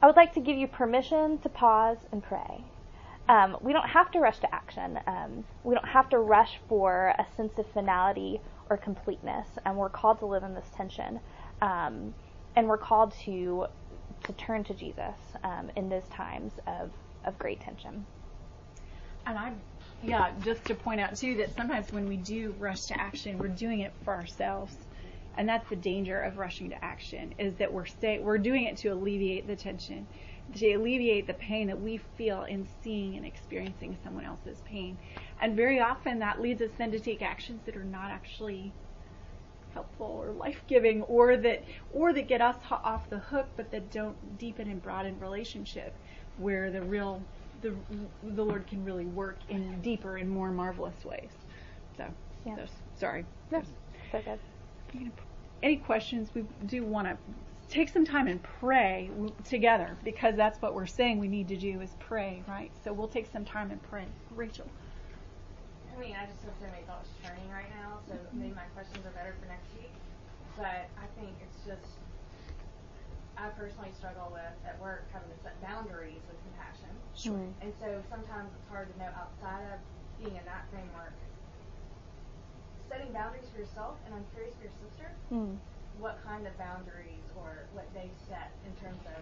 I 0.02 0.06
would 0.06 0.16
like 0.16 0.34
to 0.34 0.40
give 0.40 0.56
you 0.56 0.66
permission 0.66 1.38
to 1.38 1.48
pause 1.48 1.98
and 2.12 2.22
pray. 2.22 2.64
Um, 3.28 3.56
we 3.60 3.72
don't 3.72 3.88
have 3.88 4.10
to 4.12 4.20
rush 4.20 4.38
to 4.38 4.54
action. 4.54 4.98
Um, 5.06 5.44
we 5.64 5.74
don't 5.74 5.88
have 5.88 6.08
to 6.10 6.18
rush 6.18 6.58
for 6.68 7.14
a 7.18 7.26
sense 7.36 7.58
of 7.58 7.66
finality 7.72 8.40
or 8.70 8.76
completeness, 8.76 9.48
and 9.64 9.76
we're 9.76 9.90
called 9.90 10.18
to 10.20 10.26
live 10.26 10.42
in 10.42 10.54
this 10.54 10.68
tension. 10.76 11.20
Um, 11.60 12.14
and 12.54 12.68
we're 12.68 12.78
called 12.78 13.12
to 13.24 13.66
to 14.24 14.32
turn 14.32 14.64
to 14.64 14.74
Jesus 14.74 15.16
um, 15.44 15.70
in 15.76 15.88
those 15.88 16.06
times 16.08 16.52
of, 16.66 16.90
of 17.24 17.38
great 17.38 17.60
tension. 17.60 18.06
And 19.26 19.38
I, 19.38 19.52
yeah, 20.02 20.30
just 20.42 20.64
to 20.66 20.74
point 20.74 21.00
out 21.00 21.16
too 21.16 21.36
that 21.36 21.54
sometimes 21.54 21.92
when 21.92 22.08
we 22.08 22.16
do 22.16 22.54
rush 22.58 22.80
to 22.86 23.00
action, 23.00 23.38
we're 23.38 23.48
doing 23.48 23.80
it 23.80 23.92
for 24.04 24.14
ourselves 24.14 24.74
and 25.36 25.48
that's 25.48 25.68
the 25.68 25.76
danger 25.76 26.20
of 26.20 26.38
rushing 26.38 26.70
to 26.70 26.84
action 26.84 27.34
is 27.38 27.54
that 27.56 27.72
we're 27.72 27.86
stay, 27.86 28.18
we're 28.18 28.38
doing 28.38 28.64
it 28.64 28.76
to 28.78 28.88
alleviate 28.88 29.46
the 29.46 29.56
tension 29.56 30.06
to 30.54 30.72
alleviate 30.74 31.26
the 31.26 31.34
pain 31.34 31.66
that 31.66 31.80
we 31.80 31.98
feel 32.16 32.44
in 32.44 32.66
seeing 32.82 33.16
and 33.16 33.26
experiencing 33.26 33.96
someone 34.02 34.24
else's 34.24 34.60
pain. 34.64 34.96
And 35.40 35.56
very 35.56 35.80
often 35.80 36.20
that 36.20 36.40
leads 36.40 36.62
us 36.62 36.70
then 36.78 36.90
to 36.92 37.00
take 37.00 37.22
actions 37.22 37.60
that 37.66 37.76
are 37.76 37.84
not 37.84 38.10
actually 38.10 38.72
helpful 39.74 40.06
or 40.06 40.30
life-giving 40.32 41.02
or 41.02 41.36
that 41.36 41.62
or 41.92 42.12
that 42.14 42.28
get 42.28 42.40
us 42.40 42.56
off 42.70 43.10
the 43.10 43.18
hook 43.18 43.46
but 43.58 43.70
that 43.70 43.90
don't 43.92 44.38
deepen 44.38 44.70
and 44.70 44.82
broaden 44.82 45.18
relationship 45.20 45.94
where 46.38 46.70
the 46.70 46.80
real 46.80 47.20
the 47.60 47.74
the 48.22 48.42
Lord 48.42 48.66
can 48.66 48.84
really 48.84 49.04
work 49.04 49.38
in 49.50 49.80
deeper 49.82 50.16
and 50.16 50.30
more 50.30 50.50
marvelous 50.50 51.04
ways. 51.04 51.30
So 51.98 52.06
yeah. 52.46 52.56
sorry. 52.98 53.26
No, 53.50 53.62
so 54.12 54.22
good 54.24 54.38
any 55.62 55.76
questions, 55.76 56.30
we 56.34 56.44
do 56.66 56.84
want 56.84 57.08
to 57.08 57.16
take 57.68 57.88
some 57.88 58.04
time 58.04 58.28
and 58.28 58.42
pray 58.42 59.10
together 59.44 59.96
because 60.04 60.36
that's 60.36 60.60
what 60.62 60.74
we're 60.74 60.86
saying 60.86 61.18
we 61.18 61.28
need 61.28 61.48
to 61.48 61.56
do 61.56 61.80
is 61.80 61.90
pray, 61.98 62.42
right? 62.46 62.70
So 62.84 62.92
we'll 62.92 63.08
take 63.08 63.30
some 63.32 63.44
time 63.44 63.70
and 63.70 63.82
pray. 63.82 64.04
Rachel. 64.34 64.66
I 65.96 65.98
mean, 65.98 66.14
I 66.14 66.26
just 66.28 66.44
have 66.44 66.54
so 66.60 66.68
many 66.68 66.84
thoughts 66.84 67.08
turning 67.24 67.48
right 67.50 67.72
now, 67.82 67.98
so 68.06 68.14
mm-hmm. 68.14 68.38
maybe 68.38 68.54
my 68.54 68.68
questions 68.76 69.00
are 69.06 69.16
better 69.16 69.34
for 69.40 69.48
next 69.48 69.72
week. 69.80 69.90
But 70.56 70.92
I 71.00 71.08
think 71.18 71.32
it's 71.40 71.64
just, 71.64 71.96
I 73.36 73.48
personally 73.56 73.90
struggle 73.96 74.28
with 74.30 74.56
at 74.68 74.76
work 74.80 75.08
having 75.12 75.32
to 75.32 75.38
set 75.42 75.56
boundaries 75.64 76.20
with 76.28 76.36
compassion. 76.52 76.92
Sure. 77.16 77.48
And 77.64 77.72
so 77.80 78.04
sometimes 78.12 78.52
it's 78.52 78.68
hard 78.68 78.92
to 78.92 78.96
know 79.00 79.08
outside 79.16 79.64
of 79.72 79.80
being 80.20 80.36
in 80.36 80.44
that 80.44 80.68
framework 80.68 81.16
setting 82.88 83.12
boundaries 83.12 83.46
for 83.52 83.60
yourself, 83.60 83.98
and 84.06 84.14
I'm 84.14 84.26
curious 84.34 84.54
for 84.56 84.64
your 84.66 84.76
sister, 84.80 85.08
mm. 85.32 85.56
what 85.98 86.18
kind 86.24 86.46
of 86.46 86.56
boundaries 86.58 87.26
or 87.36 87.66
what 87.74 87.86
they 87.94 88.10
set 88.28 88.54
in 88.66 88.72
terms 88.80 89.02
of, 89.06 89.20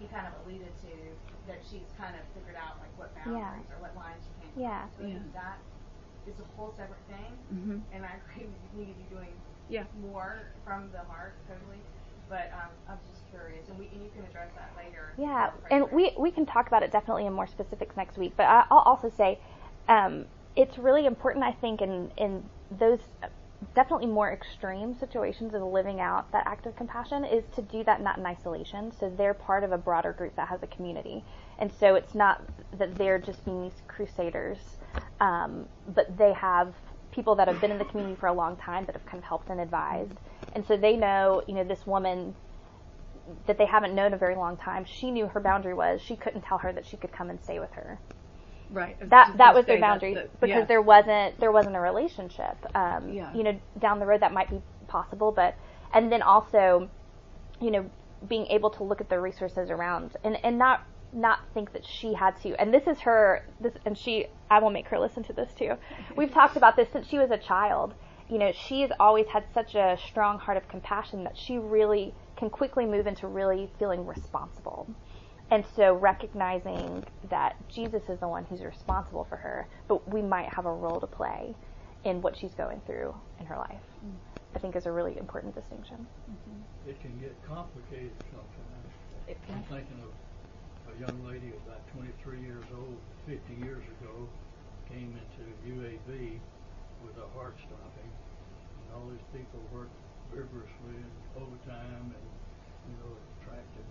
you 0.00 0.06
kind 0.08 0.26
of 0.26 0.34
alluded 0.42 0.72
to 0.86 0.94
that 1.46 1.60
she's 1.64 1.88
kind 1.98 2.14
of 2.14 2.22
figured 2.36 2.56
out 2.56 2.78
like 2.78 2.92
what 2.96 3.10
boundaries 3.16 3.66
yeah. 3.66 3.72
or 3.74 3.78
what 3.82 3.92
lines 3.96 4.22
she 4.22 4.32
can't 4.40 4.56
yeah. 4.56 4.82
cross. 4.84 5.00
So 5.00 5.06
yeah. 5.06 5.32
that 5.34 5.58
is 6.28 6.36
a 6.40 6.48
whole 6.56 6.72
separate 6.76 7.02
thing, 7.08 7.32
mm-hmm. 7.50 7.78
and 7.92 8.04
I 8.04 8.20
agree 8.20 8.46
with 8.46 8.60
you 8.72 8.84
need 8.84 8.92
to 8.92 8.98
be 8.98 9.08
doing 9.10 9.34
yeah. 9.68 9.84
more 10.00 10.52
from 10.64 10.90
the 10.92 11.02
heart, 11.08 11.34
totally. 11.48 11.80
But 12.28 12.52
um, 12.52 12.68
I'm 12.88 12.98
just 13.08 13.24
curious, 13.30 13.68
and, 13.68 13.78
we, 13.78 13.88
and 13.88 14.04
you 14.04 14.10
can 14.14 14.24
address 14.28 14.50
that 14.56 14.70
later. 14.76 15.14
Yeah, 15.16 15.50
and 15.70 15.90
we 15.90 16.12
we 16.18 16.30
can 16.30 16.44
talk 16.44 16.66
about 16.66 16.82
it 16.82 16.92
definitely 16.92 17.24
in 17.24 17.32
more 17.32 17.46
specifics 17.46 17.96
next 17.96 18.18
week. 18.18 18.34
But 18.36 18.44
I, 18.44 18.66
will 18.70 18.78
also 18.80 19.10
say, 19.16 19.38
um, 19.88 20.26
it's 20.58 20.76
really 20.76 21.06
important, 21.06 21.44
I 21.44 21.52
think, 21.52 21.80
in 21.80 22.10
in 22.18 22.42
those 22.70 22.98
definitely 23.74 24.06
more 24.06 24.32
extreme 24.32 24.94
situations 24.98 25.54
of 25.54 25.62
living 25.62 26.00
out 26.00 26.30
that 26.32 26.44
act 26.46 26.66
of 26.66 26.76
compassion 26.76 27.24
is 27.24 27.44
to 27.54 27.62
do 27.62 27.82
that 27.84 28.00
not 28.02 28.18
in 28.18 28.26
isolation. 28.26 28.92
So 28.98 29.08
they're 29.08 29.34
part 29.34 29.64
of 29.64 29.72
a 29.72 29.78
broader 29.78 30.12
group 30.12 30.34
that 30.36 30.48
has 30.48 30.62
a 30.62 30.66
community, 30.66 31.24
and 31.60 31.72
so 31.72 31.94
it's 31.94 32.14
not 32.14 32.42
that 32.76 32.96
they're 32.96 33.20
just 33.20 33.44
being 33.44 33.62
these 33.62 33.80
crusaders, 33.86 34.58
um, 35.20 35.66
but 35.94 36.18
they 36.18 36.32
have 36.32 36.74
people 37.12 37.36
that 37.36 37.46
have 37.46 37.60
been 37.60 37.70
in 37.70 37.78
the 37.78 37.84
community 37.84 38.16
for 38.16 38.26
a 38.26 38.32
long 38.32 38.56
time 38.56 38.84
that 38.86 38.94
have 38.94 39.06
kind 39.06 39.18
of 39.18 39.24
helped 39.24 39.48
and 39.50 39.60
advised, 39.60 40.18
and 40.54 40.66
so 40.66 40.76
they 40.76 40.96
know, 40.96 41.42
you 41.46 41.54
know, 41.54 41.64
this 41.64 41.86
woman 41.86 42.34
that 43.46 43.58
they 43.58 43.66
haven't 43.66 43.94
known 43.94 44.12
a 44.12 44.16
very 44.18 44.34
long 44.34 44.56
time. 44.56 44.84
She 44.84 45.12
knew 45.12 45.28
her 45.28 45.40
boundary 45.40 45.74
was 45.74 46.00
she 46.02 46.16
couldn't 46.16 46.42
tell 46.42 46.58
her 46.58 46.72
that 46.72 46.84
she 46.84 46.96
could 46.96 47.12
come 47.12 47.30
and 47.30 47.40
stay 47.40 47.60
with 47.60 47.72
her. 47.72 48.00
Right. 48.70 48.96
That 49.10 49.36
that 49.38 49.54
was 49.54 49.66
their 49.66 49.80
boundary 49.80 50.14
the, 50.14 50.28
because 50.40 50.48
yeah. 50.48 50.64
there 50.64 50.82
wasn't 50.82 51.38
there 51.40 51.52
wasn't 51.52 51.76
a 51.76 51.80
relationship. 51.80 52.56
Um, 52.74 53.12
yeah. 53.12 53.34
You 53.34 53.42
know, 53.42 53.60
down 53.78 53.98
the 53.98 54.06
road 54.06 54.20
that 54.20 54.32
might 54.32 54.50
be 54.50 54.60
possible, 54.88 55.32
but 55.32 55.54
and 55.94 56.12
then 56.12 56.22
also, 56.22 56.88
you 57.60 57.70
know, 57.70 57.90
being 58.28 58.46
able 58.46 58.70
to 58.70 58.82
look 58.82 59.00
at 59.00 59.08
the 59.08 59.18
resources 59.20 59.70
around 59.70 60.16
and 60.24 60.38
and 60.44 60.58
not 60.58 60.84
not 61.12 61.40
think 61.54 61.72
that 61.72 61.84
she 61.84 62.12
had 62.12 62.40
to. 62.42 62.54
And 62.60 62.72
this 62.72 62.86
is 62.86 63.00
her 63.00 63.44
this 63.60 63.72
and 63.84 63.96
she 63.96 64.26
I 64.50 64.58
will 64.58 64.70
make 64.70 64.88
her 64.88 64.98
listen 64.98 65.22
to 65.24 65.32
this 65.32 65.50
too. 65.58 65.74
We've 66.16 66.32
talked 66.32 66.56
about 66.56 66.76
this 66.76 66.88
since 66.92 67.06
she 67.08 67.18
was 67.18 67.30
a 67.30 67.38
child. 67.38 67.94
You 68.28 68.38
know, 68.38 68.52
she 68.52 68.82
has 68.82 68.90
always 69.00 69.26
had 69.28 69.44
such 69.54 69.74
a 69.74 69.96
strong 70.08 70.38
heart 70.38 70.58
of 70.58 70.68
compassion 70.68 71.24
that 71.24 71.36
she 71.36 71.56
really 71.56 72.14
can 72.36 72.50
quickly 72.50 72.84
move 72.84 73.06
into 73.06 73.26
really 73.26 73.70
feeling 73.78 74.06
responsible. 74.06 74.86
And 75.50 75.64
so 75.76 75.94
recognizing 75.94 77.04
that 77.30 77.56
Jesus 77.68 78.02
is 78.08 78.20
the 78.20 78.28
one 78.28 78.44
who's 78.44 78.60
responsible 78.60 79.24
for 79.28 79.36
her, 79.36 79.66
but 79.88 80.06
we 80.12 80.20
might 80.20 80.48
have 80.52 80.66
a 80.66 80.72
role 80.72 81.00
to 81.00 81.06
play 81.06 81.54
in 82.04 82.20
what 82.20 82.36
she's 82.36 82.54
going 82.54 82.80
through 82.86 83.14
in 83.40 83.46
her 83.46 83.56
life, 83.56 83.80
mm-hmm. 84.04 84.16
I 84.54 84.58
think 84.58 84.76
is 84.76 84.86
a 84.86 84.92
really 84.92 85.16
important 85.18 85.54
distinction. 85.54 86.06
Mm-hmm. 86.30 86.90
It 86.90 87.00
can 87.00 87.18
get 87.18 87.34
complicated 87.46 88.12
sometimes. 88.30 88.92
I'm 89.28 89.64
thinking 89.68 90.00
of 90.04 90.12
a 90.92 91.00
young 91.00 91.20
lady 91.26 91.52
about 91.64 91.80
23 91.92 92.40
years 92.40 92.64
old, 92.76 92.96
50 93.26 93.40
years 93.64 93.84
ago, 94.00 94.28
came 94.88 95.16
into 95.16 95.44
UAB 95.68 96.40
with 97.04 97.16
a 97.16 97.28
heart 97.36 97.56
stopping, 97.60 98.08
and 98.08 98.86
all 98.96 99.08
these 99.08 99.28
people 99.32 99.60
worked 99.72 99.96
vigorously 100.32 100.96
and 100.96 101.12
overtime 101.36 102.12
and, 102.12 102.28
you 102.88 102.94
know, 103.00 103.12
tried 103.44 103.64
to 103.76 103.82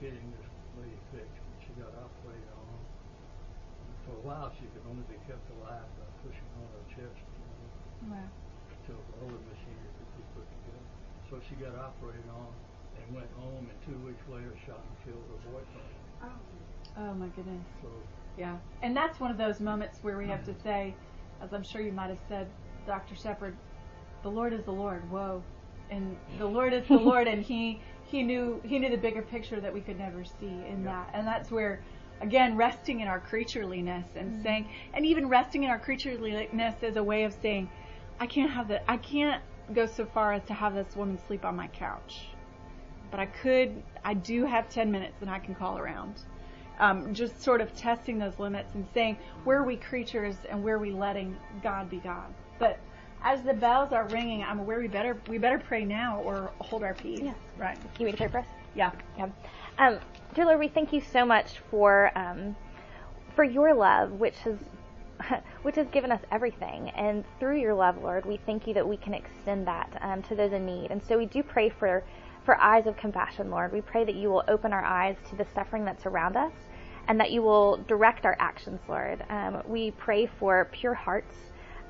getting 0.00 0.30
this 0.38 0.47
lady 0.80 0.98
fixed, 1.10 1.42
but 1.42 1.58
she 1.62 1.72
got 1.78 1.92
operated 1.98 2.50
on. 2.54 2.78
And 2.78 3.94
for 4.06 4.14
a 4.18 4.22
while, 4.22 4.50
she 4.56 4.66
could 4.70 4.84
only 4.86 5.04
be 5.10 5.18
kept 5.26 5.42
alive 5.58 5.86
by 5.98 6.08
pushing 6.22 6.48
on 6.58 6.66
her 6.72 6.84
chest, 6.94 7.18
you 7.18 7.44
know, 7.44 8.14
wow. 8.14 8.28
until 8.72 8.98
the 8.98 9.14
other 9.26 9.40
machinery 9.50 9.90
could 9.98 10.12
be 10.14 10.24
put 10.34 10.46
together. 10.46 10.86
So 11.30 11.34
she 11.44 11.54
got 11.60 11.74
operated 11.76 12.26
on 12.30 12.50
and 12.96 13.06
went 13.14 13.30
home, 13.38 13.66
and 13.68 13.78
two 13.84 13.98
weeks 14.06 14.22
later, 14.30 14.54
shot 14.66 14.80
and 14.80 14.96
killed 15.04 15.24
her 15.28 15.40
boyfriend. 15.50 15.92
Oh, 16.22 17.04
oh 17.04 17.14
my 17.14 17.28
goodness. 17.34 17.66
So, 17.82 17.88
yeah, 18.38 18.56
and 18.82 18.96
that's 18.96 19.20
one 19.20 19.30
of 19.30 19.38
those 19.38 19.60
moments 19.60 19.98
where 20.02 20.16
we 20.16 20.26
have 20.26 20.44
to 20.44 20.54
say, 20.62 20.94
as 21.42 21.52
I'm 21.52 21.62
sure 21.62 21.80
you 21.80 21.92
might 21.92 22.08
have 22.08 22.22
said, 22.28 22.48
Dr. 22.86 23.14
Shepard, 23.14 23.56
the 24.22 24.30
Lord 24.30 24.52
is 24.52 24.64
the 24.64 24.72
Lord. 24.72 25.08
Whoa, 25.10 25.42
and 25.90 26.16
the 26.38 26.46
Lord 26.46 26.72
is 26.72 26.86
the 26.88 26.96
Lord, 27.10 27.28
and 27.28 27.42
He 27.42 27.80
he 28.08 28.22
knew 28.22 28.60
he 28.64 28.78
knew 28.78 28.90
the 28.90 28.96
bigger 28.96 29.22
picture 29.22 29.60
that 29.60 29.72
we 29.72 29.80
could 29.80 29.98
never 29.98 30.24
see 30.24 30.46
in 30.46 30.82
yeah. 30.84 31.04
that, 31.04 31.10
and 31.12 31.26
that's 31.26 31.50
where 31.50 31.80
again 32.20 32.56
resting 32.56 33.00
in 33.00 33.08
our 33.08 33.20
creatureliness 33.20 34.04
and 34.16 34.32
mm-hmm. 34.32 34.42
saying, 34.42 34.68
and 34.94 35.06
even 35.06 35.28
resting 35.28 35.64
in 35.64 35.70
our 35.70 35.78
creatureliness 35.78 36.82
is 36.82 36.96
a 36.96 37.02
way 37.02 37.24
of 37.24 37.34
saying, 37.40 37.68
I 38.18 38.26
can't 38.26 38.50
have 38.50 38.68
that. 38.68 38.84
I 38.88 38.96
can't 38.96 39.42
go 39.74 39.86
so 39.86 40.06
far 40.06 40.32
as 40.32 40.42
to 40.44 40.54
have 40.54 40.74
this 40.74 40.96
woman 40.96 41.18
sleep 41.26 41.44
on 41.44 41.54
my 41.54 41.68
couch, 41.68 42.28
but 43.10 43.20
I 43.20 43.26
could. 43.26 43.82
I 44.04 44.14
do 44.14 44.46
have 44.46 44.68
10 44.70 44.90
minutes, 44.90 45.16
and 45.20 45.30
I 45.30 45.38
can 45.38 45.54
call 45.54 45.78
around. 45.78 46.14
Um, 46.80 47.12
just 47.12 47.42
sort 47.42 47.60
of 47.60 47.74
testing 47.74 48.18
those 48.18 48.38
limits 48.38 48.74
and 48.74 48.86
saying 48.94 49.18
where 49.42 49.58
are 49.58 49.64
we 49.64 49.76
creatures 49.76 50.36
and 50.48 50.62
where 50.62 50.76
are 50.76 50.78
we 50.78 50.92
letting 50.92 51.36
God 51.60 51.90
be 51.90 51.96
God. 51.96 52.32
But 52.60 52.78
as 53.22 53.42
the 53.42 53.54
bells 53.54 53.92
are 53.92 54.06
ringing, 54.08 54.42
I'm 54.42 54.60
aware 54.60 54.78
we 54.78 54.88
better 54.88 55.16
we 55.28 55.38
better 55.38 55.58
pray 55.58 55.84
now 55.84 56.20
or 56.20 56.50
hold 56.60 56.82
our 56.82 56.94
peace. 56.94 57.20
Yeah. 57.20 57.34
Right. 57.56 57.78
You 57.98 58.06
want 58.06 58.18
to 58.18 58.22
pray 58.22 58.30
for 58.30 58.38
us? 58.38 58.46
Yeah. 58.74 58.92
Yeah. 59.16 59.28
Um, 59.78 59.98
dear 60.34 60.46
Lord, 60.46 60.58
we 60.58 60.68
thank 60.68 60.92
you 60.92 61.00
so 61.00 61.24
much 61.24 61.58
for 61.70 62.10
um, 62.16 62.56
for 63.34 63.44
your 63.44 63.74
love, 63.74 64.12
which 64.12 64.36
has 64.38 64.56
which 65.62 65.76
has 65.76 65.88
given 65.88 66.12
us 66.12 66.20
everything. 66.30 66.90
And 66.90 67.24
through 67.40 67.58
your 67.60 67.74
love, 67.74 68.02
Lord, 68.02 68.24
we 68.24 68.38
thank 68.46 68.66
you 68.66 68.74
that 68.74 68.86
we 68.86 68.96
can 68.96 69.14
extend 69.14 69.66
that 69.66 69.98
um, 70.00 70.22
to 70.22 70.34
those 70.34 70.52
in 70.52 70.64
need. 70.64 70.90
And 70.90 71.02
so 71.02 71.18
we 71.18 71.26
do 71.26 71.42
pray 71.42 71.68
for 71.68 72.04
for 72.44 72.58
eyes 72.60 72.86
of 72.86 72.96
compassion, 72.96 73.50
Lord. 73.50 73.72
We 73.72 73.80
pray 73.80 74.04
that 74.04 74.14
you 74.14 74.30
will 74.30 74.44
open 74.48 74.72
our 74.72 74.84
eyes 74.84 75.16
to 75.30 75.36
the 75.36 75.46
suffering 75.54 75.84
that's 75.84 76.06
around 76.06 76.36
us, 76.36 76.52
and 77.08 77.18
that 77.20 77.30
you 77.30 77.42
will 77.42 77.78
direct 77.88 78.24
our 78.24 78.36
actions, 78.38 78.80
Lord. 78.88 79.24
Um, 79.28 79.62
we 79.66 79.90
pray 79.90 80.26
for 80.38 80.68
pure 80.72 80.94
hearts 80.94 81.34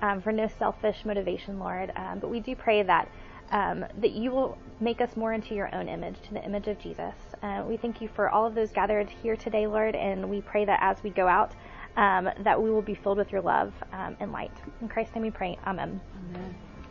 um, 0.03 0.21
for 0.21 0.33
no 0.33 0.49
selfish 0.59 1.05
motivation, 1.05 1.59
Lord. 1.59 1.93
Um, 1.97 2.19
but 2.19 2.31
we 2.31 2.41
do 2.41 2.55
pray 2.55 2.83
that 2.83 3.09
um, 3.51 3.85
that 4.01 4.13
you 4.13 4.31
will 4.31 4.59
make 4.81 5.01
us 5.01 5.17
more 5.17 5.33
into 5.33 5.55
your 5.55 5.75
own 5.75 5.89
image, 5.89 6.17
to 6.29 6.35
the 6.35 6.45
image 6.45 6.69
of 6.69 6.79
Jesus. 6.79 7.15
Uh, 7.43 7.65
we 7.67 7.77
thank 7.77 8.01
you 8.01 8.09
for 8.15 8.29
all 8.29 8.47
of 8.47 8.55
those 8.55 8.71
gathered 8.71 9.09
here 9.23 9.37
today, 9.37 9.67
Lord, 9.67 9.95
and 9.95 10.29
we 10.29 10.41
pray 10.43 10.65
that 10.65 10.79
as 10.83 11.03
we 11.03 11.11
go 11.11 11.27
out, 11.27 11.55
um, 11.97 12.29
that 12.45 12.63
we 12.63 12.71
will 12.71 12.83
be 12.83 12.95
filled 12.95 13.19
with 13.19 13.33
your 13.33 13.41
love 13.41 13.73
um, 13.93 14.17
and 14.21 14.33
light. 14.33 14.53
In 14.81 14.89
Christ's 14.89 15.15
name 15.15 15.23
we 15.25 15.31
pray. 15.31 15.59
Amen. 15.67 16.01
Amen. 16.31 16.55